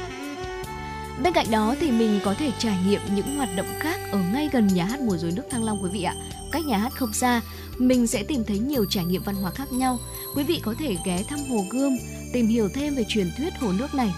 Bên 1.23 1.33
cạnh 1.33 1.51
đó 1.51 1.75
thì 1.81 1.91
mình 1.91 2.21
có 2.25 2.35
thể 2.35 2.51
trải 2.59 2.77
nghiệm 2.87 3.01
những 3.15 3.37
hoạt 3.37 3.49
động 3.57 3.67
khác 3.81 4.01
ở 4.11 4.19
ngay 4.19 4.49
gần 4.53 4.67
nhà 4.67 4.85
hát 4.85 5.01
mùa 5.01 5.17
rối 5.17 5.33
nước 5.33 5.43
Thăng 5.51 5.65
Long 5.65 5.83
quý 5.83 5.91
vị 5.93 6.03
ạ. 6.03 6.15
Cách 6.53 6.67
nhà 6.67 6.79
hát 6.79 6.93
không 6.95 7.13
xa, 7.13 7.41
mình 7.79 8.07
sẽ 8.07 8.23
tìm 8.23 8.45
thấy 8.45 8.59
nhiều 8.59 8.85
trải 8.85 9.05
nghiệm 9.05 9.23
văn 9.23 9.35
hóa 9.35 9.51
khác 9.51 9.73
nhau. 9.73 9.99
Quý 10.37 10.43
vị 10.43 10.61
có 10.65 10.75
thể 10.79 10.97
ghé 11.05 11.23
thăm 11.29 11.39
Hồ 11.51 11.65
Gươm, 11.71 11.93
tìm 12.33 12.47
hiểu 12.47 12.69
thêm 12.75 12.95
về 12.95 13.05
truyền 13.09 13.31
thuyết 13.37 13.53
hồ 13.61 13.73
nước 13.73 13.95
này 13.95 14.15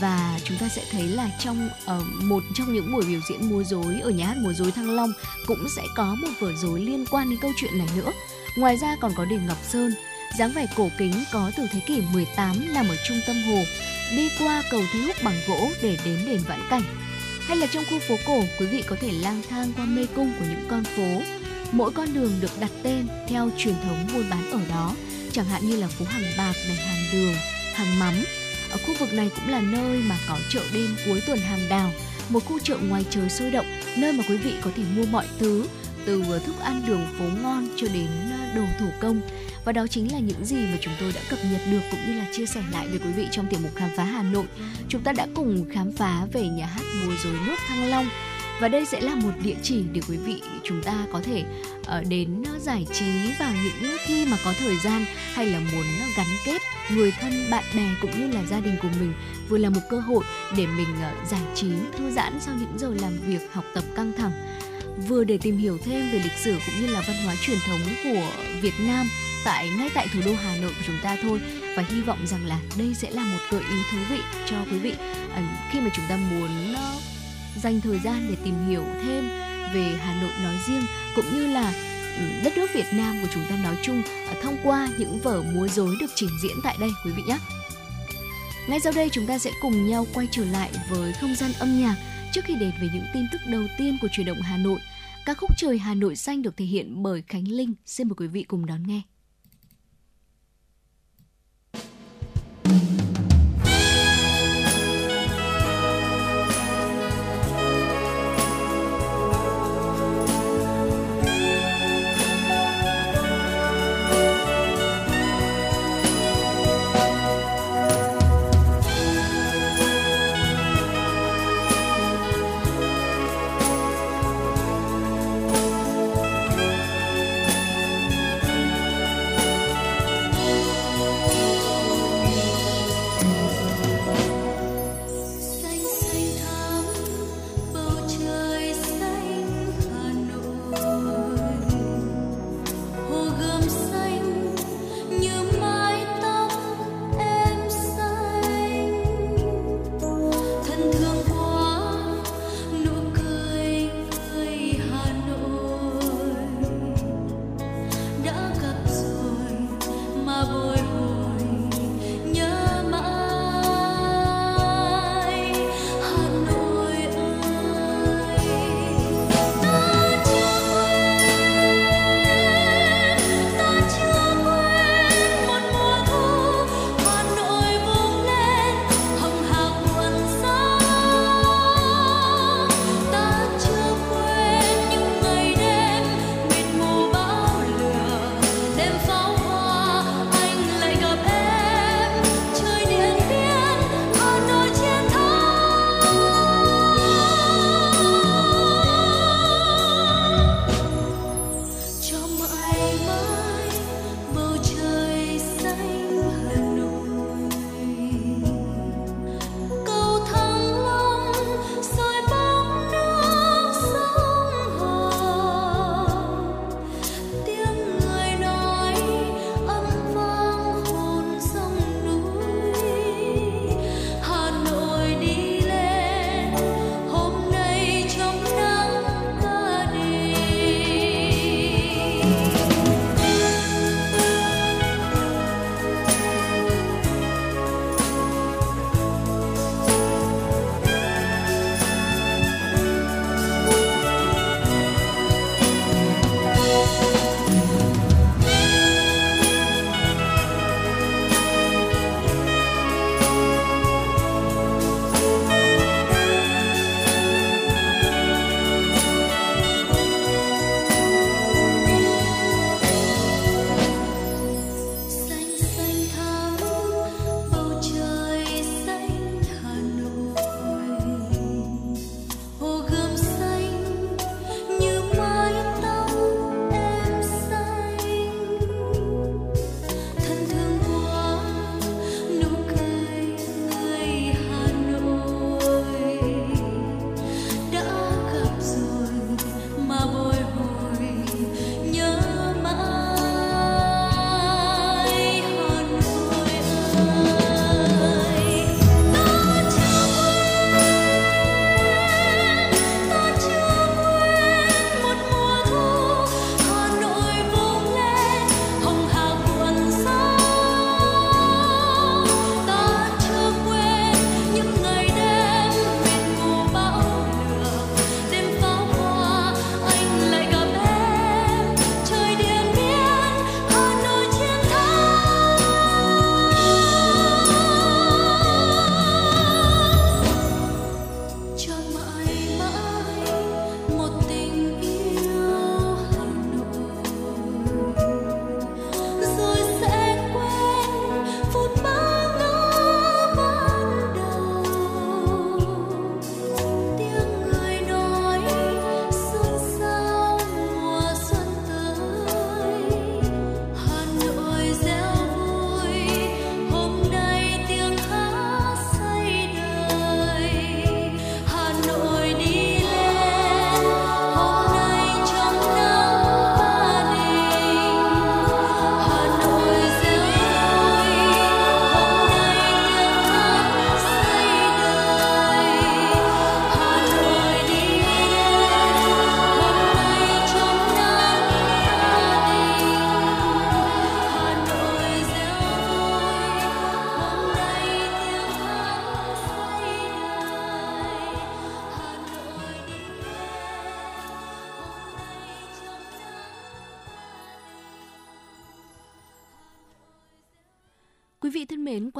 và 0.00 0.38
chúng 0.44 0.58
ta 0.58 0.68
sẽ 0.68 0.82
thấy 0.90 1.02
là 1.02 1.30
trong 1.38 1.68
uh, 1.84 2.22
một 2.22 2.42
trong 2.54 2.74
những 2.74 2.92
buổi 2.92 3.04
biểu 3.08 3.20
diễn 3.30 3.50
múa 3.50 3.62
rối 3.64 4.00
ở 4.00 4.10
nhà 4.10 4.26
hát 4.26 4.36
múa 4.36 4.52
rối 4.52 4.70
Thăng 4.70 4.90
Long 4.90 5.12
cũng 5.46 5.66
sẽ 5.76 5.82
có 5.96 6.14
một 6.14 6.28
vở 6.40 6.52
rối 6.62 6.80
liên 6.80 7.04
quan 7.10 7.30
đến 7.30 7.38
câu 7.42 7.50
chuyện 7.56 7.78
này 7.78 7.88
nữa. 7.96 8.12
Ngoài 8.56 8.76
ra 8.76 8.96
còn 9.00 9.12
có 9.16 9.24
đền 9.24 9.46
Ngọc 9.46 9.58
Sơn, 9.62 9.92
dáng 10.38 10.52
vẻ 10.52 10.66
cổ 10.76 10.88
kính 10.98 11.12
có 11.32 11.50
từ 11.56 11.66
thế 11.72 11.80
kỷ 11.86 12.02
18 12.12 12.74
nằm 12.74 12.88
ở 12.88 12.96
trung 13.08 13.20
tâm 13.26 13.36
hồ, 13.42 13.62
đi 14.10 14.30
qua 14.38 14.62
cầu 14.70 14.82
Thi 14.92 15.00
Húc 15.00 15.16
bằng 15.24 15.40
gỗ 15.48 15.70
để 15.82 15.96
đến 16.04 16.18
đền 16.26 16.40
Vãn 16.48 16.60
Cảnh. 16.70 16.82
Hay 17.40 17.56
là 17.56 17.66
trong 17.66 17.84
khu 17.90 17.98
phố 17.98 18.16
cổ, 18.26 18.44
quý 18.58 18.66
vị 18.66 18.82
có 18.86 18.96
thể 19.00 19.12
lang 19.12 19.42
thang 19.50 19.72
qua 19.76 19.84
mê 19.84 20.06
cung 20.16 20.32
của 20.38 20.44
những 20.50 20.66
con 20.68 20.84
phố. 20.84 21.22
Mỗi 21.72 21.92
con 21.92 22.14
đường 22.14 22.32
được 22.40 22.60
đặt 22.60 22.70
tên 22.82 23.06
theo 23.28 23.50
truyền 23.58 23.74
thống 23.84 24.06
buôn 24.14 24.30
bán 24.30 24.50
ở 24.50 24.60
đó, 24.68 24.94
chẳng 25.32 25.44
hạn 25.44 25.66
như 25.66 25.76
là 25.76 25.86
phố 25.86 26.04
hàng 26.04 26.32
bạc 26.38 26.54
này, 26.68 26.76
hàng 26.76 27.04
đường, 27.12 27.34
hàng 27.74 27.98
mắm. 27.98 28.14
Ở 28.70 28.78
khu 28.86 28.94
vực 28.98 29.12
này 29.12 29.30
cũng 29.34 29.48
là 29.48 29.60
nơi 29.60 29.98
mà 29.98 30.18
có 30.28 30.38
chợ 30.50 30.60
đêm 30.74 30.96
cuối 31.06 31.22
tuần 31.26 31.38
hàng 31.38 31.68
đào, 31.68 31.92
một 32.28 32.44
khu 32.44 32.58
chợ 32.58 32.78
ngoài 32.88 33.04
trời 33.10 33.30
sôi 33.30 33.50
động, 33.50 33.66
nơi 33.96 34.12
mà 34.12 34.24
quý 34.28 34.36
vị 34.36 34.52
có 34.62 34.70
thể 34.76 34.82
mua 34.96 35.04
mọi 35.06 35.26
thứ, 35.38 35.66
từ 36.06 36.22
thức 36.46 36.60
ăn 36.60 36.82
đường 36.86 37.06
phố 37.18 37.24
ngon 37.42 37.68
cho 37.76 37.86
đến 37.94 38.08
à, 38.30 38.52
đồ 38.56 38.62
thủ 38.80 38.86
công 39.00 39.20
và 39.64 39.72
đó 39.72 39.86
chính 39.86 40.12
là 40.12 40.18
những 40.18 40.44
gì 40.44 40.56
mà 40.56 40.78
chúng 40.80 40.94
tôi 41.00 41.12
đã 41.14 41.20
cập 41.30 41.38
nhật 41.52 41.60
được 41.70 41.80
cũng 41.90 42.00
như 42.06 42.18
là 42.18 42.26
chia 42.32 42.46
sẻ 42.46 42.62
lại 42.72 42.88
với 42.88 42.98
quý 42.98 43.12
vị 43.16 43.28
trong 43.30 43.46
tiểu 43.50 43.60
mục 43.62 43.72
khám 43.74 43.90
phá 43.96 44.04
Hà 44.04 44.22
Nội. 44.22 44.44
Chúng 44.88 45.02
ta 45.02 45.12
đã 45.12 45.26
cùng 45.34 45.64
khám 45.72 45.92
phá 45.92 46.26
về 46.32 46.48
nhà 46.48 46.66
hát 46.66 46.82
múa 47.04 47.12
rối 47.24 47.36
nước 47.46 47.56
Thăng 47.68 47.90
Long 47.90 48.06
và 48.60 48.68
đây 48.68 48.86
sẽ 48.86 49.00
là 49.00 49.14
một 49.14 49.30
địa 49.42 49.56
chỉ 49.62 49.84
để 49.92 50.00
quý 50.08 50.16
vị, 50.16 50.42
chúng 50.62 50.82
ta 50.82 51.06
có 51.12 51.20
thể 51.24 51.44
ờ, 51.86 52.02
đến 52.08 52.42
ờ, 52.52 52.58
giải 52.58 52.86
trí 52.92 53.32
vào 53.38 53.52
những 53.82 53.96
khi 54.06 54.26
mà 54.26 54.36
có 54.44 54.54
thời 54.58 54.76
gian 54.76 55.04
hay 55.32 55.46
là 55.46 55.58
muốn 55.58 55.84
gắn 56.16 56.26
kết 56.44 56.62
người 56.90 57.12
thân, 57.20 57.32
bạn 57.50 57.64
bè 57.76 57.88
cũng 58.00 58.20
như 58.20 58.28
là 58.28 58.44
gia 58.50 58.60
đình 58.60 58.76
của 58.82 58.88
mình 59.00 59.12
vừa 59.48 59.58
là 59.58 59.70
một 59.70 59.80
cơ 59.90 60.00
hội 60.00 60.24
để 60.56 60.66
mình 60.66 60.86
ờ, 61.02 61.12
giải 61.30 61.40
trí, 61.54 61.68
thư 61.98 62.10
giãn 62.10 62.40
sau 62.40 62.54
những 62.54 62.78
giờ 62.78 62.94
làm 63.00 63.12
việc, 63.26 63.52
học 63.52 63.64
tập 63.74 63.84
căng 63.96 64.12
thẳng 64.18 64.32
vừa 65.08 65.24
để 65.24 65.38
tìm 65.38 65.58
hiểu 65.58 65.78
thêm 65.84 66.10
về 66.12 66.18
lịch 66.24 66.38
sử 66.44 66.58
cũng 66.66 66.80
như 66.80 66.92
là 66.92 67.02
văn 67.06 67.16
hóa 67.24 67.34
truyền 67.40 67.58
thống 67.66 67.80
của 68.04 68.30
Việt 68.60 68.74
Nam 68.80 69.06
tại 69.44 69.70
ngay 69.78 69.90
tại 69.94 70.08
thủ 70.14 70.20
đô 70.24 70.34
Hà 70.34 70.56
Nội 70.56 70.72
của 70.76 70.84
chúng 70.86 70.98
ta 71.02 71.16
thôi 71.22 71.40
và 71.76 71.84
hy 71.88 72.00
vọng 72.00 72.26
rằng 72.26 72.46
là 72.46 72.58
đây 72.78 72.94
sẽ 72.94 73.10
là 73.10 73.24
một 73.24 73.38
gợi 73.50 73.62
ý 73.70 73.76
thú 73.92 73.98
vị 74.10 74.20
cho 74.46 74.56
quý 74.70 74.78
vị 74.78 74.94
à, 75.34 75.68
khi 75.70 75.80
mà 75.80 75.90
chúng 75.94 76.04
ta 76.08 76.16
muốn 76.16 76.72
uh, 76.72 77.02
dành 77.62 77.80
thời 77.80 77.98
gian 77.98 78.26
để 78.30 78.36
tìm 78.44 78.66
hiểu 78.68 78.84
thêm 79.02 79.28
về 79.74 79.98
Hà 79.98 80.22
Nội 80.22 80.30
nói 80.42 80.54
riêng 80.66 80.82
cũng 81.16 81.24
như 81.32 81.46
là 81.46 81.72
ừ, 82.18 82.24
đất 82.44 82.56
nước 82.56 82.70
Việt 82.74 82.86
Nam 82.92 83.18
của 83.22 83.28
chúng 83.34 83.42
ta 83.50 83.56
nói 83.56 83.76
chung 83.82 84.02
à, 84.28 84.34
thông 84.42 84.56
qua 84.64 84.88
những 84.98 85.20
vở 85.20 85.42
múa 85.42 85.68
rối 85.68 85.96
được 86.00 86.10
trình 86.14 86.30
diễn 86.42 86.56
tại 86.62 86.76
đây 86.80 86.90
quý 87.04 87.10
vị 87.16 87.22
nhé. 87.28 87.38
Ngay 88.68 88.80
sau 88.80 88.92
đây 88.96 89.08
chúng 89.12 89.26
ta 89.26 89.38
sẽ 89.38 89.50
cùng 89.60 89.86
nhau 89.86 90.06
quay 90.14 90.28
trở 90.30 90.44
lại 90.44 90.70
với 90.90 91.12
không 91.12 91.34
gian 91.34 91.52
âm 91.58 91.80
nhạc 91.80 91.96
trước 92.32 92.44
khi 92.44 92.54
đến 92.54 92.72
với 92.80 92.90
những 92.94 93.06
tin 93.14 93.26
tức 93.32 93.38
đầu 93.46 93.62
tiên 93.78 93.98
của 94.00 94.08
truyền 94.12 94.26
động 94.26 94.40
Hà 94.42 94.56
Nội. 94.56 94.80
Ca 95.26 95.34
khúc 95.34 95.50
Trời 95.56 95.78
Hà 95.78 95.94
Nội 95.94 96.16
xanh 96.16 96.42
được 96.42 96.56
thể 96.56 96.64
hiện 96.64 97.02
bởi 97.02 97.22
Khánh 97.26 97.48
Linh. 97.48 97.74
Xin 97.86 98.08
mời 98.08 98.14
quý 98.18 98.26
vị 98.26 98.42
cùng 98.42 98.66
đón 98.66 98.86
nghe. 98.86 99.02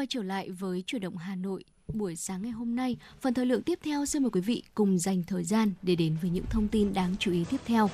Quay 0.04 0.08
trở 0.10 0.22
lại 0.22 0.50
với 0.50 0.82
chuyển 0.86 1.02
động 1.02 1.16
Hà 1.16 1.34
Nội 1.34 1.64
buổi 1.94 2.16
sáng 2.16 2.42
ngày 2.42 2.50
hôm 2.50 2.76
nay. 2.76 2.96
Phần 3.20 3.34
thời 3.34 3.46
lượng 3.46 3.62
tiếp 3.62 3.78
theo 3.84 4.06
xin 4.06 4.22
mời 4.22 4.30
quý 4.30 4.40
vị 4.40 4.62
cùng 4.74 4.98
dành 4.98 5.22
thời 5.26 5.44
gian 5.44 5.72
để 5.82 5.94
đến 5.94 6.16
với 6.22 6.30
những 6.30 6.44
thông 6.50 6.68
tin 6.68 6.94
đáng 6.94 7.14
chú 7.18 7.32
ý 7.32 7.44
tiếp 7.50 7.60
theo. 7.66 7.90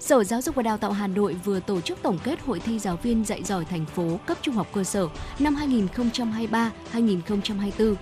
Sở 0.00 0.24
Giáo 0.24 0.42
dục 0.42 0.54
và 0.54 0.62
Đào 0.62 0.78
tạo 0.78 0.92
Hà 0.92 1.06
Nội 1.06 1.36
vừa 1.44 1.60
tổ 1.60 1.80
chức 1.80 1.98
tổng 2.02 2.18
kết 2.24 2.40
hội 2.40 2.60
thi 2.60 2.78
giáo 2.78 2.96
viên 2.96 3.24
dạy 3.24 3.44
giỏi 3.44 3.64
thành 3.64 3.86
phố 3.86 4.20
cấp 4.26 4.38
trung 4.42 4.54
học 4.54 4.66
cơ 4.72 4.84
sở 4.84 5.08
năm 5.38 5.56
2023-2024. 6.92 7.94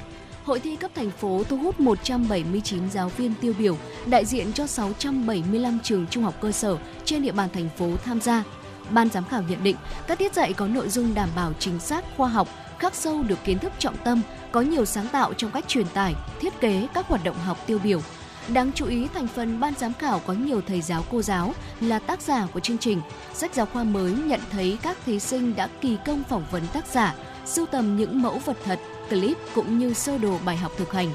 Hội 0.44 0.60
thi 0.60 0.76
cấp 0.76 0.90
thành 0.94 1.10
phố 1.10 1.42
thu 1.48 1.56
hút 1.56 1.80
179 1.80 2.90
giáo 2.90 3.08
viên 3.08 3.34
tiêu 3.40 3.54
biểu, 3.58 3.76
đại 4.06 4.24
diện 4.24 4.52
cho 4.52 4.66
675 4.66 5.78
trường 5.82 6.06
trung 6.06 6.24
học 6.24 6.34
cơ 6.40 6.52
sở 6.52 6.78
trên 7.04 7.22
địa 7.22 7.32
bàn 7.32 7.48
thành 7.52 7.68
phố 7.76 7.96
tham 8.04 8.20
gia. 8.20 8.44
Ban 8.90 9.08
giám 9.08 9.24
khảo 9.24 9.42
nhận 9.42 9.62
định 9.62 9.76
các 10.06 10.18
tiết 10.18 10.34
dạy 10.34 10.52
có 10.52 10.68
nội 10.68 10.88
dung 10.88 11.14
đảm 11.14 11.28
bảo 11.36 11.52
chính 11.58 11.80
xác, 11.80 12.04
khoa 12.16 12.28
học, 12.28 12.48
khắc 12.78 12.94
sâu 12.94 13.22
được 13.22 13.38
kiến 13.44 13.58
thức 13.58 13.72
trọng 13.78 13.96
tâm, 13.96 14.22
có 14.52 14.60
nhiều 14.60 14.84
sáng 14.84 15.08
tạo 15.08 15.34
trong 15.34 15.50
cách 15.50 15.68
truyền 15.68 15.86
tải, 15.86 16.14
thiết 16.40 16.60
kế 16.60 16.88
các 16.94 17.08
hoạt 17.08 17.24
động 17.24 17.38
học 17.38 17.58
tiêu 17.66 17.78
biểu. 17.78 18.00
Đáng 18.48 18.70
chú 18.74 18.86
ý, 18.86 19.08
thành 19.14 19.26
phần 19.26 19.60
ban 19.60 19.74
giám 19.78 19.92
khảo 19.92 20.18
có 20.26 20.32
nhiều 20.32 20.60
thầy 20.66 20.80
giáo 20.80 21.04
cô 21.10 21.22
giáo 21.22 21.54
là 21.80 21.98
tác 21.98 22.22
giả 22.22 22.46
của 22.52 22.60
chương 22.60 22.78
trình. 22.78 23.00
Sách 23.34 23.54
giáo 23.54 23.66
khoa 23.66 23.84
mới 23.84 24.12
nhận 24.12 24.40
thấy 24.50 24.78
các 24.82 24.96
thí 25.06 25.20
sinh 25.20 25.56
đã 25.56 25.68
kỳ 25.80 25.96
công 26.06 26.22
phỏng 26.24 26.44
vấn 26.50 26.62
tác 26.72 26.86
giả, 26.86 27.14
sưu 27.46 27.66
tầm 27.66 27.96
những 27.96 28.22
mẫu 28.22 28.38
vật 28.44 28.56
thật, 28.64 28.80
clip 29.10 29.36
cũng 29.54 29.78
như 29.78 29.94
sơ 29.94 30.18
đồ 30.18 30.38
bài 30.44 30.56
học 30.56 30.72
thực 30.76 30.92
hành. 30.92 31.12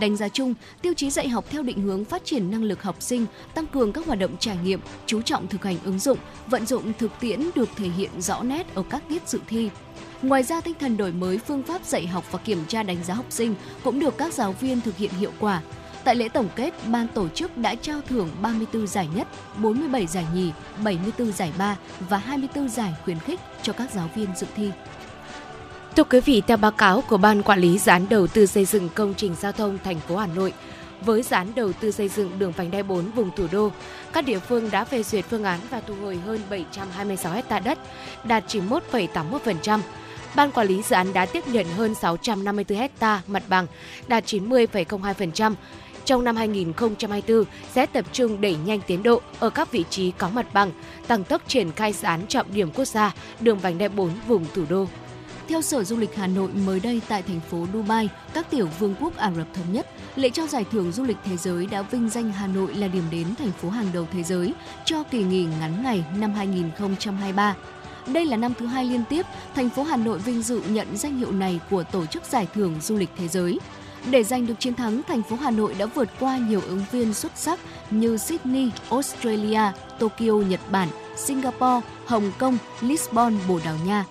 Đánh 0.00 0.16
giá 0.16 0.28
chung, 0.28 0.54
tiêu 0.82 0.94
chí 0.94 1.10
dạy 1.10 1.28
học 1.28 1.44
theo 1.50 1.62
định 1.62 1.80
hướng 1.80 2.04
phát 2.04 2.24
triển 2.24 2.50
năng 2.50 2.64
lực 2.64 2.82
học 2.82 2.96
sinh, 3.02 3.26
tăng 3.54 3.66
cường 3.66 3.92
các 3.92 4.06
hoạt 4.06 4.18
động 4.18 4.36
trải 4.40 4.58
nghiệm, 4.64 4.80
chú 5.06 5.22
trọng 5.22 5.46
thực 5.46 5.64
hành 5.64 5.76
ứng 5.84 5.98
dụng, 5.98 6.18
vận 6.46 6.66
dụng 6.66 6.92
thực 6.98 7.10
tiễn 7.20 7.50
được 7.54 7.68
thể 7.76 7.88
hiện 7.88 8.10
rõ 8.20 8.42
nét 8.42 8.74
ở 8.74 8.82
các 8.90 9.02
tiết 9.08 9.28
dự 9.28 9.40
thi. 9.46 9.70
Ngoài 10.22 10.42
ra, 10.42 10.60
tinh 10.60 10.74
thần 10.80 10.96
đổi 10.96 11.12
mới 11.12 11.38
phương 11.38 11.62
pháp 11.62 11.84
dạy 11.84 12.06
học 12.06 12.24
và 12.30 12.38
kiểm 12.38 12.64
tra 12.68 12.82
đánh 12.82 13.04
giá 13.04 13.14
học 13.14 13.26
sinh 13.30 13.54
cũng 13.84 14.00
được 14.00 14.18
các 14.18 14.32
giáo 14.32 14.52
viên 14.52 14.80
thực 14.80 14.96
hiện 14.96 15.10
hiệu 15.10 15.32
quả. 15.40 15.62
Tại 16.04 16.14
lễ 16.14 16.28
tổng 16.28 16.48
kết, 16.56 16.74
ban 16.86 17.08
tổ 17.08 17.28
chức 17.28 17.58
đã 17.58 17.74
trao 17.74 18.00
thưởng 18.08 18.28
34 18.42 18.86
giải 18.86 19.08
nhất, 19.14 19.28
47 19.56 20.06
giải 20.06 20.26
nhì, 20.34 20.52
74 20.84 21.32
giải 21.32 21.52
ba 21.58 21.76
và 22.08 22.18
24 22.18 22.68
giải 22.68 22.94
khuyến 23.04 23.18
khích 23.18 23.40
cho 23.62 23.72
các 23.72 23.90
giáo 23.90 24.10
viên 24.14 24.28
dự 24.36 24.46
thi. 24.56 24.70
Thưa 25.96 26.04
quý 26.04 26.20
vị, 26.20 26.42
theo 26.46 26.56
báo 26.56 26.70
cáo 26.70 27.00
của 27.08 27.16
Ban 27.16 27.42
Quản 27.42 27.58
lý 27.58 27.78
Dự 27.78 27.90
án 27.90 28.06
Đầu 28.10 28.26
tư 28.26 28.46
xây 28.46 28.64
dựng 28.64 28.88
công 28.94 29.14
trình 29.16 29.34
giao 29.40 29.52
thông 29.52 29.78
thành 29.84 30.00
phố 30.00 30.16
Hà 30.16 30.26
Nội, 30.26 30.52
với 31.00 31.22
dự 31.22 31.36
án 31.36 31.52
đầu 31.56 31.72
tư 31.72 31.90
xây 31.90 32.08
dựng 32.08 32.38
đường 32.38 32.52
vành 32.52 32.70
đai 32.70 32.82
4 32.82 33.10
vùng 33.10 33.30
thủ 33.36 33.46
đô, 33.52 33.70
các 34.12 34.24
địa 34.24 34.38
phương 34.38 34.70
đã 34.70 34.84
phê 34.84 35.02
duyệt 35.02 35.24
phương 35.30 35.44
án 35.44 35.60
và 35.70 35.80
thu 35.80 35.94
hồi 36.02 36.16
hơn 36.16 36.40
726 36.50 37.32
ha 37.48 37.58
đất, 37.58 37.78
đạt 38.24 38.44
91,81%. 38.48 39.80
Ban 40.34 40.50
quản 40.50 40.66
lý 40.66 40.82
dự 40.82 40.96
án 40.96 41.12
đã 41.12 41.26
tiếp 41.26 41.48
nhận 41.48 41.66
hơn 41.76 41.94
654 41.94 42.88
ha 43.00 43.22
mặt 43.26 43.42
bằng, 43.48 43.66
đạt 44.08 44.24
90,02%. 44.24 45.54
Trong 46.04 46.24
năm 46.24 46.36
2024 46.36 47.44
sẽ 47.72 47.86
tập 47.86 48.04
trung 48.12 48.40
đẩy 48.40 48.56
nhanh 48.66 48.80
tiến 48.86 49.02
độ 49.02 49.20
ở 49.38 49.50
các 49.50 49.72
vị 49.72 49.84
trí 49.90 50.10
có 50.10 50.28
mặt 50.28 50.46
bằng, 50.52 50.70
tăng 51.06 51.24
tốc 51.24 51.42
triển 51.48 51.72
khai 51.72 51.92
dự 51.92 52.06
án 52.06 52.26
trọng 52.26 52.54
điểm 52.54 52.70
quốc 52.70 52.84
gia 52.84 53.14
đường 53.40 53.58
vành 53.58 53.78
đai 53.78 53.88
4 53.88 54.10
vùng 54.26 54.44
thủ 54.54 54.64
đô. 54.68 54.86
Theo 55.48 55.62
Sở 55.62 55.84
Du 55.84 55.96
lịch 55.96 56.14
Hà 56.16 56.26
Nội 56.26 56.50
mới 56.66 56.80
đây 56.80 57.00
tại 57.08 57.22
thành 57.22 57.40
phố 57.40 57.66
Dubai, 57.72 58.08
các 58.34 58.50
tiểu 58.50 58.68
vương 58.78 58.94
quốc 59.00 59.16
Ả 59.16 59.32
Rập 59.36 59.46
Thống 59.54 59.72
Nhất, 59.72 59.86
lễ 60.16 60.30
trao 60.30 60.46
giải 60.46 60.64
thưởng 60.72 60.92
du 60.92 61.04
lịch 61.04 61.16
thế 61.24 61.36
giới 61.36 61.66
đã 61.66 61.82
vinh 61.82 62.08
danh 62.08 62.32
Hà 62.32 62.46
Nội 62.46 62.74
là 62.74 62.88
điểm 62.88 63.04
đến 63.10 63.26
thành 63.38 63.52
phố 63.52 63.70
hàng 63.70 63.86
đầu 63.92 64.06
thế 64.12 64.22
giới 64.22 64.54
cho 64.84 65.02
kỳ 65.02 65.22
nghỉ 65.22 65.46
ngắn 65.60 65.82
ngày 65.82 66.04
năm 66.16 66.32
2023. 66.34 67.56
Đây 68.06 68.26
là 68.26 68.36
năm 68.36 68.52
thứ 68.58 68.66
hai 68.66 68.84
liên 68.84 69.02
tiếp, 69.08 69.26
thành 69.54 69.70
phố 69.70 69.82
Hà 69.82 69.96
Nội 69.96 70.18
vinh 70.18 70.42
dự 70.42 70.60
nhận 70.68 70.96
danh 70.96 71.18
hiệu 71.18 71.32
này 71.32 71.60
của 71.70 71.82
Tổ 71.82 72.06
chức 72.06 72.22
Giải 72.24 72.46
thưởng 72.54 72.74
Du 72.80 72.96
lịch 72.96 73.10
Thế 73.16 73.28
giới. 73.28 73.60
Để 74.10 74.24
giành 74.24 74.46
được 74.46 74.54
chiến 74.58 74.74
thắng, 74.74 75.02
thành 75.08 75.22
phố 75.22 75.36
Hà 75.36 75.50
Nội 75.50 75.74
đã 75.78 75.86
vượt 75.86 76.08
qua 76.20 76.38
nhiều 76.38 76.60
ứng 76.60 76.84
viên 76.92 77.14
xuất 77.14 77.32
sắc 77.36 77.60
như 77.90 78.16
Sydney, 78.16 78.70
Australia, 78.90 79.62
Tokyo, 79.98 80.32
Nhật 80.48 80.60
Bản, 80.70 80.88
Singapore, 81.16 81.86
Hồng 82.06 82.32
Kông, 82.38 82.58
Lisbon, 82.80 83.34
Bồ 83.48 83.60
Đào 83.64 83.76
Nha. 83.86 84.04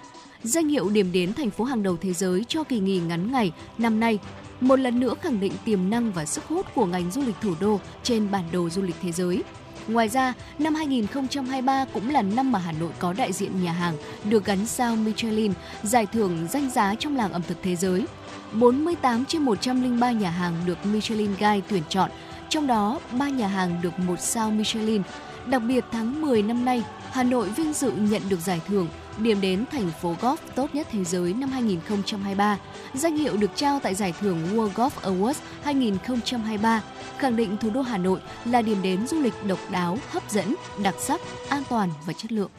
Danh 0.46 0.68
hiệu 0.68 0.90
điểm 0.90 1.12
đến 1.12 1.34
thành 1.34 1.50
phố 1.50 1.64
hàng 1.64 1.84
đầu 1.84 1.98
thế 2.02 2.14
giới 2.14 2.46
cho 2.48 2.64
kỳ 2.64 2.80
nghỉ 2.80 3.00
ngắn 3.00 3.32
ngày 3.32 3.52
năm 3.78 4.00
nay 4.00 4.20
một 4.62 4.80
lần 4.80 5.00
nữa 5.00 5.14
khẳng 5.22 5.40
định 5.40 5.54
tiềm 5.66 5.90
năng 5.90 6.12
và 6.12 6.26
sức 6.26 6.44
hút 6.48 6.66
của 6.76 6.86
ngành 6.86 7.12
du 7.12 7.22
lịch 7.22 7.36
thủ 7.42 7.54
đô 7.60 7.80
trên 8.04 8.32
bản 8.32 8.44
đồ 8.52 8.70
du 8.70 8.82
lịch 8.82 8.96
thế 9.02 9.12
giới. 9.12 9.44
Ngoài 9.88 10.10
ra, 10.10 10.34
năm 10.60 10.76
2023 10.76 11.86
cũng 11.94 12.10
là 12.10 12.22
năm 12.22 12.52
mà 12.52 12.60
Hà 12.60 12.72
Nội 12.72 12.92
có 13.00 13.14
đại 13.14 13.34
diện 13.34 13.64
nhà 13.64 13.72
hàng 13.72 13.98
được 14.24 14.46
gắn 14.46 14.66
sao 14.66 14.96
Michelin, 14.96 15.54
giải 15.84 16.06
thưởng 16.06 16.48
danh 16.52 16.70
giá 16.70 16.96
trong 17.00 17.16
làng 17.16 17.32
ẩm 17.32 17.42
thực 17.48 17.58
thế 17.64 17.76
giới. 17.76 18.06
48 18.54 19.26
trên 19.26 19.42
103 19.42 20.12
nhà 20.12 20.30
hàng 20.30 20.54
được 20.66 20.86
Michelin 20.86 21.32
Guide 21.32 21.62
tuyển 21.70 21.84
chọn, 21.90 22.12
trong 22.50 22.68
đó 22.68 23.00
3 23.20 23.30
nhà 23.30 23.48
hàng 23.48 23.82
được 23.82 24.00
một 24.00 24.20
sao 24.20 24.52
Michelin. 24.52 25.02
Đặc 25.46 25.62
biệt 25.68 25.86
tháng 25.92 26.22
10 26.22 26.42
năm 26.42 26.66
nay, 26.66 26.84
Hà 27.12 27.24
Nội 27.24 27.50
vinh 27.50 27.74
dự 27.74 27.92
nhận 27.92 28.22
được 28.30 28.40
giải 28.40 28.62
thưởng 28.68 28.88
điểm 29.18 29.42
đến 29.42 29.66
thành 29.72 29.92
phố 30.02 30.16
golf 30.22 30.38
tốt 30.56 30.76
nhất 30.76 30.88
thế 30.92 31.04
giới 31.04 31.34
năm 31.34 31.50
2023. 31.50 32.58
Danh 32.94 33.18
hiệu 33.18 33.38
được 33.38 33.52
trao 33.56 33.80
tại 33.80 33.96
giải 33.96 34.14
thưởng 34.20 34.40
World 34.54 34.70
Golf 34.70 34.90
Awards 35.02 35.40
2023, 35.64 36.82
khẳng 37.18 37.36
định 37.36 37.58
thủ 37.58 37.70
đô 37.70 37.82
Hà 37.82 37.98
Nội 37.98 38.20
là 38.46 38.62
điểm 38.62 38.82
đến 38.82 39.08
du 39.08 39.22
lịch 39.22 39.34
độc 39.48 39.60
đáo, 39.72 39.98
hấp 40.10 40.32
dẫn, 40.32 40.56
đặc 40.84 40.96
sắc, 41.00 41.22
an 41.50 41.64
toàn 41.70 41.90
và 42.06 42.14
chất 42.14 42.32
lượng. 42.32 42.50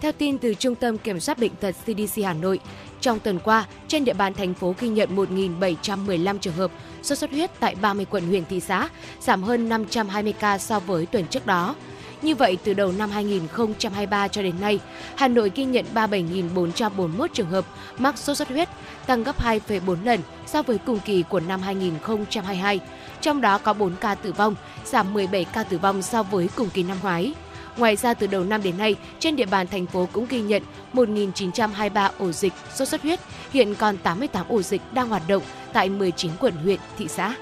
Theo 0.00 0.12
tin 0.12 0.38
từ 0.38 0.54
Trung 0.54 0.74
tâm 0.74 0.98
Kiểm 0.98 1.20
soát 1.20 1.38
Bệnh 1.38 1.54
tật 1.54 1.72
CDC 1.72 2.22
Hà 2.24 2.32
Nội, 2.32 2.60
trong 3.00 3.20
tuần 3.20 3.38
qua, 3.38 3.66
trên 3.88 4.04
địa 4.04 4.12
bàn 4.12 4.34
thành 4.34 4.54
phố 4.54 4.74
ghi 4.80 4.88
nhận 4.88 5.16
1.715 5.16 6.38
trường 6.38 6.54
hợp 6.54 6.70
sốt 7.02 7.18
xuất 7.18 7.30
huyết 7.30 7.50
tại 7.60 7.74
30 7.74 8.06
quận 8.10 8.26
huyện 8.26 8.44
thị 8.44 8.60
xã, 8.60 8.88
giảm 9.20 9.42
hơn 9.42 9.68
520 9.68 10.32
ca 10.32 10.58
so 10.58 10.80
với 10.80 11.06
tuần 11.06 11.26
trước 11.26 11.46
đó. 11.46 11.74
Như 12.22 12.34
vậy, 12.34 12.58
từ 12.64 12.74
đầu 12.74 12.92
năm 12.92 13.10
2023 13.10 14.28
cho 14.28 14.42
đến 14.42 14.54
nay, 14.60 14.80
Hà 15.16 15.28
Nội 15.28 15.52
ghi 15.54 15.64
nhận 15.64 15.84
37.441 15.94 17.26
trường 17.32 17.50
hợp 17.50 17.64
mắc 17.98 18.18
sốt 18.18 18.36
xuất 18.36 18.48
huyết, 18.48 18.68
tăng 19.06 19.24
gấp 19.24 19.44
2,4 19.44 20.04
lần 20.04 20.20
so 20.46 20.62
với 20.62 20.78
cùng 20.78 20.98
kỳ 21.04 21.22
của 21.28 21.40
năm 21.40 21.60
2022. 21.60 22.80
Trong 23.20 23.40
đó 23.40 23.58
có 23.58 23.72
4 23.72 23.92
ca 24.00 24.14
tử 24.14 24.32
vong, 24.32 24.54
giảm 24.84 25.12
17 25.12 25.44
ca 25.44 25.62
tử 25.62 25.78
vong 25.78 26.02
so 26.02 26.22
với 26.22 26.48
cùng 26.56 26.70
kỳ 26.70 26.82
năm 26.82 26.96
ngoái. 27.02 27.34
Ngoài 27.76 27.96
ra 27.96 28.14
từ 28.14 28.26
đầu 28.26 28.44
năm 28.44 28.62
đến 28.62 28.78
nay, 28.78 28.96
trên 29.18 29.36
địa 29.36 29.46
bàn 29.46 29.66
thành 29.66 29.86
phố 29.86 30.08
cũng 30.12 30.26
ghi 30.28 30.40
nhận 30.40 30.62
1.923 30.92 32.10
ổ 32.18 32.32
dịch 32.32 32.52
sốt 32.74 32.88
xuất 32.88 33.02
huyết, 33.02 33.20
hiện 33.52 33.74
còn 33.74 33.96
88 33.96 34.46
ổ 34.48 34.62
dịch 34.62 34.82
đang 34.92 35.08
hoạt 35.08 35.22
động 35.28 35.42
tại 35.72 35.88
19 35.88 36.30
quận 36.40 36.54
huyện, 36.54 36.78
thị 36.98 37.08
xã. 37.08 37.34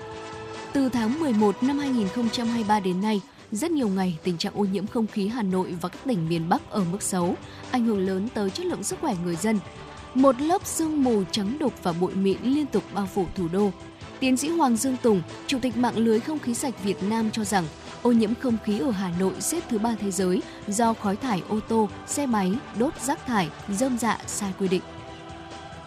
Từ 0.73 0.89
tháng 0.89 1.21
11 1.21 1.63
năm 1.63 1.79
2023 1.79 2.81
đến 2.81 3.01
nay, 3.01 3.21
rất 3.53 3.71
nhiều 3.71 3.89
ngày 3.89 4.19
tình 4.23 4.39
trạng 4.39 4.55
ô 4.57 4.65
nhiễm 4.65 4.87
không 4.87 5.07
khí 5.07 5.29
Hà 5.29 5.43
Nội 5.43 5.75
và 5.81 5.89
các 5.89 5.99
tỉnh 6.05 6.29
miền 6.29 6.49
Bắc 6.49 6.71
ở 6.71 6.85
mức 6.93 7.03
xấu, 7.03 7.37
ảnh 7.71 7.85
hưởng 7.85 8.07
lớn 8.07 8.29
tới 8.35 8.51
chất 8.51 8.67
lượng 8.67 8.83
sức 8.83 8.99
khỏe 9.01 9.15
người 9.25 9.37
dân. 9.37 9.59
Một 10.15 10.41
lớp 10.41 10.67
sương 10.67 11.05
mù 11.05 11.25
trắng 11.31 11.59
đục 11.59 11.73
và 11.83 11.93
bụi 11.93 12.15
mịn 12.15 12.39
liên 12.43 12.67
tục 12.67 12.83
bao 12.95 13.09
phủ 13.15 13.27
thủ 13.35 13.49
đô. 13.53 13.71
Tiến 14.21 14.37
sĩ 14.37 14.49
Hoàng 14.49 14.77
Dương 14.77 14.97
Tùng, 15.03 15.23
Chủ 15.47 15.59
tịch 15.63 15.77
mạng 15.77 15.97
lưới 15.97 16.21
không 16.21 16.39
khí 16.39 16.55
sạch 16.55 16.85
Việt 16.85 17.03
Nam 17.03 17.31
cho 17.31 17.45
rằng 17.45 17.65
ô 18.03 18.13
nhiễm 18.13 18.35
không 18.35 18.57
khí 18.65 18.79
ở 18.79 18.91
Hà 18.91 19.13
Nội 19.19 19.33
xếp 19.41 19.61
thứ 19.69 19.79
ba 19.79 19.95
thế 20.01 20.11
giới 20.11 20.43
do 20.67 20.95
khói 20.95 21.17
thải 21.17 21.43
ô 21.49 21.61
tô, 21.69 21.89
xe 22.07 22.27
máy, 22.27 22.53
đốt 22.79 23.01
rác 23.01 23.27
thải, 23.27 23.49
dơm 23.69 23.99
dạ 23.99 24.19
sai 24.27 24.53
quy 24.59 24.69
định. 24.69 24.83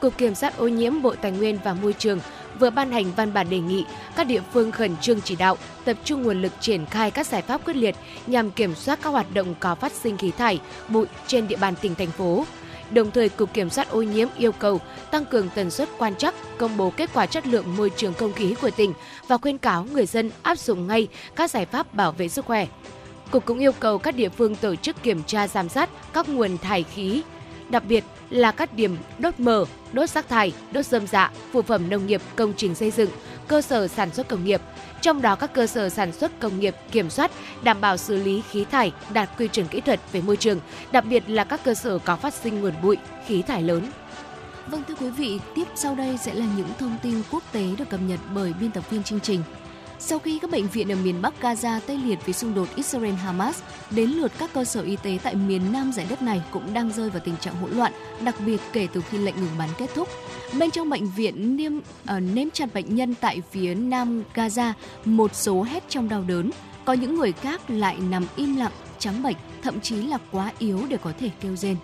Cục 0.01 0.17
Kiểm 0.17 0.35
soát 0.35 0.57
ô 0.57 0.67
nhiễm 0.67 1.01
Bộ 1.01 1.15
Tài 1.15 1.31
nguyên 1.31 1.59
và 1.63 1.73
Môi 1.73 1.93
trường 1.93 2.19
vừa 2.59 2.69
ban 2.69 2.91
hành 2.91 3.05
văn 3.15 3.33
bản 3.33 3.49
đề 3.49 3.59
nghị 3.59 3.85
các 4.15 4.27
địa 4.27 4.41
phương 4.53 4.71
khẩn 4.71 4.97
trương 4.97 5.21
chỉ 5.21 5.35
đạo, 5.35 5.57
tập 5.85 5.97
trung 6.03 6.23
nguồn 6.23 6.41
lực 6.41 6.51
triển 6.59 6.85
khai 6.85 7.11
các 7.11 7.27
giải 7.27 7.41
pháp 7.41 7.65
quyết 7.65 7.75
liệt 7.75 7.95
nhằm 8.27 8.51
kiểm 8.51 8.75
soát 8.75 8.99
các 9.01 9.09
hoạt 9.09 9.33
động 9.33 9.55
có 9.59 9.75
phát 9.75 9.91
sinh 9.91 10.17
khí 10.17 10.31
thải, 10.31 10.59
bụi 10.89 11.05
trên 11.27 11.47
địa 11.47 11.57
bàn 11.57 11.73
tỉnh 11.81 11.95
thành 11.95 12.11
phố. 12.11 12.45
Đồng 12.91 13.11
thời, 13.11 13.29
Cục 13.29 13.53
Kiểm 13.53 13.69
soát 13.69 13.89
ô 13.89 14.01
nhiễm 14.01 14.27
yêu 14.37 14.51
cầu 14.51 14.81
tăng 15.11 15.25
cường 15.25 15.49
tần 15.55 15.71
suất 15.71 15.89
quan 15.97 16.15
trắc, 16.15 16.35
công 16.57 16.77
bố 16.77 16.89
kết 16.97 17.09
quả 17.13 17.25
chất 17.25 17.47
lượng 17.47 17.77
môi 17.77 17.89
trường 17.89 18.13
không 18.13 18.33
khí 18.33 18.55
của 18.61 18.71
tỉnh 18.71 18.93
và 19.27 19.37
khuyên 19.37 19.57
cáo 19.57 19.87
người 19.93 20.05
dân 20.05 20.31
áp 20.43 20.59
dụng 20.59 20.87
ngay 20.87 21.07
các 21.35 21.51
giải 21.51 21.65
pháp 21.65 21.93
bảo 21.93 22.11
vệ 22.11 22.29
sức 22.29 22.45
khỏe. 22.45 22.67
Cục 23.31 23.45
cũng 23.45 23.59
yêu 23.59 23.71
cầu 23.71 23.97
các 23.97 24.15
địa 24.15 24.29
phương 24.29 24.55
tổ 24.55 24.75
chức 24.75 25.03
kiểm 25.03 25.23
tra 25.23 25.47
giám 25.47 25.69
sát 25.69 25.89
các 26.13 26.29
nguồn 26.29 26.57
thải 26.57 26.83
khí, 26.83 27.21
đặc 27.69 27.83
biệt 27.87 28.03
là 28.29 28.51
các 28.51 28.73
điểm 28.73 28.97
đốt 29.19 29.33
mờ, 29.37 29.65
đốt 29.93 30.09
rác 30.09 30.29
thải, 30.29 30.53
đốt 30.71 30.85
dơm 30.85 31.07
dạ, 31.07 31.31
phụ 31.51 31.61
phẩm 31.61 31.89
nông 31.89 32.05
nghiệp, 32.05 32.21
công 32.35 32.53
trình 32.57 32.75
xây 32.75 32.91
dựng, 32.91 33.09
cơ 33.47 33.61
sở 33.61 33.87
sản 33.87 34.13
xuất 34.13 34.27
công 34.27 34.45
nghiệp. 34.45 34.61
Trong 35.01 35.21
đó 35.21 35.35
các 35.35 35.53
cơ 35.53 35.67
sở 35.67 35.89
sản 35.89 36.11
xuất 36.11 36.39
công 36.39 36.59
nghiệp 36.59 36.75
kiểm 36.91 37.09
soát 37.09 37.31
đảm 37.63 37.81
bảo 37.81 37.97
xử 37.97 38.23
lý 38.23 38.41
khí 38.51 38.65
thải 38.71 38.91
đạt 39.13 39.29
quy 39.37 39.47
chuẩn 39.47 39.67
kỹ 39.67 39.81
thuật 39.81 39.99
về 40.11 40.21
môi 40.21 40.37
trường, 40.37 40.59
đặc 40.91 41.05
biệt 41.05 41.23
là 41.27 41.43
các 41.43 41.63
cơ 41.63 41.73
sở 41.73 41.99
có 41.99 42.15
phát 42.15 42.33
sinh 42.33 42.61
nguồn 42.61 42.73
bụi, 42.81 42.97
khí 43.27 43.41
thải 43.41 43.63
lớn. 43.63 43.91
Vâng 44.67 44.83
thưa 44.87 44.95
quý 44.95 45.09
vị, 45.09 45.39
tiếp 45.55 45.67
sau 45.75 45.95
đây 45.95 46.17
sẽ 46.17 46.33
là 46.33 46.45
những 46.57 46.69
thông 46.79 46.97
tin 47.03 47.21
quốc 47.31 47.43
tế 47.51 47.65
được 47.77 47.89
cập 47.89 47.99
nhật 48.01 48.19
bởi 48.33 48.53
biên 48.59 48.71
tập 48.71 48.89
viên 48.89 49.03
chương 49.03 49.19
trình. 49.19 49.41
Sau 49.99 50.19
khi 50.19 50.39
các 50.39 50.51
bệnh 50.51 50.67
viện 50.67 50.91
ở 50.91 50.95
miền 51.03 51.21
Bắc 51.21 51.33
Gaza 51.41 51.79
tê 51.87 51.95
liệt 51.95 52.19
vì 52.25 52.33
xung 52.33 52.53
đột 52.53 52.67
Israel-Hamas, 52.75 53.53
đến 53.91 54.09
lượt 54.09 54.31
các 54.39 54.53
cơ 54.53 54.65
sở 54.65 54.81
y 54.81 54.95
tế 54.95 55.19
tại 55.23 55.35
miền 55.35 55.71
Nam 55.71 55.91
giải 55.91 56.05
đất 56.09 56.21
này 56.21 56.41
cũng 56.51 56.73
đang 56.73 56.91
rơi 56.91 57.09
vào 57.09 57.21
tình 57.25 57.37
trạng 57.37 57.55
hỗn 57.55 57.71
loạn, 57.71 57.91
đặc 58.21 58.35
biệt 58.45 58.61
kể 58.73 58.87
từ 58.93 59.01
khi 59.01 59.17
lệnh 59.17 59.35
ngừng 59.35 59.57
bắn 59.57 59.69
kết 59.77 59.89
thúc. 59.95 60.09
Bên 60.59 60.71
trong 60.71 60.89
bệnh 60.89 61.09
viện 61.09 61.55
niêm 61.55 61.77
uh, 61.77 61.83
nếm 62.33 62.49
chặt 62.49 62.73
bệnh 62.73 62.95
nhân 62.95 63.15
tại 63.21 63.41
phía 63.51 63.75
Nam 63.75 64.23
Gaza, 64.33 64.73
một 65.05 65.35
số 65.35 65.63
hét 65.63 65.83
trong 65.89 66.09
đau 66.09 66.23
đớn, 66.27 66.51
có 66.85 66.93
những 66.93 67.15
người 67.15 67.31
khác 67.31 67.61
lại 67.69 67.97
nằm 68.09 68.25
im 68.35 68.55
lặng, 68.55 68.71
trắng 68.99 69.23
bệnh, 69.23 69.35
thậm 69.61 69.81
chí 69.81 69.95
là 69.95 70.17
quá 70.31 70.51
yếu 70.59 70.79
để 70.89 70.97
có 71.03 71.11
thể 71.19 71.29
kêu 71.41 71.55
rên. 71.55 71.75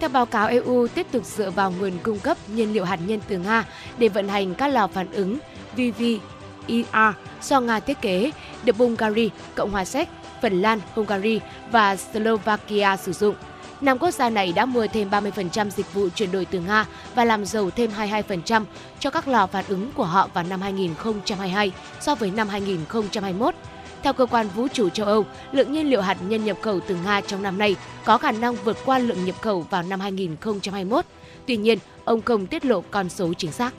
Theo 0.00 0.08
báo 0.08 0.26
cáo 0.26 0.48
EU 0.48 0.86
tiếp 0.88 1.06
tục 1.10 1.24
dựa 1.24 1.50
vào 1.50 1.72
nguồn 1.78 1.92
cung 2.02 2.18
cấp 2.18 2.36
nhiên 2.48 2.72
liệu 2.72 2.84
hạt 2.84 2.98
nhân 3.06 3.20
từ 3.28 3.38
Nga 3.38 3.64
để 3.98 4.08
vận 4.08 4.28
hành 4.28 4.54
các 4.54 4.68
lò 4.68 4.86
phản 4.86 5.12
ứng 5.12 5.38
vv. 5.76 6.02
Ir 6.66 6.86
do 7.42 7.60
Nga 7.60 7.80
thiết 7.80 8.00
kế 8.00 8.30
được 8.64 8.78
Bulgaria, 8.78 9.28
Cộng 9.54 9.70
hòa 9.70 9.84
Séc, 9.84 10.08
Phần 10.42 10.62
Lan, 10.62 10.80
Hungary 10.94 11.40
và 11.70 11.96
Slovakia 11.96 12.96
sử 12.96 13.12
dụng. 13.12 13.34
Năm 13.80 13.98
quốc 13.98 14.10
gia 14.10 14.30
này 14.30 14.52
đã 14.52 14.66
mua 14.66 14.86
thêm 14.86 15.10
30% 15.10 15.70
dịch 15.70 15.94
vụ 15.94 16.08
chuyển 16.14 16.32
đổi 16.32 16.44
từ 16.44 16.60
Nga 16.60 16.86
và 17.14 17.24
làm 17.24 17.44
giàu 17.44 17.70
thêm 17.70 17.90
22% 17.98 18.64
cho 18.98 19.10
các 19.10 19.28
lò 19.28 19.46
phản 19.46 19.64
ứng 19.68 19.90
của 19.92 20.04
họ 20.04 20.28
vào 20.34 20.44
năm 20.44 20.60
2022 20.60 21.72
so 22.00 22.14
với 22.14 22.30
năm 22.30 22.48
2021. 22.48 23.54
Theo 24.02 24.12
cơ 24.12 24.26
quan 24.26 24.48
vũ 24.48 24.68
trụ 24.68 24.88
châu 24.88 25.06
Âu, 25.06 25.24
lượng 25.52 25.72
nhiên 25.72 25.90
liệu 25.90 26.00
hạt 26.00 26.16
nhân 26.28 26.44
nhập 26.44 26.56
khẩu 26.62 26.80
từ 26.80 26.96
Nga 27.04 27.20
trong 27.20 27.42
năm 27.42 27.58
nay 27.58 27.76
có 28.04 28.18
khả 28.18 28.32
năng 28.32 28.54
vượt 28.54 28.76
qua 28.84 28.98
lượng 28.98 29.24
nhập 29.24 29.36
khẩu 29.40 29.66
vào 29.70 29.82
năm 29.82 30.00
2021. 30.00 31.04
Tuy 31.46 31.56
nhiên, 31.56 31.78
ông 32.04 32.22
không 32.22 32.46
tiết 32.46 32.64
lộ 32.64 32.80
con 32.90 33.08
số 33.08 33.32
chính 33.32 33.52
xác. 33.52 33.74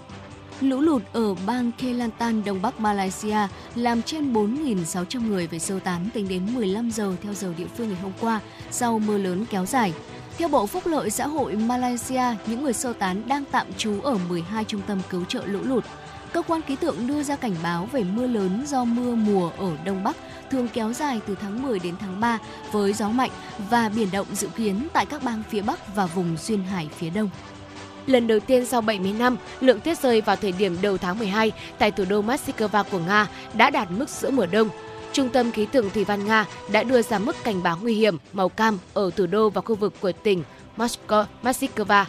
Lũ 0.62 0.82
lụt 0.82 1.02
ở 1.14 1.36
bang 1.46 1.72
Kelantan, 1.72 2.44
Đông 2.44 2.62
Bắc 2.62 2.80
Malaysia 2.80 3.38
làm 3.76 4.02
trên 4.02 4.34
4.600 4.34 5.28
người 5.28 5.48
phải 5.48 5.60
sơ 5.60 5.80
tán 5.80 6.06
tính 6.14 6.28
đến 6.28 6.56
15 6.56 6.92
giờ 6.92 7.16
theo 7.24 7.34
giờ 7.34 7.54
địa 7.58 7.68
phương 7.78 7.90
ngày 7.90 8.02
hôm 8.02 8.12
qua 8.20 8.40
sau 8.72 9.00
mưa 9.00 9.18
lớn 9.18 9.46
kéo 9.50 9.66
dài. 9.66 9.94
Theo 10.38 10.48
Bộ 10.48 10.66
Phúc 10.66 10.88
lợi 10.88 11.10
Xã 11.10 11.28
hội 11.28 11.56
Malaysia, 11.56 12.24
những 12.48 12.64
người 12.64 12.74
sơ 12.74 12.94
tán 12.94 13.22
đang 13.28 13.44
tạm 13.52 13.68
trú 13.78 14.02
ở 14.02 14.18
12 14.30 14.64
trung 14.64 14.82
tâm 14.88 15.02
cứu 15.10 15.26
trợ 15.26 15.46
lũ 15.46 15.60
lụt. 15.64 15.84
Cơ 16.34 16.42
quan 16.42 16.62
khí 16.62 16.76
tượng 16.76 17.08
đưa 17.08 17.24
ra 17.24 17.36
cảnh 17.36 17.56
báo 17.64 17.86
về 17.92 18.04
mưa 18.04 18.28
lớn 18.28 18.64
do 18.68 18.84
mưa 18.84 19.16
mùa 19.16 19.50
ở 19.58 19.78
Đông 19.86 20.04
Bắc 20.04 20.18
thường 20.52 20.68
kéo 20.74 20.94
dài 20.94 21.22
từ 21.28 21.36
tháng 21.42 21.62
10 21.62 21.80
đến 21.80 21.96
tháng 22.00 22.20
3 22.20 22.40
với 22.72 22.94
gió 22.94 23.10
mạnh 23.10 23.32
và 23.70 23.90
biển 23.90 24.08
động 24.12 24.28
dự 24.34 24.48
kiến 24.48 24.88
tại 24.94 25.06
các 25.06 25.24
bang 25.24 25.44
phía 25.50 25.62
Bắc 25.62 25.96
và 25.96 26.06
vùng 26.06 26.38
duyên 26.38 26.64
hải 26.64 26.90
phía 26.98 27.10
Đông. 27.10 27.30
Lần 28.08 28.28
đầu 28.28 28.40
tiên 28.40 28.66
sau 28.66 28.82
70 28.82 29.14
năm, 29.20 29.38
lượng 29.62 29.80
tuyết 29.80 30.00
rơi 30.00 30.22
vào 30.22 30.36
thời 30.36 30.52
điểm 30.52 30.78
đầu 30.82 30.98
tháng 30.98 31.20
12 31.20 31.52
tại 31.78 31.92
thủ 31.92 32.06
đô 32.10 32.22
Moscow 32.22 32.84
của 32.92 33.00
Nga 33.00 33.28
đã 33.54 33.70
đạt 33.70 33.92
mức 33.92 34.10
giữa 34.10 34.32
mùa 34.32 34.46
đông. 34.46 34.70
Trung 35.14 35.30
tâm 35.30 35.52
khí 35.52 35.66
tượng 35.66 35.90
thủy 35.90 36.04
văn 36.04 36.26
Nga 36.26 36.46
đã 36.72 36.84
đưa 36.84 37.02
ra 37.02 37.20
mức 37.20 37.36
cảnh 37.44 37.64
báo 37.64 37.78
nguy 37.82 37.94
hiểm 37.94 38.18
màu 38.34 38.50
cam 38.50 38.78
ở 38.94 39.10
thủ 39.16 39.26
đô 39.26 39.50
và 39.50 39.62
khu 39.62 39.76
vực 39.76 39.94
của 40.00 40.12
tỉnh 40.12 40.44
Moscow. 40.78 41.26
Moscow. 41.44 42.06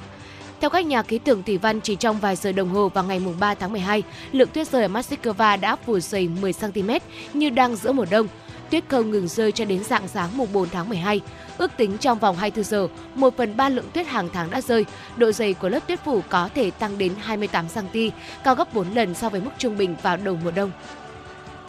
Theo 0.60 0.70
các 0.70 0.86
nhà 0.86 1.02
khí 1.02 1.18
tượng 1.18 1.42
thủy 1.42 1.58
văn, 1.58 1.80
chỉ 1.80 1.96
trong 1.96 2.20
vài 2.20 2.36
giờ 2.36 2.52
đồng 2.52 2.68
hồ 2.68 2.88
vào 2.88 3.04
ngày 3.04 3.20
3 3.40 3.54
tháng 3.54 3.72
12, 3.72 4.02
lượng 4.32 4.48
tuyết 4.52 4.68
rơi 4.68 4.82
ở 4.82 4.88
Moscow 4.88 5.60
đã 5.60 5.76
phủ 5.76 6.00
dày 6.00 6.28
10 6.28 6.52
cm 6.52 6.90
như 7.34 7.50
đang 7.50 7.76
giữa 7.76 7.92
mùa 7.92 8.06
đông. 8.10 8.28
Tuyết 8.70 8.84
không 8.88 9.10
ngừng 9.10 9.28
rơi 9.28 9.52
cho 9.52 9.64
đến 9.64 9.84
dạng 9.84 10.08
sáng 10.08 10.36
mùng 10.36 10.52
4 10.52 10.68
tháng 10.68 10.88
12. 10.88 11.20
Ước 11.58 11.70
tính 11.76 11.98
trong 11.98 12.18
vòng 12.18 12.36
24 12.36 12.64
giờ, 12.64 12.88
1 13.14 13.36
phần 13.36 13.56
3 13.56 13.68
lượng 13.68 13.90
tuyết 13.92 14.06
hàng 14.06 14.28
tháng 14.32 14.50
đã 14.50 14.60
rơi. 14.60 14.86
Độ 15.16 15.32
dày 15.32 15.54
của 15.54 15.68
lớp 15.68 15.80
tuyết 15.86 16.04
phủ 16.04 16.20
có 16.28 16.48
thể 16.54 16.70
tăng 16.70 16.98
đến 16.98 17.12
28 17.18 17.66
cm, 17.74 17.98
cao 18.44 18.54
gấp 18.54 18.74
4 18.74 18.94
lần 18.94 19.14
so 19.14 19.28
với 19.28 19.40
mức 19.40 19.50
trung 19.58 19.76
bình 19.76 19.96
vào 20.02 20.16
đầu 20.16 20.38
mùa 20.44 20.50
đông. 20.50 20.70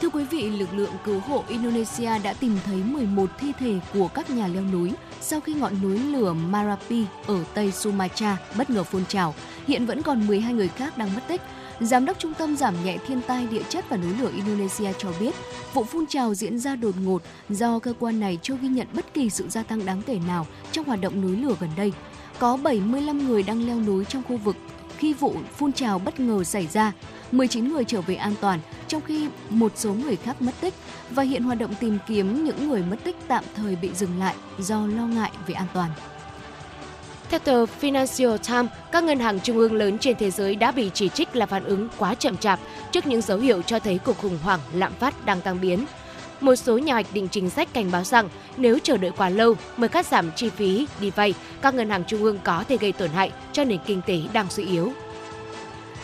Thưa 0.02 0.10
quý 0.10 0.24
vị, 0.24 0.50
lực 0.50 0.70
lượng 0.74 0.92
cứu 1.06 1.20
hộ 1.20 1.44
Indonesia 1.48 2.20
đã 2.24 2.34
tìm 2.34 2.58
thấy 2.66 2.76
11 2.76 3.30
thi 3.40 3.52
thể 3.60 3.80
của 3.94 4.08
các 4.08 4.30
nhà 4.30 4.48
leo 4.48 4.64
núi 4.64 4.92
sau 5.22 5.42
khi 5.42 5.54
ngọn 5.54 5.74
núi 5.82 6.00
lửa 6.00 6.34
Marapi 6.34 7.04
ở 7.28 7.44
Tây 7.54 7.72
Sumatra 7.72 8.38
bất 8.58 8.70
ngờ 8.70 8.84
phun 8.84 9.06
trào. 9.06 9.36
Hiện 9.68 9.86
vẫn 9.86 10.02
còn 10.02 10.28
12 10.28 10.54
người 10.54 10.68
khác 10.68 10.98
đang 10.98 11.16
mất 11.16 11.22
tích. 11.28 11.42
Giám 11.80 12.06
đốc 12.06 12.20
Trung 12.20 12.34
tâm 12.34 12.58
Giảm 12.58 12.76
nhẹ 12.84 12.98
thiên 13.08 13.22
tai 13.28 13.48
địa 13.48 13.64
chất 13.70 13.86
và 13.90 13.98
núi 13.98 14.14
lửa 14.20 14.32
Indonesia 14.36 14.94
cho 14.98 15.10
biết, 15.20 15.36
vụ 15.74 15.84
phun 15.84 16.06
trào 16.06 16.34
diễn 16.34 16.60
ra 16.60 16.76
đột 16.76 16.96
ngột 17.04 17.22
do 17.50 17.80
cơ 17.80 17.94
quan 18.00 18.20
này 18.20 18.40
chưa 18.42 18.58
ghi 18.62 18.68
nhận 18.68 18.88
bất 18.94 19.14
kỳ 19.14 19.30
sự 19.30 19.50
gia 19.50 19.64
tăng 19.64 19.86
đáng 19.86 20.02
kể 20.02 20.20
nào 20.28 20.48
trong 20.72 20.86
hoạt 20.86 21.02
động 21.02 21.22
núi 21.22 21.38
lửa 21.38 21.56
gần 21.60 21.70
đây. 21.78 21.94
Có 22.40 22.58
75 22.58 23.28
người 23.28 23.44
đang 23.44 23.68
leo 23.68 23.80
núi 23.80 24.06
trong 24.06 24.24
khu 24.24 24.38
vực 24.38 24.56
khi 24.98 25.14
vụ 25.14 25.36
phun 25.58 25.74
trào 25.74 26.00
bất 26.00 26.20
ngờ 26.20 26.44
xảy 26.44 26.68
ra. 26.68 26.92
19 27.32 27.70
người 27.70 27.84
trở 27.84 28.02
về 28.02 28.16
an 28.16 28.34
toàn, 28.42 28.60
trong 28.88 29.02
khi 29.02 29.30
một 29.50 29.72
số 29.76 29.94
người 29.94 30.16
khác 30.16 30.42
mất 30.42 30.52
tích 30.62 30.74
và 31.10 31.24
hiện 31.24 31.44
hoạt 31.44 31.60
động 31.60 31.74
tìm 31.80 31.98
kiếm 32.08 32.44
những 32.44 32.70
người 32.70 32.84
mất 32.84 32.98
tích 33.04 33.16
tạm 33.28 33.44
thời 33.56 33.76
bị 33.76 33.90
dừng 33.94 34.20
lại 34.20 34.36
do 34.60 34.88
lo 34.88 35.08
ngại 35.08 35.32
về 35.48 35.54
an 35.54 35.68
toàn. 35.74 35.92
Theo 37.36 37.40
tờ 37.40 37.66
Financial 37.82 38.38
Times, 38.38 38.72
các 38.92 39.04
ngân 39.04 39.20
hàng 39.20 39.40
trung 39.40 39.58
ương 39.58 39.74
lớn 39.74 39.98
trên 39.98 40.18
thế 40.18 40.32
giới 40.32 40.56
đã 40.56 40.72
bị 40.72 40.92
chỉ 40.94 41.10
trích 41.10 41.36
là 41.36 41.46
phản 41.46 41.64
ứng 41.64 41.90
quá 41.98 42.16
chậm 42.16 42.38
chạp 42.38 42.60
trước 42.92 43.08
những 43.08 43.22
dấu 43.22 43.38
hiệu 43.38 43.62
cho 43.62 43.80
thấy 43.80 43.98
cuộc 43.98 44.18
khủng 44.18 44.38
hoảng 44.44 44.60
lạm 44.74 44.94
phát 44.94 45.26
đang 45.26 45.42
tăng 45.42 45.62
biến. 45.62 45.86
Một 46.42 46.56
số 46.56 46.78
nhà 46.78 46.94
hoạch 46.94 47.14
định 47.14 47.28
chính 47.28 47.50
sách 47.50 47.74
cảnh 47.74 47.92
báo 47.92 48.04
rằng 48.04 48.30
nếu 48.58 48.80
chờ 48.84 48.98
đợi 48.98 49.12
quá 49.18 49.30
lâu 49.30 49.56
mới 49.78 49.90
cắt 49.90 50.06
giảm 50.06 50.32
chi 50.36 50.50
phí 50.50 50.88
đi 51.00 51.10
vay, 51.10 51.34
các 51.62 51.76
ngân 51.76 51.90
hàng 51.90 52.04
trung 52.08 52.24
ương 52.24 52.40
có 52.44 52.64
thể 52.68 52.78
gây 52.78 52.92
tổn 52.92 53.10
hại 53.10 53.32
cho 53.54 53.64
nền 53.64 53.80
kinh 53.86 54.02
tế 54.08 54.20
đang 54.34 54.50
suy 54.50 54.66
yếu. 54.66 54.92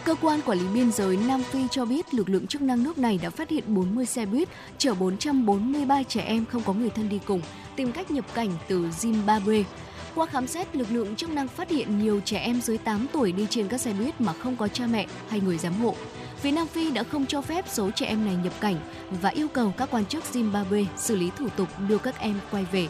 Cơ 0.03 0.15
quan 0.21 0.41
quản 0.41 0.59
lý 0.59 0.67
biên 0.73 0.91
giới 0.91 1.17
Nam 1.27 1.43
Phi 1.43 1.59
cho 1.71 1.85
biết 1.85 2.13
lực 2.13 2.29
lượng 2.29 2.47
chức 2.47 2.61
năng 2.61 2.83
nước 2.83 2.97
này 2.97 3.19
đã 3.23 3.29
phát 3.29 3.49
hiện 3.49 3.63
40 3.67 4.05
xe 4.05 4.25
buýt 4.25 4.49
chở 4.77 4.93
443 4.93 6.03
trẻ 6.03 6.21
em 6.21 6.45
không 6.45 6.63
có 6.65 6.73
người 6.73 6.89
thân 6.89 7.09
đi 7.09 7.19
cùng, 7.25 7.41
tìm 7.75 7.91
cách 7.91 8.11
nhập 8.11 8.25
cảnh 8.33 8.49
từ 8.67 8.85
Zimbabwe. 9.01 9.63
Qua 10.15 10.25
khám 10.25 10.47
xét, 10.47 10.75
lực 10.75 10.87
lượng 10.91 11.15
chức 11.15 11.29
năng 11.29 11.47
phát 11.47 11.69
hiện 11.69 11.99
nhiều 11.99 12.21
trẻ 12.25 12.37
em 12.37 12.61
dưới 12.61 12.77
8 12.77 13.07
tuổi 13.13 13.31
đi 13.31 13.47
trên 13.49 13.67
các 13.67 13.81
xe 13.81 13.93
buýt 13.93 14.21
mà 14.21 14.33
không 14.33 14.55
có 14.55 14.67
cha 14.67 14.87
mẹ 14.87 15.07
hay 15.29 15.39
người 15.39 15.57
giám 15.57 15.73
hộ. 15.73 15.95
Phía 16.37 16.51
Nam 16.51 16.67
Phi 16.67 16.91
đã 16.91 17.03
không 17.03 17.25
cho 17.25 17.41
phép 17.41 17.65
số 17.67 17.91
trẻ 17.91 18.05
em 18.05 18.25
này 18.25 18.35
nhập 18.43 18.53
cảnh 18.61 18.75
và 19.21 19.29
yêu 19.29 19.47
cầu 19.47 19.73
các 19.77 19.91
quan 19.91 20.05
chức 20.05 20.23
Zimbabwe 20.33 20.85
xử 20.97 21.15
lý 21.15 21.31
thủ 21.37 21.49
tục 21.49 21.67
đưa 21.89 21.97
các 21.97 22.19
em 22.19 22.35
quay 22.51 22.65
về. 22.71 22.87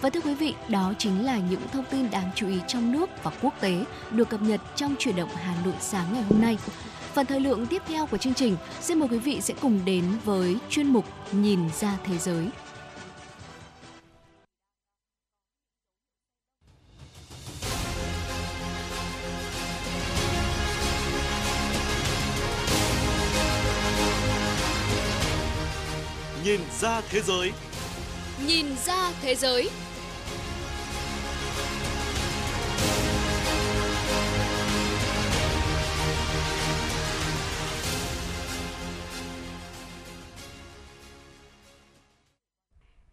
Và 0.00 0.10
thưa 0.10 0.20
quý 0.20 0.34
vị, 0.34 0.54
đó 0.68 0.92
chính 0.98 1.24
là 1.24 1.38
những 1.50 1.60
thông 1.72 1.84
tin 1.90 2.10
đáng 2.10 2.30
chú 2.34 2.48
ý 2.48 2.56
trong 2.68 2.92
nước 2.92 3.10
và 3.22 3.30
quốc 3.42 3.54
tế 3.60 3.84
được 4.10 4.28
cập 4.28 4.42
nhật 4.42 4.60
trong 4.76 4.94
chuyển 4.98 5.16
động 5.16 5.30
Hà 5.34 5.54
Nội 5.64 5.74
sáng 5.80 6.06
ngày 6.12 6.22
hôm 6.22 6.42
nay. 6.42 6.58
Phần 7.14 7.26
thời 7.26 7.40
lượng 7.40 7.66
tiếp 7.66 7.82
theo 7.86 8.06
của 8.06 8.16
chương 8.16 8.34
trình, 8.34 8.56
xin 8.80 8.98
mời 8.98 9.08
quý 9.08 9.18
vị 9.18 9.40
sẽ 9.40 9.54
cùng 9.60 9.80
đến 9.84 10.04
với 10.24 10.56
chuyên 10.70 10.86
mục 10.86 11.04
Nhìn 11.32 11.60
ra 11.80 11.98
thế 12.04 12.18
giới. 12.18 12.46
Nhìn 26.50 26.60
ra 26.80 27.00
thế 27.10 27.20
giới. 27.22 27.52
Nhìn 28.46 28.66
ra 28.86 29.10
thế 29.22 29.34
giới. 29.34 29.68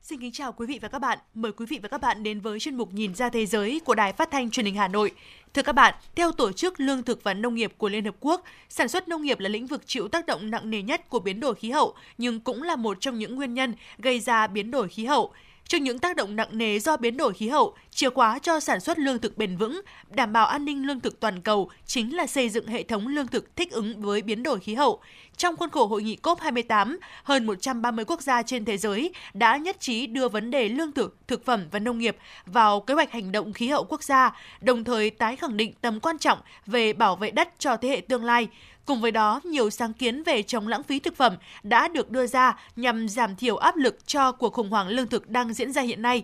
Xin 0.09 0.19
kính 0.19 0.31
chào 0.31 0.51
quý 0.51 0.65
vị 0.65 0.79
và 0.81 0.87
các 0.87 0.99
bạn. 0.99 1.17
Mời 1.33 1.51
quý 1.51 1.65
vị 1.65 1.79
và 1.81 1.87
các 1.87 2.01
bạn 2.01 2.23
đến 2.23 2.39
với 2.39 2.59
chuyên 2.59 2.75
mục 2.75 2.93
Nhìn 2.93 3.15
ra 3.15 3.29
thế 3.29 3.45
giới 3.45 3.81
của 3.85 3.95
Đài 3.95 4.13
Phát 4.13 4.31
thanh 4.31 4.49
Truyền 4.51 4.65
hình 4.65 4.75
Hà 4.75 4.87
Nội. 4.87 5.11
Thưa 5.53 5.61
các 5.61 5.73
bạn, 5.73 5.93
theo 6.15 6.31
Tổ 6.31 6.51
chức 6.51 6.79
Lương 6.79 7.03
thực 7.03 7.23
và 7.23 7.33
Nông 7.33 7.55
nghiệp 7.55 7.73
của 7.77 7.89
Liên 7.89 8.05
Hợp 8.05 8.15
Quốc, 8.19 8.43
sản 8.69 8.87
xuất 8.87 9.07
nông 9.07 9.21
nghiệp 9.21 9.39
là 9.39 9.49
lĩnh 9.49 9.67
vực 9.67 9.87
chịu 9.87 10.07
tác 10.07 10.25
động 10.25 10.51
nặng 10.51 10.69
nề 10.69 10.81
nhất 10.81 11.09
của 11.09 11.19
biến 11.19 11.39
đổi 11.39 11.55
khí 11.55 11.71
hậu, 11.71 11.95
nhưng 12.17 12.39
cũng 12.39 12.63
là 12.63 12.75
một 12.75 12.97
trong 13.01 13.19
những 13.19 13.35
nguyên 13.35 13.53
nhân 13.53 13.73
gây 13.97 14.19
ra 14.19 14.47
biến 14.47 14.71
đổi 14.71 14.87
khí 14.89 15.05
hậu. 15.05 15.33
Trước 15.67 15.77
những 15.77 15.99
tác 15.99 16.15
động 16.15 16.35
nặng 16.35 16.57
nề 16.57 16.79
do 16.79 16.97
biến 16.97 17.17
đổi 17.17 17.33
khí 17.33 17.49
hậu, 17.49 17.75
chìa 17.97 18.09
khóa 18.09 18.39
cho 18.39 18.59
sản 18.59 18.79
xuất 18.79 18.99
lương 18.99 19.19
thực 19.19 19.37
bền 19.37 19.57
vững, 19.57 19.81
đảm 20.09 20.33
bảo 20.33 20.45
an 20.45 20.65
ninh 20.65 20.87
lương 20.87 20.99
thực 20.99 21.19
toàn 21.19 21.41
cầu 21.41 21.69
chính 21.85 22.15
là 22.15 22.27
xây 22.27 22.49
dựng 22.49 22.67
hệ 22.67 22.83
thống 22.83 23.07
lương 23.07 23.27
thực 23.27 23.55
thích 23.55 23.71
ứng 23.71 24.01
với 24.01 24.21
biến 24.21 24.43
đổi 24.43 24.59
khí 24.59 24.75
hậu. 24.75 24.99
Trong 25.37 25.57
khuôn 25.57 25.69
khổ 25.69 25.85
hội 25.85 26.03
nghị 26.03 26.17
COP28, 26.23 26.97
hơn 27.23 27.45
130 27.45 28.05
quốc 28.05 28.21
gia 28.21 28.41
trên 28.41 28.65
thế 28.65 28.77
giới 28.77 29.13
đã 29.33 29.57
nhất 29.57 29.79
trí 29.79 30.07
đưa 30.07 30.29
vấn 30.29 30.51
đề 30.51 30.69
lương 30.69 30.91
thực, 30.91 31.17
thực 31.27 31.45
phẩm 31.45 31.67
và 31.71 31.79
nông 31.79 31.97
nghiệp 31.97 32.17
vào 32.45 32.79
kế 32.79 32.93
hoạch 32.93 33.11
hành 33.11 33.31
động 33.31 33.53
khí 33.53 33.67
hậu 33.67 33.83
quốc 33.83 34.03
gia, 34.03 34.35
đồng 34.61 34.83
thời 34.83 35.09
tái 35.09 35.35
khẳng 35.35 35.57
định 35.57 35.73
tầm 35.81 35.99
quan 35.99 36.17
trọng 36.17 36.39
về 36.65 36.93
bảo 36.93 37.15
vệ 37.15 37.31
đất 37.31 37.49
cho 37.59 37.77
thế 37.77 37.89
hệ 37.89 38.01
tương 38.01 38.25
lai. 38.25 38.47
Cùng 38.85 39.01
với 39.01 39.11
đó, 39.11 39.41
nhiều 39.43 39.69
sáng 39.69 39.93
kiến 39.93 40.23
về 40.23 40.43
chống 40.43 40.67
lãng 40.67 40.83
phí 40.83 40.99
thực 40.99 41.15
phẩm 41.15 41.35
đã 41.63 41.87
được 41.87 42.09
đưa 42.09 42.27
ra 42.27 42.59
nhằm 42.75 43.09
giảm 43.09 43.35
thiểu 43.35 43.57
áp 43.57 43.75
lực 43.75 44.07
cho 44.07 44.31
cuộc 44.31 44.53
khủng 44.53 44.69
hoảng 44.69 44.87
lương 44.87 45.07
thực 45.07 45.29
đang 45.29 45.53
diễn 45.53 45.71
ra 45.71 45.81
hiện 45.81 46.01
nay. 46.01 46.23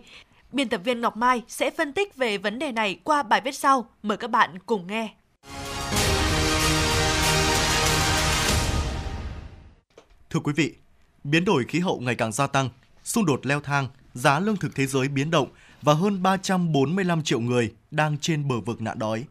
Biên 0.54 0.68
tập 0.68 0.80
viên 0.84 1.00
Ngọc 1.00 1.16
Mai 1.16 1.42
sẽ 1.48 1.70
phân 1.70 1.92
tích 1.92 2.16
về 2.16 2.38
vấn 2.38 2.58
đề 2.58 2.72
này 2.72 3.00
qua 3.04 3.22
bài 3.22 3.40
viết 3.44 3.54
sau. 3.54 3.88
Mời 4.02 4.16
các 4.16 4.30
bạn 4.30 4.58
cùng 4.66 4.86
nghe. 4.86 5.14
Thưa 10.30 10.40
quý 10.44 10.52
vị, 10.56 10.74
biến 11.24 11.44
đổi 11.44 11.64
khí 11.64 11.78
hậu 11.80 12.00
ngày 12.00 12.14
càng 12.14 12.32
gia 12.32 12.46
tăng, 12.46 12.68
xung 13.04 13.26
đột 13.26 13.46
leo 13.46 13.60
thang, 13.60 13.88
giá 14.12 14.40
lương 14.40 14.56
thực 14.56 14.74
thế 14.74 14.86
giới 14.86 15.08
biến 15.08 15.30
động 15.30 15.48
và 15.82 15.94
hơn 15.94 16.22
345 16.22 17.22
triệu 17.22 17.40
người 17.40 17.72
đang 17.90 18.18
trên 18.18 18.48
bờ 18.48 18.60
vực 18.60 18.82
nạn 18.82 18.98
đói. 18.98 19.24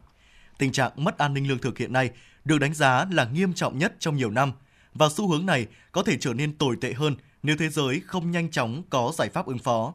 Tình 0.58 0.72
trạng 0.72 0.92
mất 0.96 1.18
an 1.18 1.34
ninh 1.34 1.48
lương 1.48 1.60
thực 1.60 1.78
hiện 1.78 1.94
nay 1.94 2.10
được 2.46 2.58
đánh 2.58 2.74
giá 2.74 3.06
là 3.12 3.26
nghiêm 3.26 3.54
trọng 3.54 3.78
nhất 3.78 3.94
trong 4.00 4.16
nhiều 4.16 4.32
năm 4.32 4.52
và 4.94 5.10
xu 5.10 5.32
hướng 5.32 5.46
này 5.46 5.68
có 5.92 6.04
thể 6.04 6.18
trở 6.20 6.34
nên 6.34 6.58
tồi 6.58 6.78
tệ 6.82 6.94
hơn 6.94 7.16
nếu 7.44 7.56
thế 7.60 7.70
giới 7.70 8.02
không 8.06 8.32
nhanh 8.32 8.52
chóng 8.52 8.84
có 8.90 9.12
giải 9.18 9.30
pháp 9.30 9.46
ứng 9.46 9.60
phó. 9.60 9.94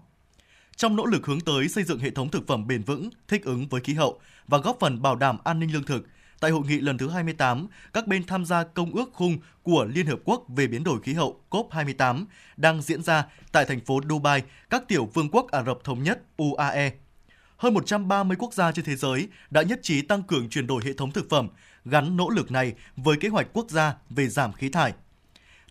Trong 0.78 0.96
nỗ 0.96 1.06
lực 1.06 1.26
hướng 1.26 1.40
tới 1.40 1.68
xây 1.68 1.84
dựng 1.84 1.98
hệ 1.98 2.10
thống 2.10 2.30
thực 2.30 2.46
phẩm 2.46 2.66
bền 2.66 2.82
vững, 2.82 3.10
thích 3.28 3.44
ứng 3.44 3.68
với 3.68 3.80
khí 3.80 3.94
hậu 3.94 4.20
và 4.48 4.58
góp 4.58 4.76
phần 4.80 5.02
bảo 5.02 5.16
đảm 5.16 5.38
an 5.44 5.60
ninh 5.60 5.72
lương 5.72 5.84
thực, 5.84 6.06
tại 6.40 6.50
hội 6.50 6.62
nghị 6.68 6.80
lần 6.80 6.98
thứ 6.98 7.10
28, 7.10 7.66
các 7.92 8.06
bên 8.06 8.26
tham 8.26 8.44
gia 8.44 8.64
Công 8.64 8.94
ước 8.94 9.10
khung 9.12 9.38
của 9.62 9.84
Liên 9.94 10.06
Hợp 10.06 10.18
Quốc 10.24 10.44
về 10.48 10.66
biến 10.66 10.84
đổi 10.84 11.00
khí 11.02 11.14
hậu 11.14 11.40
COP28 11.50 12.24
đang 12.56 12.82
diễn 12.82 13.02
ra 13.02 13.26
tại 13.52 13.64
thành 13.64 13.80
phố 13.80 14.00
Dubai, 14.08 14.42
các 14.70 14.88
tiểu 14.88 15.04
vương 15.14 15.28
quốc 15.30 15.50
Ả 15.50 15.62
Rập 15.62 15.84
Thống 15.84 16.02
Nhất 16.02 16.22
UAE. 16.36 16.90
Hơn 17.56 17.74
130 17.74 18.36
quốc 18.40 18.54
gia 18.54 18.72
trên 18.72 18.84
thế 18.84 18.96
giới 18.96 19.28
đã 19.50 19.62
nhất 19.62 19.80
trí 19.82 20.02
tăng 20.02 20.22
cường 20.22 20.48
chuyển 20.48 20.66
đổi 20.66 20.82
hệ 20.84 20.92
thống 20.92 21.12
thực 21.12 21.30
phẩm, 21.30 21.48
gắn 21.84 22.16
nỗ 22.16 22.30
lực 22.30 22.50
này 22.50 22.74
với 22.96 23.16
kế 23.16 23.28
hoạch 23.28 23.46
quốc 23.52 23.70
gia 23.70 23.94
về 24.10 24.28
giảm 24.28 24.52
khí 24.52 24.68
thải. 24.68 24.92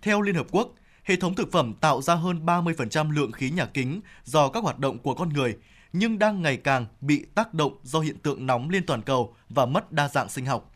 Theo 0.01 0.21
Liên 0.21 0.35
Hợp 0.35 0.47
Quốc, 0.51 0.73
hệ 1.07 1.15
thống 1.15 1.35
thực 1.35 1.51
phẩm 1.51 1.73
tạo 1.81 2.01
ra 2.01 2.15
hơn 2.15 2.45
30% 2.45 3.11
lượng 3.11 3.31
khí 3.31 3.49
nhà 3.49 3.65
kính 3.65 4.01
do 4.23 4.49
các 4.49 4.63
hoạt 4.63 4.79
động 4.79 4.97
của 4.97 5.13
con 5.13 5.29
người, 5.29 5.57
nhưng 5.93 6.19
đang 6.19 6.41
ngày 6.41 6.57
càng 6.57 6.85
bị 7.01 7.25
tác 7.35 7.53
động 7.53 7.77
do 7.83 7.99
hiện 7.99 8.17
tượng 8.17 8.45
nóng 8.45 8.69
lên 8.69 8.85
toàn 8.85 9.01
cầu 9.01 9.35
và 9.49 9.65
mất 9.65 9.91
đa 9.91 10.07
dạng 10.07 10.29
sinh 10.29 10.45
học. 10.45 10.75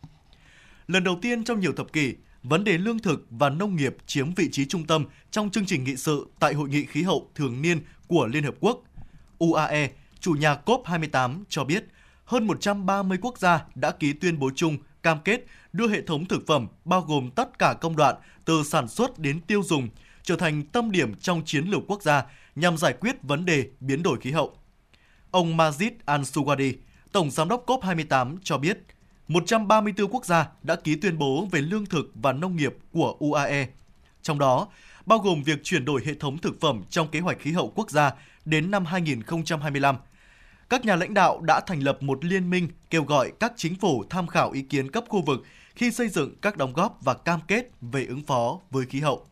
Lần 0.86 1.04
đầu 1.04 1.18
tiên 1.22 1.44
trong 1.44 1.60
nhiều 1.60 1.72
thập 1.72 1.92
kỷ, 1.92 2.14
vấn 2.42 2.64
đề 2.64 2.78
lương 2.78 2.98
thực 2.98 3.26
và 3.30 3.48
nông 3.50 3.76
nghiệp 3.76 3.96
chiếm 4.06 4.34
vị 4.34 4.48
trí 4.52 4.64
trung 4.64 4.86
tâm 4.86 5.04
trong 5.30 5.50
chương 5.50 5.66
trình 5.66 5.84
nghị 5.84 5.96
sự 5.96 6.26
tại 6.38 6.54
Hội 6.54 6.68
nghị 6.68 6.86
khí 6.86 7.02
hậu 7.02 7.30
thường 7.34 7.62
niên 7.62 7.80
của 8.06 8.26
Liên 8.26 8.44
Hợp 8.44 8.54
Quốc. 8.60 8.82
UAE, 9.38 9.90
chủ 10.20 10.32
nhà 10.32 10.56
COP28 10.64 11.44
cho 11.48 11.64
biết, 11.64 11.84
hơn 12.24 12.46
130 12.46 13.18
quốc 13.20 13.38
gia 13.38 13.64
đã 13.74 13.90
ký 13.90 14.12
tuyên 14.12 14.38
bố 14.38 14.50
chung 14.56 14.76
cam 15.02 15.18
kết 15.24 15.46
đưa 15.72 15.88
hệ 15.88 16.02
thống 16.02 16.24
thực 16.24 16.46
phẩm 16.46 16.68
bao 16.84 17.00
gồm 17.00 17.30
tất 17.30 17.58
cả 17.58 17.74
công 17.80 17.96
đoạn 17.96 18.14
từ 18.44 18.62
sản 18.62 18.88
xuất 18.88 19.18
đến 19.18 19.40
tiêu 19.40 19.62
dùng 19.64 19.88
trở 20.22 20.36
thành 20.36 20.62
tâm 20.62 20.90
điểm 20.90 21.14
trong 21.14 21.42
chiến 21.44 21.64
lược 21.64 21.82
quốc 21.86 22.02
gia 22.02 22.24
nhằm 22.56 22.76
giải 22.76 22.92
quyết 23.00 23.22
vấn 23.22 23.44
đề 23.44 23.66
biến 23.80 24.02
đổi 24.02 24.18
khí 24.20 24.30
hậu. 24.30 24.54
Ông 25.30 25.56
Majid 25.56 25.90
Al-Suwadi, 26.06 26.74
Tổng 27.12 27.30
Giám 27.30 27.48
đốc 27.48 27.66
COP28 27.66 28.36
cho 28.42 28.58
biết, 28.58 28.78
134 29.28 30.08
quốc 30.10 30.24
gia 30.24 30.48
đã 30.62 30.76
ký 30.76 30.94
tuyên 30.94 31.18
bố 31.18 31.48
về 31.50 31.60
lương 31.60 31.86
thực 31.86 32.10
và 32.14 32.32
nông 32.32 32.56
nghiệp 32.56 32.74
của 32.92 33.16
UAE. 33.18 33.66
Trong 34.22 34.38
đó, 34.38 34.68
bao 35.06 35.18
gồm 35.18 35.42
việc 35.42 35.60
chuyển 35.64 35.84
đổi 35.84 36.02
hệ 36.06 36.14
thống 36.14 36.38
thực 36.38 36.60
phẩm 36.60 36.82
trong 36.90 37.08
kế 37.08 37.20
hoạch 37.20 37.40
khí 37.40 37.52
hậu 37.52 37.72
quốc 37.74 37.90
gia 37.90 38.12
đến 38.44 38.70
năm 38.70 38.84
2025. 38.84 39.96
Các 40.68 40.84
nhà 40.84 40.96
lãnh 40.96 41.14
đạo 41.14 41.40
đã 41.40 41.60
thành 41.66 41.80
lập 41.80 42.02
một 42.02 42.24
liên 42.24 42.50
minh 42.50 42.68
kêu 42.90 43.04
gọi 43.04 43.32
các 43.40 43.52
chính 43.56 43.74
phủ 43.74 44.04
tham 44.10 44.26
khảo 44.26 44.50
ý 44.50 44.62
kiến 44.62 44.90
cấp 44.90 45.04
khu 45.08 45.22
vực 45.22 45.42
khi 45.74 45.90
xây 45.90 46.08
dựng 46.08 46.34
các 46.42 46.56
đóng 46.56 46.72
góp 46.72 46.98
và 47.00 47.14
cam 47.14 47.40
kết 47.48 47.70
về 47.80 48.04
ứng 48.04 48.22
phó 48.22 48.60
với 48.70 48.86
khí 48.86 49.00
hậu. 49.00 49.26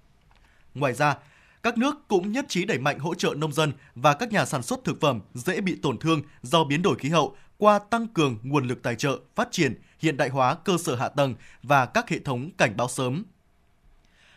Ngoài 0.75 0.93
ra, 0.93 1.17
các 1.63 1.79
nước 1.79 2.09
cũng 2.09 2.33
nhất 2.33 2.45
trí 2.49 2.65
đẩy 2.65 2.79
mạnh 2.79 2.99
hỗ 2.99 3.15
trợ 3.15 3.35
nông 3.37 3.53
dân 3.53 3.73
và 3.95 4.15
các 4.15 4.33
nhà 4.33 4.45
sản 4.45 4.63
xuất 4.63 4.85
thực 4.85 5.01
phẩm 5.01 5.21
dễ 5.35 5.61
bị 5.61 5.77
tổn 5.83 5.99
thương 5.99 6.23
do 6.43 6.65
biến 6.65 6.83
đổi 6.83 6.97
khí 6.99 7.09
hậu 7.09 7.37
qua 7.59 7.79
tăng 7.79 8.07
cường 8.09 8.39
nguồn 8.43 8.69
lực 8.69 8.83
tài 8.83 8.97
trợ, 8.97 9.19
phát 9.35 9.49
triển, 9.51 9.75
hiện 9.99 10.17
đại 10.17 10.29
hóa 10.29 10.55
cơ 10.55 10.79
sở 10.79 10.97
hạ 10.97 11.09
tầng 11.09 11.35
và 11.63 11.87
các 11.87 12.09
hệ 12.09 12.19
thống 12.19 12.51
cảnh 12.59 12.77
báo 12.77 12.89
sớm. 12.89 13.25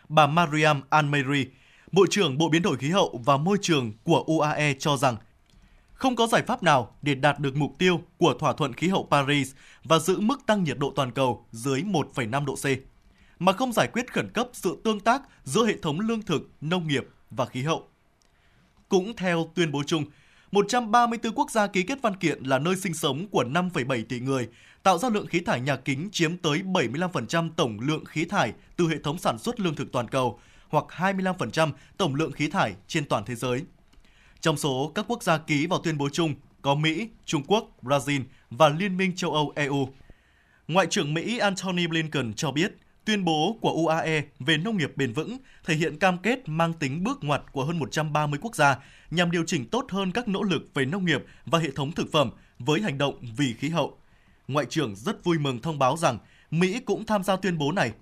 Bà 0.08 0.26
Mariam 0.26 0.82
Almeri, 0.90 1.46
Bộ 1.92 2.06
trưởng 2.10 2.38
Bộ 2.38 2.48
Biến 2.48 2.62
đổi 2.62 2.76
Khí 2.76 2.90
hậu 2.90 3.20
và 3.24 3.36
Môi 3.36 3.58
trường 3.62 3.92
của 4.04 4.24
UAE 4.26 4.74
cho 4.78 4.96
rằng 4.96 5.16
không 5.94 6.16
có 6.16 6.26
giải 6.26 6.42
pháp 6.46 6.62
nào 6.62 6.96
để 7.02 7.14
đạt 7.14 7.38
được 7.38 7.56
mục 7.56 7.74
tiêu 7.78 8.00
của 8.18 8.34
thỏa 8.40 8.52
thuận 8.52 8.72
khí 8.72 8.88
hậu 8.88 9.08
Paris 9.10 9.52
và 9.84 9.98
giữ 9.98 10.20
mức 10.20 10.46
tăng 10.46 10.64
nhiệt 10.64 10.78
độ 10.78 10.92
toàn 10.96 11.10
cầu 11.10 11.46
dưới 11.50 11.82
1,5 11.82 12.44
độ 12.44 12.54
C, 12.54 12.66
mà 13.44 13.52
không 13.52 13.72
giải 13.72 13.88
quyết 13.92 14.12
khẩn 14.12 14.28
cấp 14.34 14.48
sự 14.52 14.80
tương 14.84 15.00
tác 15.00 15.22
giữa 15.44 15.66
hệ 15.66 15.76
thống 15.82 16.00
lương 16.00 16.22
thực, 16.22 16.50
nông 16.60 16.88
nghiệp 16.88 17.06
và 17.30 17.46
khí 17.46 17.62
hậu. 17.62 17.88
Cũng 18.88 19.16
theo 19.16 19.50
tuyên 19.54 19.72
bố 19.72 19.82
chung, 19.86 20.04
134 20.52 21.32
quốc 21.34 21.50
gia 21.50 21.66
ký 21.66 21.82
kết 21.82 21.98
văn 22.02 22.16
kiện 22.16 22.42
là 22.44 22.58
nơi 22.58 22.76
sinh 22.76 22.94
sống 22.94 23.26
của 23.28 23.44
5,7 23.44 24.04
tỷ 24.08 24.20
người, 24.20 24.48
tạo 24.82 24.98
ra 24.98 25.08
lượng 25.08 25.26
khí 25.26 25.40
thải 25.40 25.60
nhà 25.60 25.76
kính 25.76 26.08
chiếm 26.12 26.36
tới 26.36 26.62
75% 26.64 27.50
tổng 27.56 27.80
lượng 27.80 28.04
khí 28.04 28.24
thải 28.24 28.52
từ 28.76 28.88
hệ 28.88 28.96
thống 28.98 29.18
sản 29.18 29.38
xuất 29.38 29.60
lương 29.60 29.74
thực 29.74 29.92
toàn 29.92 30.08
cầu, 30.08 30.40
hoặc 30.68 30.84
25% 30.88 31.70
tổng 31.96 32.14
lượng 32.14 32.32
khí 32.32 32.48
thải 32.48 32.74
trên 32.88 33.04
toàn 33.04 33.24
thế 33.24 33.34
giới. 33.34 33.64
Trong 34.40 34.56
số 34.56 34.92
các 34.94 35.04
quốc 35.08 35.22
gia 35.22 35.38
ký 35.38 35.66
vào 35.66 35.80
tuyên 35.84 35.98
bố 35.98 36.08
chung 36.12 36.34
có 36.62 36.74
Mỹ, 36.74 37.08
Trung 37.24 37.42
Quốc, 37.46 37.70
Brazil 37.82 38.20
và 38.50 38.68
Liên 38.68 38.96
minh 38.96 39.16
châu 39.16 39.32
Âu 39.32 39.52
EU. 39.56 39.88
Ngoại 40.68 40.86
trưởng 40.90 41.14
Mỹ 41.14 41.38
Antony 41.38 41.86
Blinken 41.86 42.34
cho 42.34 42.50
biết, 42.50 42.72
tuyên 43.04 43.24
bố 43.24 43.58
của 43.60 43.70
UAE 43.70 44.22
về 44.38 44.56
nông 44.56 44.76
nghiệp 44.76 44.92
bền 44.96 45.12
vững 45.12 45.36
thể 45.64 45.74
hiện 45.74 45.98
cam 45.98 46.18
kết 46.18 46.38
mang 46.46 46.72
tính 46.72 47.04
bước 47.04 47.18
ngoặt 47.24 47.42
của 47.52 47.64
hơn 47.64 47.78
130 47.78 48.38
quốc 48.42 48.56
gia 48.56 48.76
nhằm 49.10 49.30
điều 49.30 49.44
chỉnh 49.46 49.66
tốt 49.66 49.86
hơn 49.90 50.12
các 50.12 50.28
nỗ 50.28 50.42
lực 50.42 50.74
về 50.74 50.84
nông 50.84 51.04
nghiệp 51.04 51.24
và 51.46 51.58
hệ 51.58 51.70
thống 51.70 51.92
thực 51.92 52.12
phẩm 52.12 52.30
với 52.58 52.80
hành 52.80 52.98
động 52.98 53.24
vì 53.36 53.54
khí 53.58 53.68
hậu. 53.68 53.98
Ngoại 54.48 54.66
trưởng 54.66 54.96
rất 54.96 55.24
vui 55.24 55.38
mừng 55.38 55.62
thông 55.62 55.78
báo 55.78 55.96
rằng 55.96 56.18
Mỹ 56.50 56.80
cũng 56.84 57.06
tham 57.06 57.22
gia 57.22 57.36
tuyên 57.36 57.58
bố 57.58 57.72
này. 57.72 57.92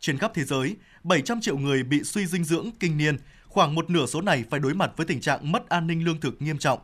Trên 0.00 0.18
khắp 0.18 0.32
thế 0.34 0.44
giới, 0.44 0.76
700 1.02 1.40
triệu 1.40 1.58
người 1.58 1.82
bị 1.82 2.02
suy 2.04 2.26
dinh 2.26 2.44
dưỡng 2.44 2.70
kinh 2.80 2.96
niên, 2.96 3.16
khoảng 3.44 3.74
một 3.74 3.90
nửa 3.90 4.06
số 4.06 4.20
này 4.20 4.44
phải 4.50 4.60
đối 4.60 4.74
mặt 4.74 4.92
với 4.96 5.06
tình 5.06 5.20
trạng 5.20 5.52
mất 5.52 5.68
an 5.68 5.86
ninh 5.86 6.04
lương 6.04 6.20
thực 6.20 6.42
nghiêm 6.42 6.58
trọng. 6.58 6.78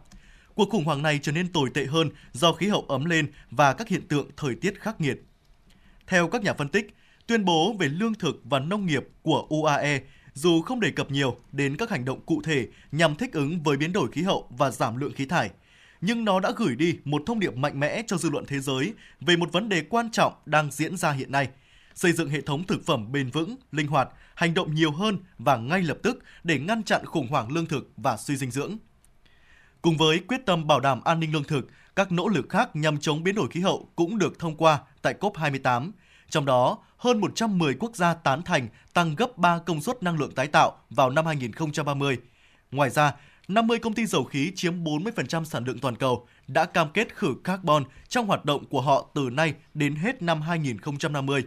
Cuộc 0.54 0.70
khủng 0.70 0.84
hoảng 0.84 1.02
này 1.02 1.18
trở 1.22 1.32
nên 1.32 1.52
tồi 1.52 1.70
tệ 1.74 1.84
hơn 1.84 2.10
do 2.32 2.52
khí 2.52 2.68
hậu 2.68 2.84
ấm 2.88 3.04
lên 3.04 3.32
và 3.50 3.72
các 3.72 3.88
hiện 3.88 4.08
tượng 4.08 4.30
thời 4.36 4.54
tiết 4.54 4.80
khắc 4.80 5.00
nghiệt. 5.00 5.22
Theo 6.06 6.28
các 6.28 6.42
nhà 6.42 6.54
phân 6.54 6.68
tích, 6.68 6.94
tuyên 7.32 7.44
bố 7.44 7.72
về 7.72 7.88
lương 7.88 8.14
thực 8.14 8.40
và 8.44 8.58
nông 8.58 8.86
nghiệp 8.86 9.08
của 9.22 9.46
UAE 9.48 10.00
dù 10.32 10.62
không 10.62 10.80
đề 10.80 10.90
cập 10.90 11.10
nhiều 11.10 11.36
đến 11.52 11.76
các 11.76 11.90
hành 11.90 12.04
động 12.04 12.20
cụ 12.26 12.42
thể 12.44 12.66
nhằm 12.92 13.14
thích 13.14 13.32
ứng 13.32 13.62
với 13.62 13.76
biến 13.76 13.92
đổi 13.92 14.10
khí 14.12 14.22
hậu 14.22 14.48
và 14.50 14.70
giảm 14.70 14.96
lượng 14.96 15.12
khí 15.12 15.26
thải, 15.26 15.50
nhưng 16.00 16.24
nó 16.24 16.40
đã 16.40 16.52
gửi 16.56 16.76
đi 16.76 16.98
một 17.04 17.22
thông 17.26 17.40
điệp 17.40 17.56
mạnh 17.56 17.80
mẽ 17.80 18.02
cho 18.06 18.16
dư 18.16 18.30
luận 18.30 18.44
thế 18.48 18.60
giới 18.60 18.92
về 19.20 19.36
một 19.36 19.52
vấn 19.52 19.68
đề 19.68 19.82
quan 19.90 20.10
trọng 20.10 20.32
đang 20.46 20.70
diễn 20.70 20.96
ra 20.96 21.12
hiện 21.12 21.32
nay– 21.32 21.48
xây 21.94 22.12
dựng 22.12 22.28
hệ 22.28 22.40
thống 22.40 22.64
thực 22.66 22.86
phẩm 22.86 23.12
bền 23.12 23.30
vững, 23.30 23.56
linh 23.72 23.86
hoạt, 23.86 24.08
hành 24.34 24.54
động 24.54 24.74
nhiều 24.74 24.92
hơn 24.92 25.18
và 25.38 25.56
ngay 25.56 25.82
lập 25.82 25.98
tức 26.02 26.18
để 26.44 26.58
ngăn 26.58 26.82
chặn 26.82 27.04
khủng 27.04 27.28
hoảng 27.28 27.52
lương 27.52 27.66
thực 27.66 27.90
và 27.96 28.16
suy 28.16 28.36
dinh 28.36 28.50
dưỡng. 28.50 28.76
Cùng 29.82 29.96
với 29.96 30.18
quyết 30.18 30.46
tâm 30.46 30.66
bảo 30.66 30.80
đảm 30.80 31.00
an 31.04 31.20
ninh 31.20 31.32
lương 31.32 31.44
thực, 31.44 31.68
các 31.96 32.12
nỗ 32.12 32.28
lực 32.28 32.48
khác 32.48 32.76
nhằm 32.76 33.00
chống 33.00 33.22
biến 33.24 33.34
đổi 33.34 33.48
khí 33.48 33.60
hậu 33.60 33.88
cũng 33.96 34.18
được 34.18 34.38
thông 34.38 34.56
qua 34.56 34.78
tại 35.02 35.14
COP28. 35.20 35.90
Trong 36.30 36.44
đó, 36.44 36.78
hơn 37.02 37.20
110 37.20 37.74
quốc 37.74 37.96
gia 37.96 38.14
tán 38.14 38.42
thành 38.42 38.68
tăng 38.94 39.14
gấp 39.14 39.38
3 39.38 39.58
công 39.58 39.80
suất 39.80 40.02
năng 40.02 40.18
lượng 40.18 40.34
tái 40.34 40.46
tạo 40.46 40.78
vào 40.90 41.10
năm 41.10 41.26
2030. 41.26 42.18
Ngoài 42.70 42.90
ra, 42.90 43.12
50 43.48 43.78
công 43.78 43.94
ty 43.94 44.06
dầu 44.06 44.24
khí 44.24 44.52
chiếm 44.54 44.84
40% 44.84 45.44
sản 45.44 45.64
lượng 45.64 45.78
toàn 45.78 45.96
cầu 45.96 46.26
đã 46.48 46.64
cam 46.64 46.88
kết 46.94 47.16
khử 47.16 47.34
carbon 47.44 47.84
trong 48.08 48.26
hoạt 48.26 48.44
động 48.44 48.64
của 48.64 48.80
họ 48.80 49.10
từ 49.14 49.30
nay 49.32 49.54
đến 49.74 49.94
hết 49.94 50.22
năm 50.22 50.42
2050. 50.42 51.44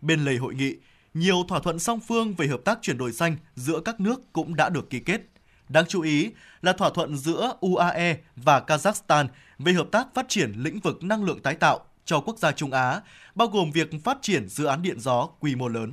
Bên 0.00 0.24
lề 0.24 0.36
hội 0.36 0.54
nghị, 0.54 0.74
nhiều 1.14 1.44
thỏa 1.48 1.60
thuận 1.60 1.78
song 1.78 2.00
phương 2.00 2.34
về 2.34 2.46
hợp 2.46 2.60
tác 2.64 2.78
chuyển 2.82 2.98
đổi 2.98 3.12
xanh 3.12 3.36
giữa 3.54 3.80
các 3.80 4.00
nước 4.00 4.32
cũng 4.32 4.56
đã 4.56 4.68
được 4.68 4.90
ký 4.90 5.00
kết. 5.00 5.20
Đáng 5.68 5.84
chú 5.88 6.00
ý 6.00 6.30
là 6.62 6.72
thỏa 6.72 6.90
thuận 6.90 7.16
giữa 7.16 7.52
UAE 7.60 8.16
và 8.36 8.62
Kazakhstan 8.66 9.26
về 9.58 9.72
hợp 9.72 9.86
tác 9.92 10.06
phát 10.14 10.26
triển 10.28 10.52
lĩnh 10.56 10.80
vực 10.80 11.02
năng 11.02 11.24
lượng 11.24 11.42
tái 11.42 11.54
tạo 11.54 11.80
cho 12.04 12.20
quốc 12.20 12.38
gia 12.38 12.52
Trung 12.52 12.72
Á, 12.72 13.00
bao 13.34 13.48
gồm 13.48 13.70
việc 13.70 13.90
phát 14.04 14.18
triển 14.22 14.48
dự 14.48 14.64
án 14.64 14.82
điện 14.82 15.00
gió 15.00 15.28
quy 15.40 15.54
mô 15.54 15.68
lớn. 15.68 15.92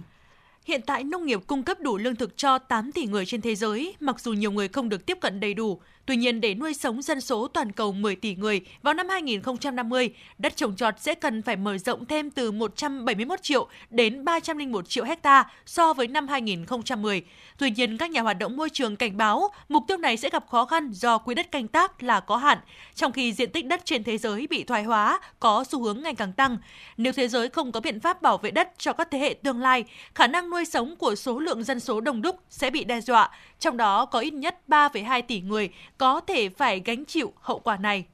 Hiện 0.66 0.82
tại 0.86 1.04
nông 1.04 1.26
nghiệp 1.26 1.40
cung 1.48 1.64
cấp 1.64 1.78
đủ 1.80 1.98
lương 1.98 2.16
thực 2.16 2.38
cho 2.38 2.58
8 2.58 2.92
tỷ 2.92 3.06
người 3.06 3.26
trên 3.26 3.42
thế 3.42 3.56
giới, 3.56 3.96
mặc 4.00 4.20
dù 4.20 4.34
nhiều 4.34 4.52
người 4.52 4.68
không 4.68 4.90
được 4.90 5.06
tiếp 5.06 5.18
cận 5.22 5.40
đầy 5.40 5.54
đủ. 5.54 5.82
Tuy 6.06 6.16
nhiên, 6.16 6.42
để 6.42 6.56
nuôi 6.56 6.74
sống 6.74 7.02
dân 7.02 7.22
số 7.22 7.48
toàn 7.48 7.72
cầu 7.72 7.92
10 7.92 8.16
tỷ 8.16 8.36
người 8.36 8.62
vào 8.82 8.94
năm 8.94 9.10
2050, 9.10 10.10
đất 10.38 10.56
trồng 10.56 10.76
trọt 10.76 10.94
sẽ 11.00 11.16
cần 11.16 11.42
phải 11.42 11.56
mở 11.56 11.78
rộng 11.78 12.06
thêm 12.06 12.32
từ 12.32 12.52
171 12.52 13.44
triệu 13.44 13.68
đến 13.90 14.26
301 14.26 14.90
triệu 14.90 15.04
hecta 15.04 15.52
so 15.66 15.94
với 15.94 16.08
năm 16.08 16.28
2010. 16.28 17.22
Tuy 17.58 17.72
nhiên, 17.72 17.98
các 17.98 18.12
nhà 18.12 18.22
hoạt 18.22 18.38
động 18.40 18.58
môi 18.58 18.70
trường 18.70 18.96
cảnh 18.96 19.18
báo 19.18 19.50
mục 19.70 19.84
tiêu 19.88 19.98
này 19.98 20.18
sẽ 20.18 20.30
gặp 20.30 20.46
khó 20.50 20.66
khăn 20.66 20.92
do 20.92 21.18
quỹ 21.18 21.36
đất 21.36 21.52
canh 21.52 21.68
tác 21.68 22.04
là 22.04 22.20
có 22.20 22.38
hạn, 22.38 22.58
trong 22.96 23.12
khi 23.12 23.34
diện 23.34 23.52
tích 23.52 23.66
đất 23.66 23.82
trên 23.86 24.04
thế 24.04 24.18
giới 24.18 24.48
bị 24.48 24.64
thoái 24.64 24.84
hóa, 24.84 25.20
có 25.40 25.64
xu 25.64 25.84
hướng 25.84 26.02
ngày 26.04 26.16
càng 26.16 26.34
tăng. 26.34 26.58
Nếu 26.98 27.14
thế 27.14 27.28
giới 27.28 27.50
không 27.50 27.72
có 27.72 27.80
biện 27.80 28.00
pháp 28.00 28.22
bảo 28.22 28.38
vệ 28.38 28.52
đất 28.52 28.72
cho 28.78 28.94
các 28.94 29.08
thế 29.12 29.20
hệ 29.20 29.34
tương 29.44 29.62
lai, 29.62 29.84
khả 30.16 30.28
năng 30.28 30.50
nuôi 30.50 30.66
sống 30.66 30.96
của 30.96 31.16
số 31.16 31.40
lượng 31.40 31.64
dân 31.64 31.80
số 31.80 32.02
đông 32.02 32.22
đúc 32.22 32.40
sẽ 32.50 32.70
bị 32.70 32.84
đe 32.84 33.02
dọa, 33.02 33.30
trong 33.62 33.78
đó 33.78 34.06
có 34.06 34.20
ít 34.20 34.34
nhất 34.34 34.62
3,2 34.68 35.22
tỷ 35.28 35.42
người 35.42 35.70
có 35.98 36.22
thể 36.28 36.50
phải 36.50 36.82
gánh 36.86 37.06
chịu 37.06 37.34
hậu 37.42 37.60
quả 37.60 37.78
này. 37.78 38.06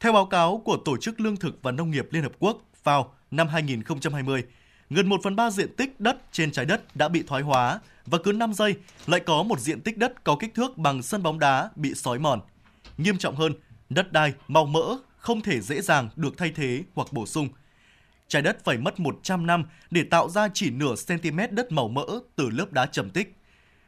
Theo 0.00 0.12
báo 0.12 0.26
cáo 0.26 0.62
của 0.64 0.76
Tổ 0.84 0.96
chức 0.96 1.20
Lương 1.20 1.36
thực 1.36 1.58
và 1.62 1.72
Nông 1.72 1.90
nghiệp 1.90 2.08
Liên 2.10 2.22
Hợp 2.22 2.32
Quốc 2.38 2.62
FAO 2.84 3.04
năm 3.30 3.48
2020, 3.48 4.44
gần 4.90 5.08
1 5.08 5.20
phần 5.24 5.36
3 5.36 5.50
diện 5.50 5.76
tích 5.76 6.00
đất 6.00 6.16
trên 6.32 6.52
trái 6.52 6.64
đất 6.64 6.96
đã 6.96 7.08
bị 7.08 7.22
thoái 7.22 7.42
hóa 7.42 7.80
và 8.06 8.18
cứ 8.24 8.32
5 8.32 8.54
giây 8.54 8.74
lại 9.06 9.20
có 9.20 9.42
một 9.42 9.60
diện 9.60 9.80
tích 9.80 9.98
đất 9.98 10.24
có 10.24 10.36
kích 10.40 10.54
thước 10.54 10.78
bằng 10.78 11.02
sân 11.02 11.22
bóng 11.22 11.38
đá 11.38 11.70
bị 11.76 11.94
sói 11.94 12.18
mòn. 12.18 12.40
Nghiêm 12.98 13.18
trọng 13.18 13.36
hơn, 13.36 13.52
đất 13.88 14.12
đai, 14.12 14.32
màu 14.48 14.66
mỡ 14.66 14.96
không 15.16 15.40
thể 15.40 15.60
dễ 15.60 15.80
dàng 15.80 16.08
được 16.16 16.38
thay 16.38 16.52
thế 16.54 16.82
hoặc 16.94 17.08
bổ 17.12 17.26
sung. 17.26 17.48
Trái 18.28 18.42
đất 18.42 18.64
phải 18.64 18.78
mất 18.78 19.00
100 19.00 19.46
năm 19.46 19.64
để 19.90 20.04
tạo 20.10 20.28
ra 20.28 20.48
chỉ 20.54 20.70
nửa 20.70 20.94
cm 21.08 21.40
đất 21.50 21.72
màu 21.72 21.88
mỡ 21.88 22.06
từ 22.36 22.50
lớp 22.50 22.72
đá 22.72 22.86
trầm 22.86 23.10
tích. 23.10 23.36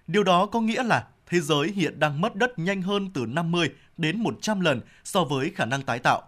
Điều 0.09 0.25
đó 0.25 0.47
có 0.47 0.61
nghĩa 0.61 0.83
là 0.83 1.07
thế 1.27 1.41
giới 1.41 1.69
hiện 1.69 2.01
đang 2.01 2.21
mất 2.21 2.35
đất 2.35 2.59
nhanh 2.59 2.83
hơn 2.83 3.11
từ 3.15 3.27
50 3.27 3.71
đến 3.97 4.21
100 4.23 4.61
lần 4.61 4.81
so 5.05 5.25
với 5.25 5.53
khả 5.55 5.65
năng 5.65 5.83
tái 5.83 5.99
tạo. 5.99 6.23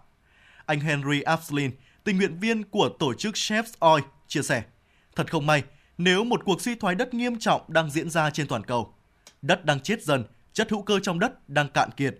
Anh 0.65 0.79
Henry 0.79 1.21
Abslin, 1.21 1.71
tình 2.03 2.17
nguyện 2.17 2.39
viên 2.39 2.63
của 2.63 2.89
tổ 2.99 3.13
chức 3.13 3.33
Chefs 3.33 3.73
Oil, 3.79 4.03
chia 4.27 4.41
sẻ, 4.41 4.63
thật 5.15 5.31
không 5.31 5.45
may 5.45 5.63
nếu 5.97 6.23
một 6.23 6.45
cuộc 6.45 6.61
suy 6.61 6.75
thoái 6.75 6.95
đất 6.95 7.13
nghiêm 7.13 7.39
trọng 7.39 7.61
đang 7.67 7.89
diễn 7.89 8.09
ra 8.09 8.29
trên 8.29 8.47
toàn 8.47 8.63
cầu. 8.63 8.93
Đất 9.41 9.65
đang 9.65 9.79
chết 9.79 10.03
dần, 10.03 10.23
chất 10.53 10.71
hữu 10.71 10.81
cơ 10.81 10.99
trong 10.99 11.19
đất 11.19 11.49
đang 11.49 11.69
cạn 11.69 11.89
kiệt. 11.91 12.15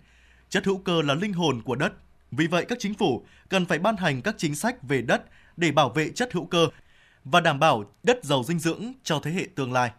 Chất 0.50 0.66
hữu 0.66 0.78
cơ 0.78 1.02
là 1.02 1.14
linh 1.14 1.34
hồn 1.34 1.62
của 1.62 1.76
đất. 1.76 1.94
Vì 2.32 2.48
vậy 2.48 2.66
các 2.68 2.78
chính 2.82 2.94
phủ 2.94 3.26
cần 3.50 3.66
phải 3.66 3.80
ban 3.80 3.98
hành 3.98 4.22
các 4.22 4.36
chính 4.38 4.56
sách 4.56 4.84
về 4.84 5.02
đất 5.02 5.24
để 5.58 5.72
bảo 5.72 5.90
vệ 5.90 6.10
chất 6.10 6.34
hữu 6.34 6.46
cơ 6.46 6.68
và 7.24 7.40
đảm 7.40 7.60
bảo 7.60 7.84
đất 8.04 8.24
giàu 8.24 8.44
dinh 8.44 8.60
dưỡng 8.60 8.94
cho 9.04 9.20
thế 9.24 9.32
hệ 9.32 9.48
tương 9.56 9.74
lai. 9.74 9.92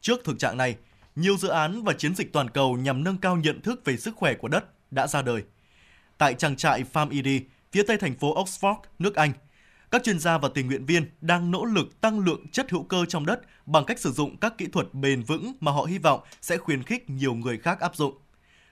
Trước 0.00 0.24
thực 0.24 0.38
trạng 0.38 0.56
này, 0.56 0.76
nhiều 1.16 1.36
dự 1.36 1.48
án 1.48 1.84
và 1.84 1.92
chiến 1.92 2.14
dịch 2.14 2.32
toàn 2.32 2.50
cầu 2.50 2.76
nhằm 2.76 3.04
nâng 3.04 3.18
cao 3.18 3.36
nhận 3.36 3.60
thức 3.60 3.84
về 3.84 3.96
sức 3.96 4.16
khỏe 4.16 4.34
của 4.34 4.48
đất 4.48 4.92
đã 4.92 5.06
ra 5.06 5.22
đời. 5.22 5.42
Tại 6.18 6.34
trang 6.34 6.56
trại 6.56 6.84
Farm 6.92 7.16
ED, 7.16 7.42
phía 7.72 7.82
tây 7.82 7.96
thành 7.96 8.14
phố 8.14 8.44
Oxford, 8.44 8.76
nước 8.98 9.14
Anh, 9.14 9.32
các 9.90 10.04
chuyên 10.04 10.18
gia 10.18 10.38
và 10.38 10.48
tình 10.54 10.66
nguyện 10.66 10.84
viên 10.86 11.10
đang 11.20 11.50
nỗ 11.50 11.64
lực 11.64 12.00
tăng 12.00 12.20
lượng 12.20 12.46
chất 12.52 12.70
hữu 12.70 12.82
cơ 12.82 13.04
trong 13.04 13.26
đất 13.26 13.40
bằng 13.66 13.84
cách 13.84 14.00
sử 14.00 14.12
dụng 14.12 14.36
các 14.36 14.58
kỹ 14.58 14.66
thuật 14.72 14.94
bền 14.94 15.22
vững 15.22 15.52
mà 15.60 15.72
họ 15.72 15.82
hy 15.84 15.98
vọng 15.98 16.20
sẽ 16.42 16.56
khuyến 16.56 16.82
khích 16.82 17.10
nhiều 17.10 17.34
người 17.34 17.58
khác 17.58 17.80
áp 17.80 17.96
dụng. 17.96 18.14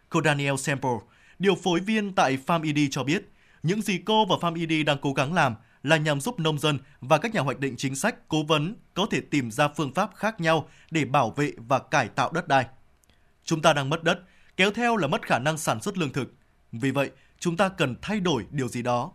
Cô 0.08 0.20
Daniel 0.24 0.56
Sample, 0.56 0.98
điều 1.38 1.54
phối 1.54 1.80
viên 1.80 2.14
tại 2.14 2.38
Farm 2.46 2.66
ED 2.66 2.88
cho 2.90 3.04
biết, 3.04 3.22
những 3.62 3.82
gì 3.82 3.98
cô 4.04 4.26
và 4.26 4.36
Farm 4.36 4.60
ED 4.60 4.86
đang 4.86 4.98
cố 5.02 5.12
gắng 5.12 5.34
làm 5.34 5.54
là 5.86 5.96
nhằm 5.96 6.20
giúp 6.20 6.40
nông 6.40 6.58
dân 6.58 6.78
và 7.00 7.18
các 7.18 7.34
nhà 7.34 7.40
hoạch 7.40 7.58
định 7.58 7.74
chính 7.76 7.94
sách 7.94 8.28
cố 8.28 8.42
vấn 8.42 8.74
có 8.94 9.06
thể 9.10 9.20
tìm 9.20 9.50
ra 9.50 9.68
phương 9.68 9.94
pháp 9.94 10.10
khác 10.14 10.40
nhau 10.40 10.68
để 10.90 11.04
bảo 11.04 11.30
vệ 11.30 11.52
và 11.56 11.78
cải 11.78 12.08
tạo 12.08 12.32
đất 12.32 12.48
đai. 12.48 12.66
Chúng 13.44 13.62
ta 13.62 13.72
đang 13.72 13.90
mất 13.90 14.02
đất, 14.04 14.18
kéo 14.56 14.70
theo 14.70 14.96
là 14.96 15.08
mất 15.08 15.26
khả 15.26 15.38
năng 15.38 15.58
sản 15.58 15.80
xuất 15.80 15.98
lương 15.98 16.12
thực. 16.12 16.34
Vì 16.72 16.90
vậy, 16.90 17.10
chúng 17.38 17.56
ta 17.56 17.68
cần 17.68 17.94
thay 18.02 18.20
đổi 18.20 18.46
điều 18.50 18.68
gì 18.68 18.82
đó. 18.82 19.12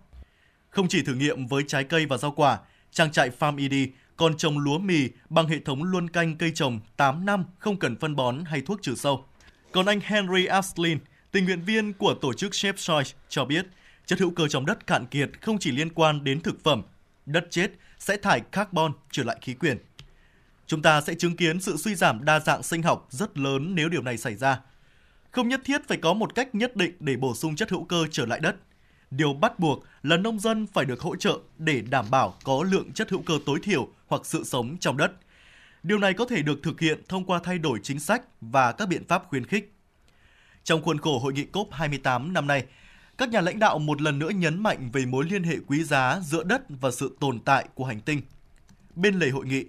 Không 0.69 0.87
chỉ 0.87 1.03
thử 1.03 1.13
nghiệm 1.13 1.47
với 1.47 1.63
trái 1.67 1.83
cây 1.83 2.05
và 2.05 2.17
rau 2.17 2.31
quả, 2.31 2.59
trang 2.91 3.11
trại 3.11 3.29
Farm 3.39 3.61
ED 3.61 3.89
còn 4.17 4.37
trồng 4.37 4.59
lúa 4.59 4.77
mì 4.77 5.09
bằng 5.29 5.47
hệ 5.47 5.59
thống 5.59 5.83
luân 5.83 6.09
canh 6.09 6.37
cây 6.37 6.51
trồng 6.55 6.79
8 6.97 7.25
năm 7.25 7.45
không 7.59 7.79
cần 7.79 7.95
phân 7.99 8.15
bón 8.15 8.45
hay 8.45 8.61
thuốc 8.61 8.81
trừ 8.81 8.95
sâu. 8.95 9.25
Còn 9.71 9.85
anh 9.85 9.99
Henry 10.03 10.45
Aslin, 10.45 10.99
tình 11.31 11.45
nguyện 11.45 11.61
viên 11.61 11.93
của 11.93 12.13
tổ 12.21 12.33
chức 12.33 12.51
Chef 12.51 12.73
Choice 12.73 13.11
cho 13.29 13.45
biết, 13.45 13.65
chất 14.11 14.19
hữu 14.19 14.31
cơ 14.31 14.47
trong 14.47 14.65
đất 14.65 14.87
cạn 14.87 15.05
kiệt 15.05 15.29
không 15.41 15.59
chỉ 15.59 15.71
liên 15.71 15.89
quan 15.89 16.23
đến 16.23 16.41
thực 16.41 16.63
phẩm, 16.63 16.83
đất 17.25 17.47
chết 17.49 17.71
sẽ 17.99 18.17
thải 18.17 18.39
carbon 18.39 18.91
trở 19.11 19.23
lại 19.23 19.37
khí 19.41 19.53
quyển. 19.53 19.77
Chúng 20.67 20.81
ta 20.81 21.01
sẽ 21.01 21.13
chứng 21.13 21.35
kiến 21.35 21.61
sự 21.61 21.77
suy 21.77 21.95
giảm 21.95 22.25
đa 22.25 22.39
dạng 22.39 22.63
sinh 22.63 22.83
học 22.83 23.07
rất 23.09 23.37
lớn 23.37 23.75
nếu 23.75 23.89
điều 23.89 24.01
này 24.01 24.17
xảy 24.17 24.35
ra. 24.35 24.59
Không 25.31 25.47
nhất 25.47 25.61
thiết 25.65 25.87
phải 25.87 25.97
có 25.97 26.13
một 26.13 26.35
cách 26.35 26.55
nhất 26.55 26.75
định 26.75 26.95
để 26.99 27.15
bổ 27.15 27.35
sung 27.35 27.55
chất 27.55 27.69
hữu 27.69 27.83
cơ 27.83 28.05
trở 28.11 28.25
lại 28.25 28.39
đất. 28.39 28.55
Điều 29.11 29.33
bắt 29.33 29.59
buộc 29.59 29.83
là 30.03 30.17
nông 30.17 30.39
dân 30.39 30.67
phải 30.67 30.85
được 30.85 31.01
hỗ 31.01 31.15
trợ 31.15 31.39
để 31.57 31.81
đảm 31.81 32.05
bảo 32.11 32.37
có 32.43 32.63
lượng 32.71 32.91
chất 32.93 33.09
hữu 33.09 33.21
cơ 33.21 33.39
tối 33.45 33.59
thiểu 33.63 33.87
hoặc 34.07 34.25
sự 34.25 34.43
sống 34.43 34.77
trong 34.79 34.97
đất. 34.97 35.11
Điều 35.83 35.97
này 35.97 36.13
có 36.13 36.25
thể 36.25 36.41
được 36.41 36.59
thực 36.63 36.79
hiện 36.79 37.01
thông 37.09 37.25
qua 37.25 37.39
thay 37.43 37.57
đổi 37.57 37.79
chính 37.83 37.99
sách 37.99 38.21
và 38.41 38.71
các 38.71 38.87
biện 38.87 39.03
pháp 39.07 39.23
khuyến 39.27 39.45
khích. 39.45 39.73
Trong 40.63 40.81
khuôn 40.81 40.97
khổ 40.97 41.19
hội 41.19 41.33
nghị 41.33 41.45
COP28 41.53 42.31
năm 42.31 42.47
nay, 42.47 42.65
các 43.17 43.29
nhà 43.29 43.41
lãnh 43.41 43.59
đạo 43.59 43.79
một 43.79 44.01
lần 44.01 44.19
nữa 44.19 44.29
nhấn 44.29 44.63
mạnh 44.63 44.89
về 44.93 45.05
mối 45.05 45.25
liên 45.25 45.43
hệ 45.43 45.55
quý 45.67 45.83
giá 45.83 46.19
giữa 46.23 46.43
đất 46.43 46.61
và 46.69 46.91
sự 46.91 47.17
tồn 47.19 47.39
tại 47.39 47.67
của 47.75 47.85
hành 47.85 47.99
tinh. 47.99 48.21
Bên 48.95 49.19
lề 49.19 49.29
hội 49.29 49.45
nghị, 49.45 49.65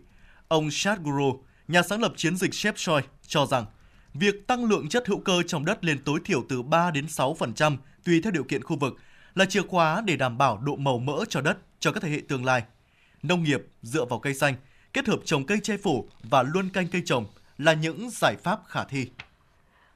ông 0.49 0.71
Sadhguru, 0.71 1.43
nhà 1.69 1.83
sáng 1.83 2.03
lập 2.03 2.13
chiến 2.17 2.37
dịch 2.37 2.51
Chef 2.51 3.03
cho 3.27 3.47
rằng 3.47 3.65
việc 4.15 4.47
tăng 4.47 4.65
lượng 4.65 4.89
chất 4.89 5.07
hữu 5.07 5.21
cơ 5.21 5.43
trong 5.43 5.65
đất 5.65 5.85
lên 5.85 5.99
tối 6.05 6.21
thiểu 6.25 6.45
từ 6.49 6.63
3 6.63 6.91
đến 6.91 7.07
6% 7.07 7.77
tùy 8.05 8.21
theo 8.23 8.33
điều 8.33 8.45
kiện 8.45 8.63
khu 8.63 8.77
vực 8.77 8.95
là 9.35 9.45
chìa 9.45 9.63
khóa 9.63 10.03
để 10.07 10.17
đảm 10.17 10.39
bảo 10.39 10.59
độ 10.59 10.77
màu 10.77 10.99
mỡ 10.99 11.25
cho 11.29 11.41
đất 11.41 11.59
cho 11.81 11.93
các 11.93 12.03
thế 12.03 12.11
hệ 12.11 12.21
tương 12.29 12.45
lai. 12.45 12.63
Nông 13.23 13.43
nghiệp 13.43 13.63
dựa 13.83 14.05
vào 14.05 14.19
cây 14.19 14.35
xanh, 14.35 14.55
kết 14.93 15.09
hợp 15.09 15.21
trồng 15.25 15.47
cây 15.47 15.59
che 15.63 15.77
phủ 15.77 16.09
và 16.23 16.43
luân 16.43 16.71
canh 16.71 16.89
cây 16.89 17.03
trồng 17.05 17.27
là 17.59 17.73
những 17.73 18.11
giải 18.11 18.37
pháp 18.43 18.61
khả 18.67 18.85
thi. 18.85 19.07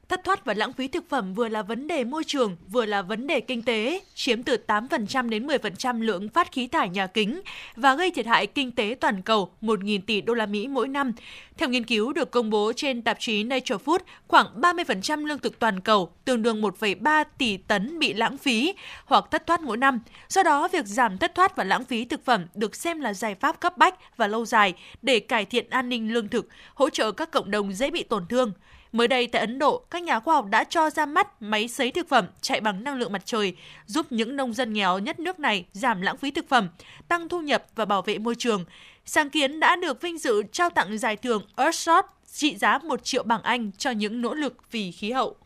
Thất 0.09 0.25
thoát 0.25 0.45
và 0.45 0.55
lãng 0.55 0.73
phí 0.73 0.89
thực 0.89 1.09
phẩm 1.09 1.35
vừa 1.35 1.49
là 1.49 1.63
vấn 1.63 1.87
đề 1.87 2.05
môi 2.05 2.25
trường, 2.25 2.57
vừa 2.69 2.87
là 2.87 3.03
vấn 3.03 3.27
đề 3.27 3.41
kinh 3.41 3.63
tế, 3.63 4.01
chiếm 4.15 4.43
từ 4.43 4.57
8% 4.67 5.29
đến 5.29 5.47
10% 5.47 6.03
lượng 6.03 6.29
phát 6.29 6.53
khí 6.53 6.67
thải 6.67 6.89
nhà 6.89 7.07
kính 7.07 7.41
và 7.77 7.95
gây 7.95 8.11
thiệt 8.11 8.27
hại 8.27 8.47
kinh 8.47 8.73
tế 8.73 8.97
toàn 9.01 9.23
cầu 9.23 9.51
1.000 9.63 10.01
tỷ 10.07 10.21
đô 10.21 10.35
la 10.35 10.47
Mỹ 10.47 10.69
mỗi 10.69 10.89
năm. 10.89 11.13
Theo 11.59 11.69
nghiên 11.69 11.85
cứu 11.85 12.13
được 12.13 12.31
công 12.31 12.51
bố 12.51 12.73
trên 12.77 13.03
tạp 13.03 13.17
chí 13.21 13.45
Nature 13.45 13.77
Food, 13.85 13.99
khoảng 14.29 14.47
30% 14.61 15.27
lương 15.27 15.39
thực 15.39 15.59
toàn 15.59 15.81
cầu, 15.81 16.13
tương 16.25 16.43
đương 16.43 16.63
1,3 16.63 17.25
tỷ 17.39 17.57
tấn 17.57 17.99
bị 17.99 18.13
lãng 18.13 18.39
phí 18.39 18.75
hoặc 19.05 19.25
thất 19.31 19.47
thoát 19.47 19.61
mỗi 19.61 19.77
năm. 19.77 20.01
Do 20.29 20.43
đó, 20.43 20.69
việc 20.73 20.87
giảm 20.87 21.19
thất 21.19 21.35
thoát 21.35 21.57
và 21.57 21.65
lãng 21.65 21.85
phí 21.85 22.05
thực 22.05 22.25
phẩm 22.25 22.47
được 22.55 22.77
xem 22.77 23.01
là 23.01 23.15
giải 23.15 23.35
pháp 23.35 23.61
cấp 23.61 23.79
bách 23.79 24.17
và 24.17 24.27
lâu 24.27 24.45
dài 24.45 24.75
để 25.03 25.21
cải 25.21 25.45
thiện 25.45 25.71
an 25.71 25.89
ninh 25.89 26.13
lương 26.13 26.29
thực, 26.29 26.49
hỗ 26.75 26.91
trợ 26.91 27.13
các 27.13 27.31
cộng 27.31 27.51
đồng 27.51 27.73
dễ 27.73 27.91
bị 27.91 28.03
tổn 28.03 28.27
thương. 28.27 28.53
Mới 28.97 29.09
đây 29.09 29.27
tại 29.27 29.41
Ấn 29.41 29.59
Độ, 29.59 29.87
các 29.91 30.03
nhà 30.03 30.21
khoa 30.21 30.35
học 30.35 30.47
đã 30.51 30.65
cho 30.65 30.91
ra 30.91 31.07
mắt 31.07 31.43
máy 31.43 31.69
sấy 31.69 31.91
thực 31.91 32.09
phẩm 32.09 32.27
chạy 32.41 32.61
bằng 32.61 32.85
năng 32.85 32.99
lượng 32.99 33.13
mặt 33.13 33.23
trời, 33.25 33.57
giúp 33.87 34.07
những 34.11 34.37
nông 34.37 34.53
dân 34.53 34.73
nghèo 34.73 34.99
nhất 34.99 35.19
nước 35.19 35.39
này 35.39 35.67
giảm 35.73 36.01
lãng 36.01 36.17
phí 36.17 36.31
thực 36.31 36.49
phẩm, 36.49 36.69
tăng 37.09 37.29
thu 37.29 37.41
nhập 37.41 37.65
và 37.75 37.85
bảo 37.85 38.03
vệ 38.03 38.19
môi 38.19 38.35
trường. 38.35 38.65
Sáng 39.05 39.31
kiến 39.31 39.61
đã 39.61 39.77
được 39.77 40.01
vinh 40.01 40.19
dự 40.19 40.43
trao 40.53 40.71
tặng 40.71 40.99
giải 40.99 41.17
thưởng 41.17 41.47
Earthshot 41.57 42.05
trị 42.33 42.57
giá 42.57 42.79
1 42.79 43.05
triệu 43.05 43.23
bảng 43.23 43.43
Anh 43.43 43.73
cho 43.73 43.91
những 43.91 44.23
nỗ 44.23 44.35
lực 44.35 44.57
vì 44.71 44.93
khí 44.93 45.11
hậu. 45.11 45.37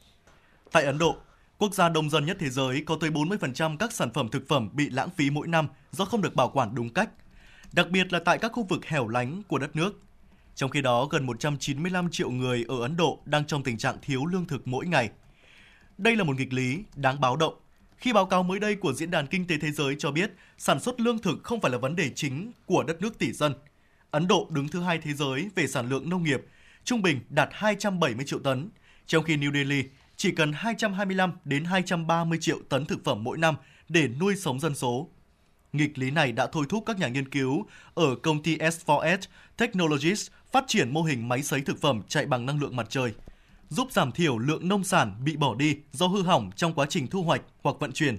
Tại 0.72 0.84
Ấn 0.84 0.98
Độ, 0.98 1.16
quốc 1.58 1.74
gia 1.74 1.88
đông 1.88 2.10
dân 2.10 2.26
nhất 2.26 2.36
thế 2.40 2.50
giới 2.50 2.82
có 2.86 2.96
tới 3.00 3.10
40% 3.10 3.76
các 3.76 3.92
sản 3.92 4.10
phẩm 4.14 4.28
thực 4.28 4.48
phẩm 4.48 4.68
bị 4.72 4.90
lãng 4.90 5.10
phí 5.16 5.30
mỗi 5.30 5.48
năm 5.48 5.68
do 5.92 6.04
không 6.04 6.22
được 6.22 6.34
bảo 6.34 6.48
quản 6.48 6.74
đúng 6.74 6.90
cách, 6.90 7.08
đặc 7.72 7.90
biệt 7.90 8.12
là 8.12 8.18
tại 8.24 8.38
các 8.38 8.52
khu 8.52 8.62
vực 8.62 8.86
hẻo 8.86 9.08
lánh 9.08 9.42
của 9.48 9.58
đất 9.58 9.76
nước. 9.76 9.92
Trong 10.60 10.70
khi 10.70 10.80
đó, 10.80 11.06
gần 11.06 11.26
195 11.26 12.10
triệu 12.10 12.30
người 12.30 12.64
ở 12.68 12.80
Ấn 12.80 12.96
Độ 12.96 13.18
đang 13.24 13.44
trong 13.46 13.62
tình 13.62 13.78
trạng 13.78 13.96
thiếu 14.02 14.26
lương 14.26 14.46
thực 14.46 14.68
mỗi 14.68 14.86
ngày. 14.86 15.10
Đây 15.98 16.16
là 16.16 16.24
một 16.24 16.36
nghịch 16.36 16.52
lý 16.52 16.78
đáng 16.96 17.20
báo 17.20 17.36
động. 17.36 17.54
Khi 17.96 18.12
báo 18.12 18.26
cáo 18.26 18.42
mới 18.42 18.60
đây 18.60 18.76
của 18.76 18.92
Diễn 18.92 19.10
đàn 19.10 19.26
Kinh 19.26 19.46
tế 19.46 19.58
Thế 19.60 19.70
giới 19.70 19.96
cho 19.98 20.10
biết 20.10 20.30
sản 20.58 20.80
xuất 20.80 21.00
lương 21.00 21.18
thực 21.18 21.42
không 21.42 21.60
phải 21.60 21.70
là 21.70 21.78
vấn 21.78 21.96
đề 21.96 22.10
chính 22.14 22.52
của 22.66 22.82
đất 22.82 23.02
nước 23.02 23.18
tỷ 23.18 23.32
dân. 23.32 23.54
Ấn 24.10 24.28
Độ 24.28 24.46
đứng 24.50 24.68
thứ 24.68 24.82
hai 24.82 24.98
thế 24.98 25.12
giới 25.12 25.50
về 25.54 25.66
sản 25.66 25.88
lượng 25.88 26.08
nông 26.08 26.22
nghiệp, 26.22 26.40
trung 26.84 27.02
bình 27.02 27.20
đạt 27.28 27.48
270 27.52 28.24
triệu 28.26 28.38
tấn, 28.38 28.68
trong 29.06 29.24
khi 29.24 29.36
New 29.36 29.52
Delhi 29.52 29.84
chỉ 30.16 30.30
cần 30.30 30.52
225 30.52 31.32
đến 31.44 31.64
230 31.64 32.38
triệu 32.40 32.58
tấn 32.68 32.86
thực 32.86 33.04
phẩm 33.04 33.24
mỗi 33.24 33.38
năm 33.38 33.54
để 33.88 34.08
nuôi 34.08 34.36
sống 34.36 34.60
dân 34.60 34.74
số. 34.74 35.08
Nghịch 35.72 35.98
lý 35.98 36.10
này 36.10 36.32
đã 36.32 36.46
thôi 36.46 36.66
thúc 36.68 36.82
các 36.86 36.98
nhà 36.98 37.08
nghiên 37.08 37.28
cứu 37.28 37.66
ở 37.94 38.16
công 38.22 38.42
ty 38.42 38.56
S4S 38.56 39.18
Technologies 39.56 40.30
phát 40.52 40.64
triển 40.66 40.92
mô 40.92 41.02
hình 41.02 41.28
máy 41.28 41.42
sấy 41.42 41.60
thực 41.60 41.80
phẩm 41.80 42.02
chạy 42.08 42.26
bằng 42.26 42.46
năng 42.46 42.60
lượng 42.60 42.76
mặt 42.76 42.86
trời, 42.90 43.12
giúp 43.68 43.92
giảm 43.92 44.12
thiểu 44.12 44.38
lượng 44.38 44.68
nông 44.68 44.84
sản 44.84 45.14
bị 45.24 45.36
bỏ 45.36 45.54
đi 45.54 45.76
do 45.92 46.06
hư 46.06 46.22
hỏng 46.22 46.50
trong 46.56 46.74
quá 46.74 46.86
trình 46.88 47.06
thu 47.06 47.22
hoạch 47.22 47.42
hoặc 47.62 47.76
vận 47.80 47.92
chuyển. 47.92 48.18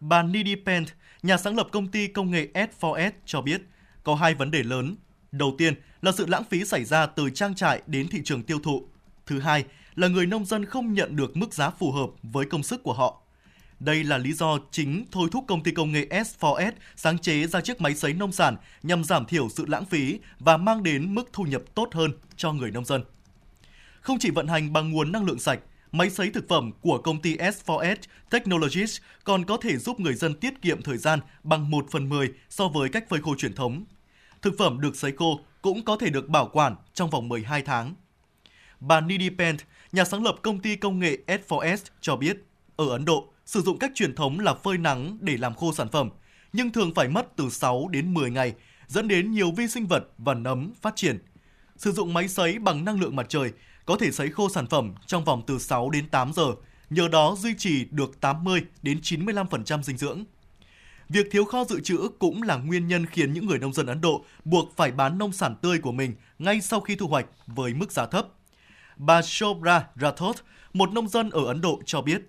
Bà 0.00 0.22
Nidhi 0.22 0.56
Pant, 0.66 0.88
nhà 1.22 1.36
sáng 1.36 1.56
lập 1.56 1.66
công 1.72 1.88
ty 1.88 2.08
công 2.08 2.30
nghệ 2.30 2.48
S4S 2.54 3.10
cho 3.24 3.40
biết 3.42 3.62
có 4.02 4.14
hai 4.14 4.34
vấn 4.34 4.50
đề 4.50 4.62
lớn. 4.62 4.96
Đầu 5.32 5.54
tiên 5.58 5.74
là 6.02 6.12
sự 6.12 6.26
lãng 6.26 6.44
phí 6.44 6.64
xảy 6.64 6.84
ra 6.84 7.06
từ 7.06 7.30
trang 7.30 7.54
trại 7.54 7.82
đến 7.86 8.08
thị 8.08 8.20
trường 8.24 8.42
tiêu 8.42 8.58
thụ. 8.62 8.88
Thứ 9.26 9.40
hai 9.40 9.64
là 9.94 10.08
người 10.08 10.26
nông 10.26 10.44
dân 10.44 10.64
không 10.64 10.92
nhận 10.92 11.16
được 11.16 11.36
mức 11.36 11.54
giá 11.54 11.70
phù 11.70 11.92
hợp 11.92 12.10
với 12.22 12.46
công 12.46 12.62
sức 12.62 12.82
của 12.82 12.92
họ. 12.92 13.22
Đây 13.80 14.04
là 14.04 14.18
lý 14.18 14.32
do 14.32 14.58
chính 14.70 15.04
thôi 15.12 15.28
thúc 15.32 15.44
công 15.48 15.62
ty 15.62 15.70
công 15.70 15.92
nghệ 15.92 16.06
S4S 16.10 16.72
sáng 16.96 17.18
chế 17.18 17.46
ra 17.46 17.60
chiếc 17.60 17.80
máy 17.80 17.94
sấy 17.94 18.12
nông 18.12 18.32
sản 18.32 18.56
nhằm 18.82 19.04
giảm 19.04 19.24
thiểu 19.26 19.48
sự 19.48 19.64
lãng 19.68 19.84
phí 19.84 20.18
và 20.38 20.56
mang 20.56 20.82
đến 20.82 21.14
mức 21.14 21.30
thu 21.32 21.44
nhập 21.44 21.62
tốt 21.74 21.88
hơn 21.92 22.12
cho 22.36 22.52
người 22.52 22.70
nông 22.70 22.84
dân. 22.84 23.04
Không 24.00 24.18
chỉ 24.18 24.30
vận 24.30 24.48
hành 24.48 24.72
bằng 24.72 24.90
nguồn 24.90 25.12
năng 25.12 25.24
lượng 25.24 25.38
sạch, 25.38 25.60
máy 25.92 26.10
sấy 26.10 26.30
thực 26.30 26.48
phẩm 26.48 26.72
của 26.80 26.98
công 26.98 27.22
ty 27.22 27.36
S4S 27.36 27.96
Technologies 28.30 28.98
còn 29.24 29.44
có 29.44 29.56
thể 29.56 29.76
giúp 29.76 30.00
người 30.00 30.14
dân 30.14 30.34
tiết 30.34 30.62
kiệm 30.62 30.82
thời 30.82 30.96
gian 30.98 31.20
bằng 31.42 31.70
1 31.70 31.86
phần 31.90 32.08
10 32.08 32.32
so 32.48 32.68
với 32.68 32.88
cách 32.88 33.08
phơi 33.08 33.20
khô 33.20 33.34
truyền 33.38 33.54
thống. 33.54 33.84
Thực 34.42 34.54
phẩm 34.58 34.80
được 34.80 34.96
sấy 34.96 35.12
khô 35.16 35.40
cũng 35.62 35.84
có 35.84 35.96
thể 35.96 36.10
được 36.10 36.28
bảo 36.28 36.50
quản 36.52 36.76
trong 36.94 37.10
vòng 37.10 37.28
12 37.28 37.62
tháng. 37.62 37.94
Bà 38.80 39.00
Nidhi 39.00 39.30
Pant, 39.38 39.58
nhà 39.92 40.04
sáng 40.04 40.24
lập 40.24 40.34
công 40.42 40.58
ty 40.58 40.76
công 40.76 40.98
nghệ 40.98 41.18
S4S 41.26 41.78
cho 42.00 42.16
biết, 42.16 42.36
ở 42.76 42.88
Ấn 42.88 43.04
Độ, 43.04 43.28
sử 43.46 43.62
dụng 43.62 43.78
cách 43.78 43.92
truyền 43.94 44.14
thống 44.14 44.40
là 44.40 44.54
phơi 44.54 44.78
nắng 44.78 45.18
để 45.20 45.36
làm 45.36 45.54
khô 45.54 45.72
sản 45.72 45.88
phẩm, 45.88 46.10
nhưng 46.52 46.70
thường 46.70 46.94
phải 46.94 47.08
mất 47.08 47.36
từ 47.36 47.50
6 47.50 47.88
đến 47.88 48.14
10 48.14 48.30
ngày 48.30 48.54
dẫn 48.86 49.08
đến 49.08 49.32
nhiều 49.32 49.50
vi 49.50 49.68
sinh 49.68 49.86
vật 49.86 50.04
và 50.18 50.34
nấm 50.34 50.72
phát 50.82 50.96
triển. 50.96 51.18
Sử 51.76 51.92
dụng 51.92 52.14
máy 52.14 52.28
sấy 52.28 52.58
bằng 52.58 52.84
năng 52.84 53.00
lượng 53.00 53.16
mặt 53.16 53.26
trời 53.28 53.52
có 53.86 53.96
thể 53.96 54.10
sấy 54.10 54.30
khô 54.30 54.48
sản 54.48 54.66
phẩm 54.66 54.94
trong 55.06 55.24
vòng 55.24 55.42
từ 55.46 55.58
6 55.58 55.90
đến 55.90 56.08
8 56.08 56.32
giờ, 56.32 56.54
nhờ 56.90 57.08
đó 57.08 57.36
duy 57.38 57.54
trì 57.58 57.84
được 57.84 58.20
80 58.20 58.62
đến 58.82 58.98
95% 59.02 59.82
dinh 59.82 59.96
dưỡng. 59.96 60.24
Việc 61.08 61.26
thiếu 61.30 61.44
kho 61.44 61.64
dự 61.64 61.80
trữ 61.80 62.08
cũng 62.18 62.42
là 62.42 62.56
nguyên 62.56 62.88
nhân 62.88 63.06
khiến 63.06 63.32
những 63.32 63.46
người 63.46 63.58
nông 63.58 63.72
dân 63.72 63.86
Ấn 63.86 64.00
Độ 64.00 64.24
buộc 64.44 64.76
phải 64.76 64.90
bán 64.90 65.18
nông 65.18 65.32
sản 65.32 65.56
tươi 65.62 65.78
của 65.78 65.92
mình 65.92 66.14
ngay 66.38 66.60
sau 66.60 66.80
khi 66.80 66.96
thu 66.96 67.06
hoạch 67.06 67.26
với 67.46 67.74
mức 67.74 67.92
giá 67.92 68.06
thấp. 68.06 68.26
Bà 68.96 69.22
Shobra 69.22 69.86
Rathod, 70.00 70.36
một 70.72 70.92
nông 70.92 71.08
dân 71.08 71.30
ở 71.30 71.44
Ấn 71.44 71.60
Độ 71.60 71.80
cho 71.86 72.02
biết, 72.02 72.22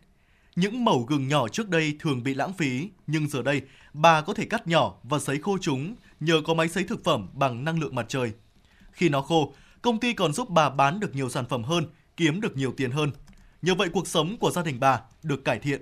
những 0.58 0.86
mẩu 0.86 1.02
gừng 1.02 1.28
nhỏ 1.28 1.48
trước 1.48 1.70
đây 1.70 1.96
thường 2.00 2.24
bị 2.24 2.34
lãng 2.34 2.54
phí, 2.54 2.90
nhưng 3.08 3.30
giờ 3.30 3.42
đây 3.42 3.62
bà 3.94 4.22
có 4.22 4.34
thể 4.34 4.46
cắt 4.46 4.68
nhỏ 4.68 4.94
và 5.04 5.20
sấy 5.20 5.40
khô 5.40 5.58
chúng 5.62 5.96
nhờ 6.20 6.42
có 6.46 6.54
máy 6.54 6.70
sấy 6.70 6.84
thực 6.84 7.04
phẩm 7.04 7.30
bằng 7.34 7.64
năng 7.64 7.80
lượng 7.80 7.96
mặt 7.96 8.06
trời. 8.10 8.32
Khi 8.92 9.10
nó 9.10 9.22
khô, 9.22 9.54
công 9.82 10.00
ty 10.00 10.14
còn 10.14 10.34
giúp 10.34 10.50
bà 10.50 10.70
bán 10.70 11.00
được 11.00 11.16
nhiều 11.16 11.30
sản 11.30 11.46
phẩm 11.50 11.64
hơn, 11.64 11.86
kiếm 12.18 12.42
được 12.42 12.58
nhiều 12.58 12.74
tiền 12.78 12.92
hơn. 12.92 13.12
Nhờ 13.62 13.76
vậy 13.76 13.90
cuộc 13.94 14.08
sống 14.08 14.38
của 14.38 14.52
gia 14.52 14.64
đình 14.64 14.80
bà 14.80 15.02
được 15.24 15.46
cải 15.46 15.60
thiện. 15.60 15.82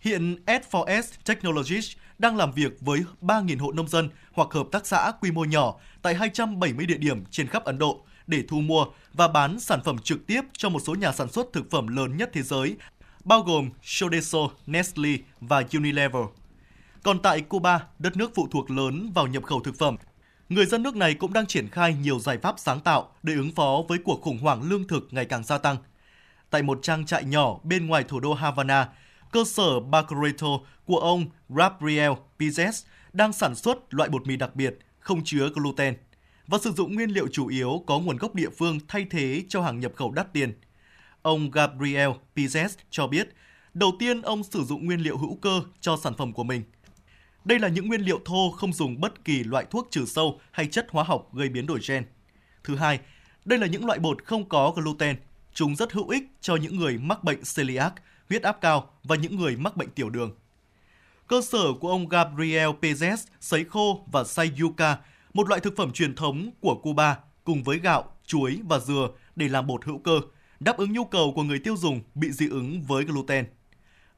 Hiện 0.00 0.36
S4S 0.46 1.02
Technologies 1.24 1.92
đang 2.18 2.36
làm 2.36 2.52
việc 2.52 2.80
với 2.80 3.04
3.000 3.20 3.58
hộ 3.58 3.72
nông 3.72 3.88
dân 3.88 4.08
hoặc 4.32 4.48
hợp 4.50 4.66
tác 4.72 4.86
xã 4.86 5.12
quy 5.20 5.30
mô 5.30 5.44
nhỏ 5.44 5.74
tại 6.02 6.14
270 6.14 6.86
địa 6.86 6.98
điểm 6.98 7.24
trên 7.30 7.48
khắp 7.48 7.64
Ấn 7.64 7.78
Độ 7.78 8.04
để 8.26 8.42
thu 8.48 8.60
mua 8.60 8.86
và 9.12 9.28
bán 9.28 9.60
sản 9.60 9.80
phẩm 9.84 9.98
trực 9.98 10.26
tiếp 10.26 10.40
cho 10.52 10.68
một 10.68 10.80
số 10.80 10.94
nhà 10.94 11.12
sản 11.12 11.28
xuất 11.32 11.46
thực 11.52 11.70
phẩm 11.70 11.86
lớn 11.86 12.16
nhất 12.16 12.30
thế 12.32 12.42
giới, 12.42 12.76
bao 13.24 13.42
gồm 13.42 13.70
Sodexo, 13.82 14.38
Nestle 14.66 15.16
và 15.40 15.62
Unilever. 15.72 16.24
Còn 17.02 17.22
tại 17.22 17.40
Cuba, 17.40 17.86
đất 17.98 18.16
nước 18.16 18.30
phụ 18.34 18.48
thuộc 18.50 18.70
lớn 18.70 19.12
vào 19.14 19.26
nhập 19.26 19.44
khẩu 19.44 19.60
thực 19.60 19.78
phẩm, 19.78 19.96
người 20.48 20.66
dân 20.66 20.82
nước 20.82 20.96
này 20.96 21.14
cũng 21.14 21.32
đang 21.32 21.46
triển 21.46 21.68
khai 21.68 21.94
nhiều 21.94 22.18
giải 22.18 22.38
pháp 22.38 22.54
sáng 22.58 22.80
tạo 22.80 23.12
để 23.22 23.34
ứng 23.34 23.52
phó 23.52 23.82
với 23.88 23.98
cuộc 23.98 24.22
khủng 24.22 24.38
hoảng 24.38 24.62
lương 24.62 24.88
thực 24.88 25.08
ngày 25.10 25.24
càng 25.24 25.44
gia 25.44 25.58
tăng. 25.58 25.76
Tại 26.50 26.62
một 26.62 26.78
trang 26.82 27.06
trại 27.06 27.24
nhỏ 27.24 27.58
bên 27.62 27.86
ngoài 27.86 28.04
thủ 28.04 28.20
đô 28.20 28.34
Havana, 28.34 28.88
cơ 29.32 29.44
sở 29.44 29.80
Bacoreto 29.80 30.58
của 30.84 30.98
ông 30.98 31.26
Gabriel 31.48 32.12
Pizes 32.38 32.84
đang 33.12 33.32
sản 33.32 33.54
xuất 33.54 33.94
loại 33.94 34.08
bột 34.08 34.26
mì 34.26 34.36
đặc 34.36 34.56
biệt 34.56 34.78
không 34.98 35.24
chứa 35.24 35.48
gluten 35.54 35.94
và 36.46 36.58
sử 36.58 36.72
dụng 36.72 36.94
nguyên 36.94 37.10
liệu 37.10 37.28
chủ 37.32 37.46
yếu 37.46 37.84
có 37.86 37.98
nguồn 37.98 38.16
gốc 38.16 38.34
địa 38.34 38.50
phương 38.58 38.78
thay 38.88 39.06
thế 39.10 39.42
cho 39.48 39.62
hàng 39.62 39.80
nhập 39.80 39.92
khẩu 39.96 40.10
đắt 40.10 40.32
tiền. 40.32 40.52
Ông 41.24 41.50
Gabriel 41.50 42.10
Pizes 42.36 42.68
cho 42.90 43.06
biết, 43.06 43.28
đầu 43.74 43.92
tiên 43.98 44.22
ông 44.22 44.44
sử 44.44 44.64
dụng 44.64 44.86
nguyên 44.86 45.00
liệu 45.00 45.18
hữu 45.18 45.36
cơ 45.36 45.60
cho 45.80 45.96
sản 45.96 46.14
phẩm 46.18 46.32
của 46.32 46.44
mình. 46.44 46.62
Đây 47.44 47.58
là 47.58 47.68
những 47.68 47.88
nguyên 47.88 48.00
liệu 48.00 48.20
thô 48.24 48.50
không 48.50 48.72
dùng 48.72 49.00
bất 49.00 49.24
kỳ 49.24 49.44
loại 49.44 49.64
thuốc 49.70 49.88
trừ 49.90 50.04
sâu 50.06 50.40
hay 50.50 50.66
chất 50.66 50.86
hóa 50.90 51.04
học 51.04 51.34
gây 51.34 51.48
biến 51.48 51.66
đổi 51.66 51.78
gen. 51.88 52.04
Thứ 52.64 52.76
hai, 52.76 53.00
đây 53.44 53.58
là 53.58 53.66
những 53.66 53.86
loại 53.86 53.98
bột 53.98 54.24
không 54.24 54.48
có 54.48 54.70
gluten. 54.70 55.16
Chúng 55.54 55.76
rất 55.76 55.92
hữu 55.92 56.08
ích 56.08 56.22
cho 56.40 56.56
những 56.56 56.76
người 56.76 56.98
mắc 56.98 57.24
bệnh 57.24 57.40
celiac, 57.56 57.94
huyết 58.28 58.42
áp 58.42 58.60
cao 58.60 58.90
và 59.04 59.16
những 59.16 59.36
người 59.36 59.56
mắc 59.56 59.76
bệnh 59.76 59.90
tiểu 59.90 60.10
đường. 60.10 60.34
Cơ 61.26 61.40
sở 61.42 61.72
của 61.80 61.90
ông 61.90 62.08
Gabriel 62.08 62.70
Pezes 62.82 63.26
sấy 63.40 63.64
khô 63.64 64.04
và 64.12 64.24
xay 64.24 64.50
yuca, 64.60 64.96
một 65.34 65.48
loại 65.48 65.60
thực 65.60 65.76
phẩm 65.76 65.92
truyền 65.92 66.14
thống 66.14 66.50
của 66.60 66.74
Cuba 66.82 67.18
cùng 67.44 67.62
với 67.62 67.78
gạo, 67.78 68.12
chuối 68.26 68.60
và 68.68 68.78
dừa 68.78 69.08
để 69.36 69.48
làm 69.48 69.66
bột 69.66 69.84
hữu 69.84 69.98
cơ, 69.98 70.20
đáp 70.64 70.76
ứng 70.76 70.92
nhu 70.92 71.04
cầu 71.04 71.32
của 71.36 71.42
người 71.42 71.58
tiêu 71.58 71.76
dùng 71.76 72.00
bị 72.14 72.32
dị 72.32 72.48
ứng 72.48 72.82
với 72.82 73.04
gluten. 73.04 73.46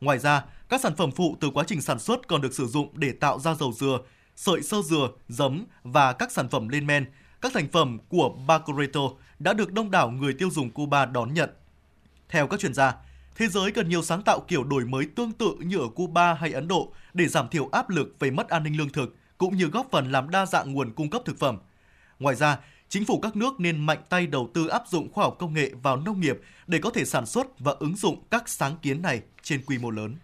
Ngoài 0.01 0.19
ra, 0.19 0.45
các 0.69 0.81
sản 0.81 0.97
phẩm 0.97 1.11
phụ 1.11 1.37
từ 1.41 1.51
quá 1.51 1.65
trình 1.67 1.81
sản 1.81 1.99
xuất 1.99 2.29
còn 2.29 2.41
được 2.41 2.55
sử 2.55 2.67
dụng 2.67 2.89
để 2.95 3.13
tạo 3.13 3.39
ra 3.39 3.55
dầu 3.55 3.73
dừa, 3.73 3.99
sợi 4.37 4.63
sơ 4.63 4.83
dừa, 4.83 5.09
giấm 5.29 5.65
và 5.83 6.13
các 6.13 6.33
sản 6.33 6.49
phẩm 6.49 6.69
lên 6.69 6.87
men. 6.87 7.07
Các 7.41 7.53
thành 7.55 7.69
phẩm 7.73 7.99
của 8.09 8.29
Bacoreto 8.47 9.01
đã 9.39 9.53
được 9.53 9.73
đông 9.73 9.91
đảo 9.91 10.11
người 10.11 10.33
tiêu 10.33 10.51
dùng 10.51 10.71
Cuba 10.71 11.07
đón 11.07 11.35
nhận. 11.35 11.51
Theo 12.29 12.47
các 12.47 12.61
chuyên 12.61 12.75
gia, 12.75 12.95
thế 13.37 13.49
giới 13.49 13.73
cần 13.73 13.89
nhiều 13.89 14.03
sáng 14.03 14.23
tạo 14.23 14.41
kiểu 14.49 14.65
đổi 14.65 14.85
mới 14.85 15.07
tương 15.17 15.33
tự 15.33 15.57
như 15.61 15.79
ở 15.79 15.89
Cuba 15.89 16.35
hay 16.35 16.53
Ấn 16.53 16.69
Độ 16.69 16.93
để 17.15 17.29
giảm 17.29 17.49
thiểu 17.49 17.69
áp 17.73 17.91
lực 17.91 18.17
về 18.19 18.31
mất 18.31 18.49
an 18.49 18.63
ninh 18.63 18.77
lương 18.79 18.91
thực, 18.91 19.17
cũng 19.39 19.57
như 19.57 19.67
góp 19.67 19.87
phần 19.91 20.13
làm 20.13 20.31
đa 20.31 20.47
dạng 20.47 20.73
nguồn 20.73 20.93
cung 20.93 21.11
cấp 21.11 21.23
thực 21.25 21.39
phẩm. 21.39 21.59
Ngoài 22.19 22.35
ra, 22.35 22.59
chính 22.89 23.05
phủ 23.05 23.19
các 23.19 23.37
nước 23.37 23.61
nên 23.61 23.87
mạnh 23.87 24.03
tay 24.09 24.27
đầu 24.27 24.51
tư 24.55 24.67
áp 24.67 24.83
dụng 24.89 25.13
khoa 25.13 25.25
học 25.25 25.37
công 25.39 25.55
nghệ 25.55 25.71
vào 25.83 25.97
nông 25.97 26.21
nghiệp 26.21 26.41
để 26.67 26.79
có 26.79 26.91
thể 26.91 27.05
sản 27.05 27.27
xuất 27.27 27.61
và 27.61 27.75
ứng 27.79 27.97
dụng 27.97 28.23
các 28.31 28.49
sáng 28.49 28.77
kiến 28.83 29.03
này 29.03 29.21
trên 29.43 29.61
quy 29.67 29.79
mô 29.79 29.91
lớn. 29.91 30.17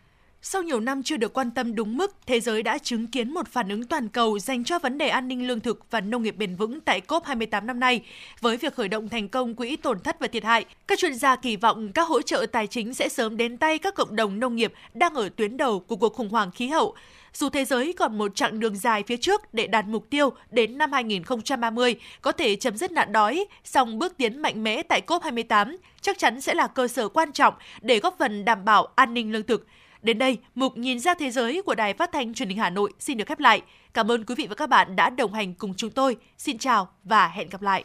Sau 0.44 0.62
nhiều 0.62 0.80
năm 0.80 1.02
chưa 1.02 1.16
được 1.16 1.32
quan 1.32 1.50
tâm 1.50 1.74
đúng 1.74 1.96
mức, 1.96 2.16
thế 2.26 2.40
giới 2.40 2.62
đã 2.62 2.78
chứng 2.78 3.06
kiến 3.06 3.34
một 3.34 3.48
phản 3.48 3.68
ứng 3.68 3.84
toàn 3.86 4.08
cầu 4.08 4.38
dành 4.38 4.64
cho 4.64 4.78
vấn 4.78 4.98
đề 4.98 5.08
an 5.08 5.28
ninh 5.28 5.46
lương 5.46 5.60
thực 5.60 5.90
và 5.90 6.00
nông 6.00 6.22
nghiệp 6.22 6.36
bền 6.38 6.56
vững 6.56 6.80
tại 6.80 7.00
COP28 7.08 7.64
năm 7.64 7.80
nay. 7.80 8.04
Với 8.40 8.56
việc 8.56 8.74
khởi 8.74 8.88
động 8.88 9.08
thành 9.08 9.28
công 9.28 9.54
quỹ 9.54 9.76
tổn 9.76 10.00
thất 10.00 10.20
và 10.20 10.26
thiệt 10.26 10.44
hại, 10.44 10.64
các 10.86 10.98
chuyên 10.98 11.14
gia 11.14 11.36
kỳ 11.36 11.56
vọng 11.56 11.92
các 11.92 12.08
hỗ 12.08 12.22
trợ 12.22 12.46
tài 12.52 12.66
chính 12.66 12.94
sẽ 12.94 13.08
sớm 13.08 13.36
đến 13.36 13.56
tay 13.56 13.78
các 13.78 13.94
cộng 13.94 14.16
đồng 14.16 14.40
nông 14.40 14.56
nghiệp 14.56 14.72
đang 14.94 15.14
ở 15.14 15.28
tuyến 15.28 15.56
đầu 15.56 15.80
của 15.80 15.96
cuộc 15.96 16.14
khủng 16.14 16.28
hoảng 16.28 16.50
khí 16.50 16.68
hậu. 16.68 16.94
Dù 17.34 17.48
thế 17.48 17.64
giới 17.64 17.92
còn 17.92 18.18
một 18.18 18.34
chặng 18.34 18.60
đường 18.60 18.76
dài 18.76 19.02
phía 19.06 19.16
trước 19.16 19.54
để 19.54 19.66
đạt 19.66 19.86
mục 19.86 20.10
tiêu 20.10 20.30
đến 20.50 20.78
năm 20.78 20.92
2030 20.92 21.96
có 22.20 22.32
thể 22.32 22.56
chấm 22.56 22.76
dứt 22.76 22.92
nạn 22.92 23.12
đói, 23.12 23.46
song 23.64 23.98
bước 23.98 24.16
tiến 24.16 24.42
mạnh 24.42 24.64
mẽ 24.64 24.82
tại 24.82 25.02
COP28 25.06 25.76
chắc 26.00 26.18
chắn 26.18 26.40
sẽ 26.40 26.54
là 26.54 26.66
cơ 26.66 26.88
sở 26.88 27.08
quan 27.08 27.32
trọng 27.32 27.54
để 27.80 27.98
góp 27.98 28.16
phần 28.18 28.44
đảm 28.44 28.64
bảo 28.64 28.88
an 28.94 29.14
ninh 29.14 29.32
lương 29.32 29.42
thực. 29.42 29.66
Đến 30.02 30.18
đây, 30.18 30.38
mục 30.54 30.76
nhìn 30.76 31.00
ra 31.00 31.14
thế 31.14 31.30
giới 31.30 31.62
của 31.62 31.74
Đài 31.74 31.94
Phát 31.94 32.10
thanh 32.12 32.34
Truyền 32.34 32.48
hình 32.48 32.58
Hà 32.58 32.70
Nội 32.70 32.92
xin 32.98 33.18
được 33.18 33.28
khép 33.28 33.40
lại. 33.40 33.62
Cảm 33.94 34.10
ơn 34.10 34.24
quý 34.24 34.34
vị 34.34 34.46
và 34.46 34.54
các 34.54 34.68
bạn 34.68 34.96
đã 34.96 35.10
đồng 35.10 35.32
hành 35.32 35.54
cùng 35.54 35.74
chúng 35.76 35.90
tôi. 35.90 36.16
Xin 36.38 36.58
chào 36.58 36.88
và 37.04 37.28
hẹn 37.28 37.48
gặp 37.48 37.62
lại. 37.62 37.84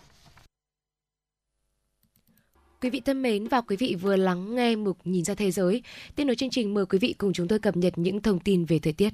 Quý 2.81 2.89
vị 2.89 2.99
thân 2.99 3.21
mến 3.21 3.47
và 3.47 3.61
quý 3.61 3.75
vị 3.75 3.95
vừa 4.01 4.15
lắng 4.15 4.55
nghe 4.55 4.75
mục 4.75 4.97
Nhìn 5.03 5.23
ra 5.23 5.35
thế 5.35 5.51
giới. 5.51 5.81
Tiếp 6.15 6.23
nối 6.23 6.35
chương 6.35 6.49
trình 6.49 6.73
mời 6.73 6.85
quý 6.85 6.99
vị 6.99 7.15
cùng 7.17 7.33
chúng 7.33 7.47
tôi 7.47 7.59
cập 7.59 7.77
nhật 7.77 7.93
những 7.95 8.21
thông 8.21 8.39
tin 8.39 8.65
về 8.65 8.79
thời 8.79 8.93
tiết. 8.93 9.13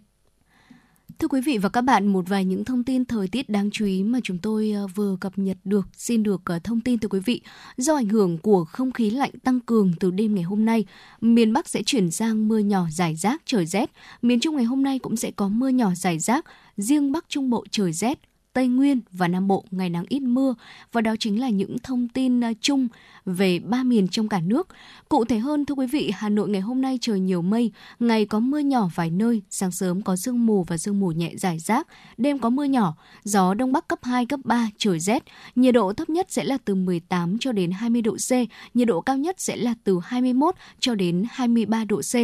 Thưa 1.20 1.28
quý 1.28 1.42
vị 1.42 1.58
và 1.58 1.70
các 1.70 1.82
bạn, 1.82 2.08
một 2.08 2.30
vài 2.30 2.46
những 2.46 2.66
thông 2.66 2.84
tin 2.84 3.06
thời 3.06 3.28
tiết 3.28 3.50
đáng 3.50 3.72
chú 3.72 3.86
ý 3.86 4.04
mà 4.04 4.20
chúng 4.24 4.38
tôi 4.38 4.72
ờ, 4.72 4.88
vừa 4.88 5.18
cập 5.20 5.38
nhật 5.38 5.58
được 5.64 5.88
xin 5.98 6.24
được 6.24 6.42
ờ, 6.46 6.60
thông 6.64 6.82
tin 6.82 6.98
từ 6.98 7.08
quý 7.08 7.20
vị. 7.20 7.42
Do 7.78 7.96
ảnh 7.96 8.10
hưởng 8.10 8.38
của 8.38 8.66
không 8.66 8.92
khí 8.92 9.10
lạnh 9.10 9.32
tăng 9.44 9.60
cường 9.60 9.92
từ 10.00 10.12
đêm 10.12 10.36
ngày 10.36 10.44
hôm 10.44 10.66
nay, 10.66 10.86
miền 11.22 11.54
Bắc 11.54 11.68
sẽ 11.68 11.84
chuyển 11.86 12.12
sang 12.12 12.48
mưa 12.48 12.58
nhỏ 12.58 12.88
rải 12.92 13.16
rác 13.16 13.42
trời 13.46 13.66
rét. 13.66 13.92
Miền 14.22 14.40
Trung 14.40 14.56
ngày 14.56 14.66
hôm 14.66 14.84
nay 14.84 15.00
cũng 15.00 15.16
sẽ 15.16 15.32
có 15.32 15.50
mưa 15.50 15.70
nhỏ 15.70 15.96
rải 15.96 16.20
rác, 16.20 16.46
riêng 16.78 17.12
Bắc 17.12 17.26
Trung 17.30 17.50
Bộ 17.50 17.66
trời 17.72 17.94
rét, 17.94 18.20
Tây 18.54 18.68
Nguyên 18.68 19.02
và 19.12 19.28
Nam 19.28 19.48
Bộ 19.48 19.66
ngày 19.72 19.90
nắng 19.90 20.06
ít 20.10 20.20
mưa 20.20 20.56
và 20.92 21.02
đó 21.02 21.16
chính 21.20 21.42
là 21.42 21.50
những 21.50 21.78
thông 21.84 22.08
tin 22.08 22.42
ờ, 22.42 22.54
chung 22.62 22.88
về 23.26 23.60
ba 23.60 23.84
miền 23.84 24.08
trong 24.08 24.30
cả 24.30 24.40
nước. 24.40 24.68
Cụ 25.10 25.26
thể 25.26 25.40
hơn 25.40 25.66
thưa 25.66 25.76
quý 25.76 25.88
vị, 25.88 26.12
Hà 26.16 26.30
Nội 26.30 26.50
ngày 26.50 26.62
hôm 26.62 26.82
nay 26.82 26.98
trời 27.02 27.20
nhiều 27.20 27.42
mây, 27.42 27.72
ngày 28.00 28.26
có 28.26 28.40
mưa 28.40 28.60
nhỏ 28.60 28.90
vài 28.96 29.10
nơi, 29.10 29.42
sáng 29.50 29.72
sớm 29.72 30.02
có 30.02 30.16
sương 30.16 30.46
mù 30.46 30.64
và 30.64 30.78
sương 30.78 31.00
mù 31.00 31.12
nhẹ 31.12 31.32
rải 31.36 31.60
rác, 31.60 31.88
đêm 32.18 32.40
có 32.40 32.50
mưa 32.50 32.64
nhỏ, 32.64 32.96
gió 33.24 33.54
đông 33.54 33.72
bắc 33.72 33.88
cấp 33.88 34.00
2 34.04 34.26
cấp 34.26 34.40
3 34.44 34.70
trời 34.78 35.00
rét, 35.00 35.24
nhiệt 35.56 35.74
độ 35.74 35.94
thấp 35.94 36.10
nhất 36.10 36.26
sẽ 36.30 36.44
là 36.44 36.58
từ 36.66 36.76
18 36.76 37.38
cho 37.40 37.52
đến 37.52 37.72
20 37.72 38.02
độ 38.02 38.16
C, 38.16 38.32
nhiệt 38.74 38.88
độ 38.88 39.02
cao 39.02 39.18
nhất 39.18 39.36
sẽ 39.40 39.56
là 39.56 39.74
từ 39.84 40.00
21 40.04 40.56
cho 40.80 40.96
đến 40.96 41.26
23 41.32 41.86
độ 41.86 42.02
C. 42.02 42.16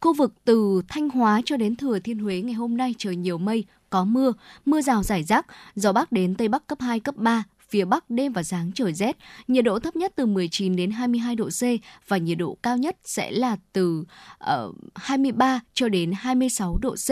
Khu 0.00 0.14
vực 0.14 0.32
từ 0.44 0.82
Thanh 0.88 1.10
Hóa 1.10 1.40
cho 1.44 1.56
đến 1.56 1.76
Thừa 1.76 1.98
Thiên 1.98 2.18
Huế 2.18 2.42
ngày 2.42 2.54
hôm 2.54 2.76
nay 2.76 2.94
trời 2.98 3.16
nhiều 3.16 3.38
mây, 3.38 3.64
có 3.94 4.04
mưa, 4.04 4.32
mưa 4.66 4.82
rào 4.82 5.02
rải 5.02 5.24
rác, 5.24 5.46
gió 5.74 5.92
bắc 5.92 6.12
đến 6.12 6.34
tây 6.34 6.48
bắc 6.48 6.66
cấp 6.66 6.78
2, 6.80 7.00
cấp 7.00 7.16
3, 7.16 7.44
phía 7.74 7.84
Bắc 7.84 8.10
đêm 8.10 8.32
và 8.32 8.42
sáng 8.42 8.72
trời 8.74 8.92
rét, 8.92 9.16
nhiệt 9.48 9.64
độ 9.64 9.78
thấp 9.78 9.96
nhất 9.96 10.12
từ 10.16 10.26
19 10.26 10.76
đến 10.76 10.90
22 10.90 11.36
độ 11.36 11.48
C 11.48 11.62
và 12.08 12.16
nhiệt 12.16 12.38
độ 12.38 12.56
cao 12.62 12.76
nhất 12.76 12.96
sẽ 13.04 13.30
là 13.30 13.56
từ 13.72 14.04
ờ, 14.38 14.66
uh, 14.68 14.74
23 14.94 15.60
cho 15.72 15.88
đến 15.88 16.12
26 16.16 16.78
độ 16.82 16.94
C. 16.94 17.10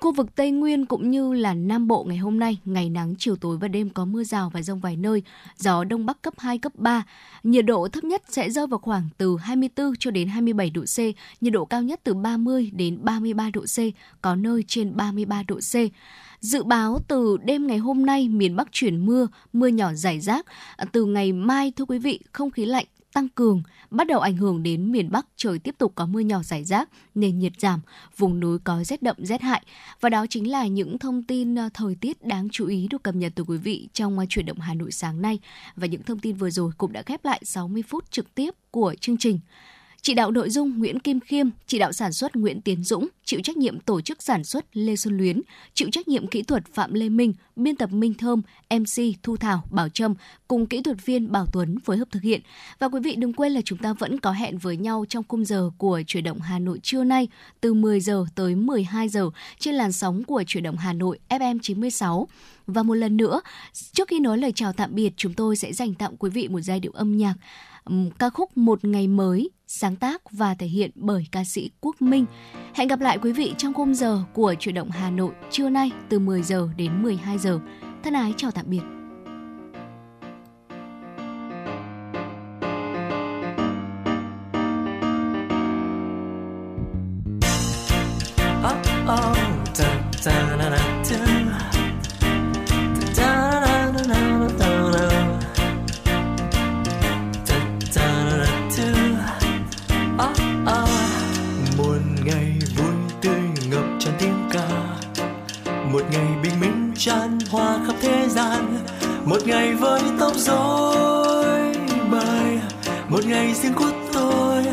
Khu 0.00 0.12
vực 0.12 0.34
Tây 0.34 0.50
Nguyên 0.50 0.86
cũng 0.86 1.10
như 1.10 1.32
là 1.32 1.54
Nam 1.54 1.88
Bộ 1.88 2.04
ngày 2.04 2.16
hôm 2.16 2.38
nay, 2.38 2.58
ngày 2.64 2.90
nắng, 2.90 3.14
chiều 3.18 3.36
tối 3.36 3.58
và 3.58 3.68
đêm 3.68 3.90
có 3.90 4.04
mưa 4.04 4.24
rào 4.24 4.50
và 4.50 4.62
rông 4.62 4.80
vài 4.80 4.96
nơi, 4.96 5.22
gió 5.56 5.84
Đông 5.84 6.06
Bắc 6.06 6.22
cấp 6.22 6.34
2, 6.38 6.58
cấp 6.58 6.72
3. 6.76 7.02
Nhiệt 7.42 7.64
độ 7.64 7.88
thấp 7.88 8.04
nhất 8.04 8.22
sẽ 8.28 8.50
rơi 8.50 8.66
vào 8.66 8.78
khoảng 8.78 9.08
từ 9.18 9.36
24 9.36 9.92
cho 9.98 10.10
đến 10.10 10.28
27 10.28 10.70
độ 10.70 10.82
C, 10.82 10.98
nhiệt 11.40 11.52
độ 11.52 11.64
cao 11.64 11.82
nhất 11.82 12.00
từ 12.04 12.14
30 12.14 12.70
đến 12.74 12.98
33 13.02 13.50
độ 13.50 13.60
C, 13.60 13.78
có 14.22 14.34
nơi 14.34 14.64
trên 14.68 14.96
33 14.96 15.42
độ 15.48 15.56
C. 15.72 15.74
Dự 16.42 16.62
báo 16.62 16.98
từ 17.08 17.36
đêm 17.44 17.66
ngày 17.66 17.78
hôm 17.78 18.06
nay 18.06 18.28
miền 18.28 18.56
Bắc 18.56 18.68
chuyển 18.72 19.06
mưa, 19.06 19.26
mưa 19.52 19.66
nhỏ 19.66 19.92
rải 19.94 20.20
rác. 20.20 20.46
À, 20.76 20.84
từ 20.92 21.04
ngày 21.04 21.32
mai 21.32 21.72
thưa 21.76 21.84
quý 21.84 21.98
vị, 21.98 22.20
không 22.32 22.50
khí 22.50 22.64
lạnh 22.64 22.86
tăng 23.12 23.28
cường, 23.28 23.62
bắt 23.90 24.06
đầu 24.06 24.20
ảnh 24.20 24.36
hưởng 24.36 24.62
đến 24.62 24.92
miền 24.92 25.10
Bắc, 25.10 25.26
trời 25.36 25.58
tiếp 25.58 25.74
tục 25.78 25.92
có 25.94 26.06
mưa 26.06 26.20
nhỏ 26.20 26.42
rải 26.42 26.64
rác, 26.64 26.88
nền 27.14 27.38
nhiệt 27.38 27.52
giảm, 27.58 27.80
vùng 28.16 28.40
núi 28.40 28.58
có 28.64 28.84
rét 28.84 29.02
đậm 29.02 29.16
rét 29.18 29.42
hại. 29.42 29.62
Và 30.00 30.08
đó 30.08 30.26
chính 30.30 30.50
là 30.50 30.66
những 30.66 30.98
thông 30.98 31.22
tin 31.22 31.58
à, 31.58 31.68
thời 31.74 31.94
tiết 31.94 32.26
đáng 32.26 32.48
chú 32.52 32.66
ý 32.66 32.88
được 32.90 33.02
cập 33.02 33.14
nhật 33.14 33.32
từ 33.34 33.44
quý 33.44 33.56
vị 33.56 33.88
trong 33.92 34.18
à, 34.18 34.24
chuyển 34.28 34.46
động 34.46 34.58
Hà 34.58 34.74
Nội 34.74 34.92
sáng 34.92 35.22
nay. 35.22 35.38
Và 35.76 35.86
những 35.86 36.02
thông 36.02 36.18
tin 36.18 36.36
vừa 36.36 36.50
rồi 36.50 36.72
cũng 36.78 36.92
đã 36.92 37.02
khép 37.02 37.24
lại 37.24 37.40
60 37.44 37.82
phút 37.88 38.10
trực 38.10 38.34
tiếp 38.34 38.54
của 38.70 38.94
chương 39.00 39.16
trình. 39.16 39.38
Chỉ 40.04 40.14
đạo 40.14 40.30
nội 40.30 40.50
dung 40.50 40.78
Nguyễn 40.78 41.00
Kim 41.00 41.20
Khiêm, 41.20 41.46
chỉ 41.66 41.78
đạo 41.78 41.92
sản 41.92 42.12
xuất 42.12 42.36
Nguyễn 42.36 42.60
Tiến 42.60 42.84
Dũng, 42.84 43.08
chịu 43.24 43.40
trách 43.44 43.56
nhiệm 43.56 43.80
tổ 43.80 44.00
chức 44.00 44.22
sản 44.22 44.44
xuất 44.44 44.64
Lê 44.72 44.96
Xuân 44.96 45.16
Luyến, 45.16 45.42
chịu 45.74 45.88
trách 45.92 46.08
nhiệm 46.08 46.26
kỹ 46.26 46.42
thuật 46.42 46.66
Phạm 46.74 46.94
Lê 46.94 47.08
Minh, 47.08 47.34
biên 47.56 47.76
tập 47.76 47.92
Minh 47.92 48.14
Thơm, 48.14 48.42
MC 48.70 49.02
Thu 49.22 49.36
Thảo, 49.36 49.64
Bảo 49.70 49.88
Trâm 49.88 50.14
cùng 50.48 50.66
kỹ 50.66 50.82
thuật 50.82 50.96
viên 51.04 51.32
Bảo 51.32 51.46
Tuấn 51.52 51.80
phối 51.80 51.96
hợp 51.96 52.08
thực 52.10 52.22
hiện. 52.22 52.40
Và 52.78 52.88
quý 52.88 53.00
vị 53.00 53.16
đừng 53.16 53.32
quên 53.32 53.52
là 53.52 53.60
chúng 53.64 53.78
ta 53.78 53.92
vẫn 53.92 54.20
có 54.20 54.32
hẹn 54.32 54.58
với 54.58 54.76
nhau 54.76 55.04
trong 55.08 55.24
khung 55.28 55.44
giờ 55.44 55.70
của 55.78 56.02
chuyển 56.06 56.24
động 56.24 56.40
Hà 56.40 56.58
Nội 56.58 56.80
trưa 56.82 57.04
nay 57.04 57.28
từ 57.60 57.74
10 57.74 58.00
giờ 58.00 58.24
tới 58.34 58.54
12 58.54 59.08
giờ 59.08 59.30
trên 59.58 59.74
làn 59.74 59.92
sóng 59.92 60.24
của 60.24 60.42
chuyển 60.46 60.64
động 60.64 60.76
Hà 60.76 60.92
Nội 60.92 61.18
FM 61.28 61.58
96. 61.62 62.28
Và 62.66 62.82
một 62.82 62.94
lần 62.94 63.16
nữa, 63.16 63.40
trước 63.92 64.08
khi 64.08 64.20
nói 64.20 64.38
lời 64.38 64.52
chào 64.54 64.72
tạm 64.72 64.94
biệt, 64.94 65.12
chúng 65.16 65.34
tôi 65.34 65.56
sẽ 65.56 65.72
dành 65.72 65.94
tặng 65.94 66.16
quý 66.16 66.30
vị 66.30 66.48
một 66.48 66.60
giai 66.60 66.80
điệu 66.80 66.92
âm 66.92 67.16
nhạc 67.16 67.34
ca 68.18 68.30
khúc 68.30 68.56
Một 68.56 68.84
ngày 68.84 69.08
mới, 69.08 69.50
sáng 69.66 69.96
tác 69.96 70.22
và 70.30 70.54
thể 70.54 70.66
hiện 70.66 70.90
bởi 70.94 71.26
ca 71.32 71.44
sĩ 71.44 71.70
Quốc 71.80 72.02
Minh. 72.02 72.26
Hẹn 72.74 72.88
gặp 72.88 73.00
lại 73.00 73.18
quý 73.18 73.32
vị 73.32 73.54
trong 73.58 73.74
khung 73.74 73.94
giờ 73.94 74.22
của 74.34 74.54
chuyển 74.58 74.74
động 74.74 74.90
Hà 74.90 75.10
Nội 75.10 75.32
trưa 75.50 75.68
nay 75.68 75.90
từ 76.08 76.18
10 76.18 76.42
giờ 76.42 76.68
đến 76.76 77.02
12 77.02 77.38
giờ. 77.38 77.60
Thân 78.02 78.14
ái 78.14 78.34
chào 78.36 78.50
tạm 78.50 78.64
biệt. 78.68 79.01
Một 109.32 109.46
ngày 109.46 109.74
với 109.74 110.00
tóc 110.20 110.32
rối 110.36 111.74
bời 112.10 112.58
một 113.08 113.24
ngày 113.26 113.54
riêng 113.54 113.74
của 113.74 113.90
tôi. 114.12 114.64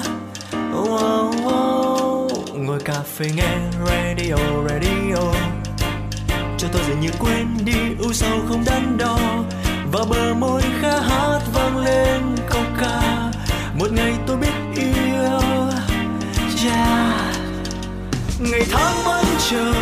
Oh, 0.77 1.35
oh. 1.45 2.55
ngồi 2.55 2.79
cà 2.85 3.01
phê 3.15 3.25
nghe 3.35 3.57
radio 3.85 4.35
radio. 4.69 5.33
Cho 6.57 6.67
tôi 6.73 6.81
dường 6.87 6.99
như 6.99 7.09
quên 7.19 7.47
đi 7.65 7.95
u 7.99 8.13
sầu 8.13 8.39
không 8.47 8.63
đắn 8.65 8.97
đo. 8.97 9.17
Và 9.91 10.05
bờ 10.09 10.33
môi 10.33 10.61
khá 10.81 10.99
hát 11.01 11.39
vang 11.53 11.77
lên 11.77 12.21
câu 12.49 12.63
ca. 12.79 13.31
Một 13.79 13.91
ngày 13.91 14.13
tôi 14.27 14.37
biết 14.37 14.53
yêu. 14.75 15.39
Yeah. 16.63 17.35
ngày 18.39 18.63
tháng 18.71 18.95
vẫn 19.05 19.25
chờ 19.49 19.73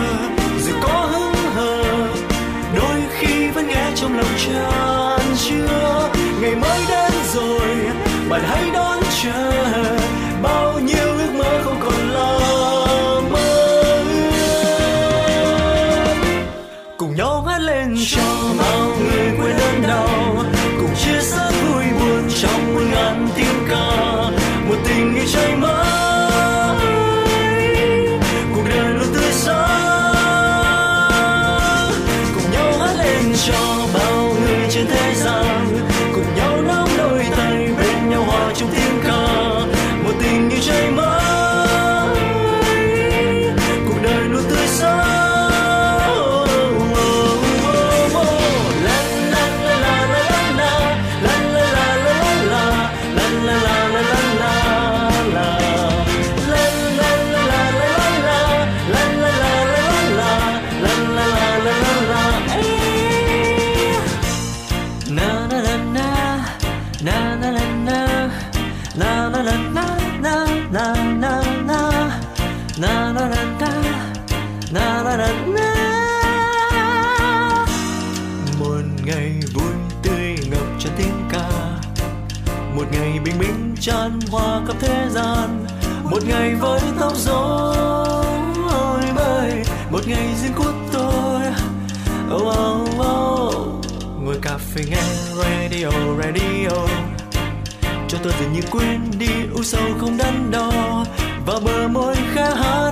khi 3.20 3.50
vẫn 3.50 3.68
nghe 3.68 3.92
trong 3.96 4.18
lòng 4.18 4.34
tràn 4.38 5.20
chưa 5.38 6.10
ngày 6.42 6.56
mới 6.56 6.80
đến 6.90 7.12
rồi, 7.34 7.78
bạn 8.30 8.42
hãy 8.44 8.70
đón 8.74 9.00
chờ. 9.24 9.87
Tràn 83.88 84.20
hòa 84.32 84.62
khắp 84.68 84.76
thế 84.80 85.08
gian. 85.10 85.66
Một 86.04 86.20
ngày 86.28 86.56
với 86.56 86.82
tóc 87.00 87.14
rối 87.18 89.04
bời 89.16 89.64
một 89.92 90.08
ngày 90.08 90.28
riêng 90.42 90.54
của 90.56 90.74
tôi. 90.94 91.42
Oh, 92.36 92.42
oh, 92.42 93.00
oh. 93.00 93.86
ngồi 94.22 94.40
cà 94.42 94.58
phê 94.58 94.84
nghe 94.90 95.02
radio 95.38 95.90
radio. 96.24 96.78
Cho 98.08 98.18
tôi 98.24 98.34
dường 98.40 98.54
như 98.54 98.62
quên 98.72 99.02
đi 99.20 99.30
u 99.56 99.64
sầu 99.64 99.90
không 100.00 100.18
đắn 100.18 100.52
đo. 100.52 101.06
Và 101.46 101.60
bờ 101.66 101.88
môi 101.88 102.16
khá 102.34 102.56
hát 102.56 102.87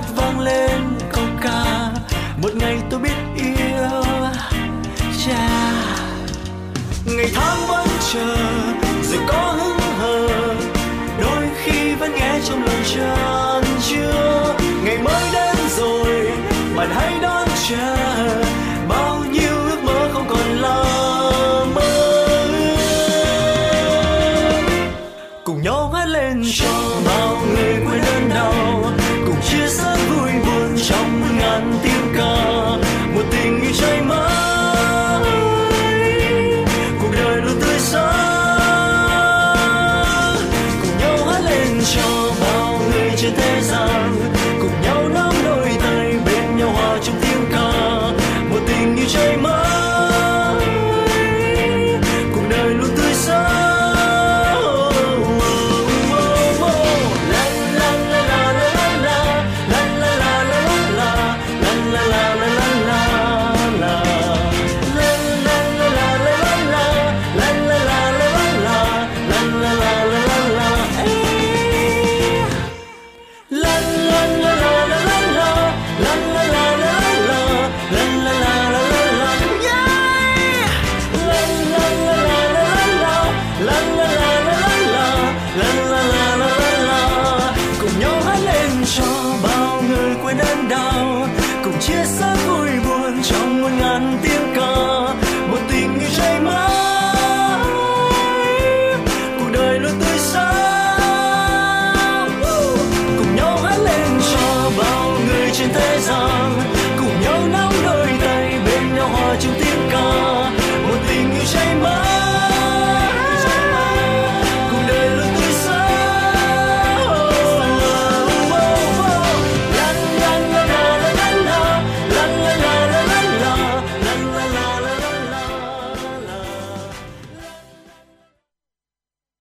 tràn 12.86 13.64
chưa? 13.90 14.56
Ngày 14.84 14.98
mới 14.98 15.22
đến 15.32 15.56
rồi 15.76 16.30
bạn 16.76 16.88
hãy 16.90 17.20
đón 17.22 17.48
chờ. 17.68 18.05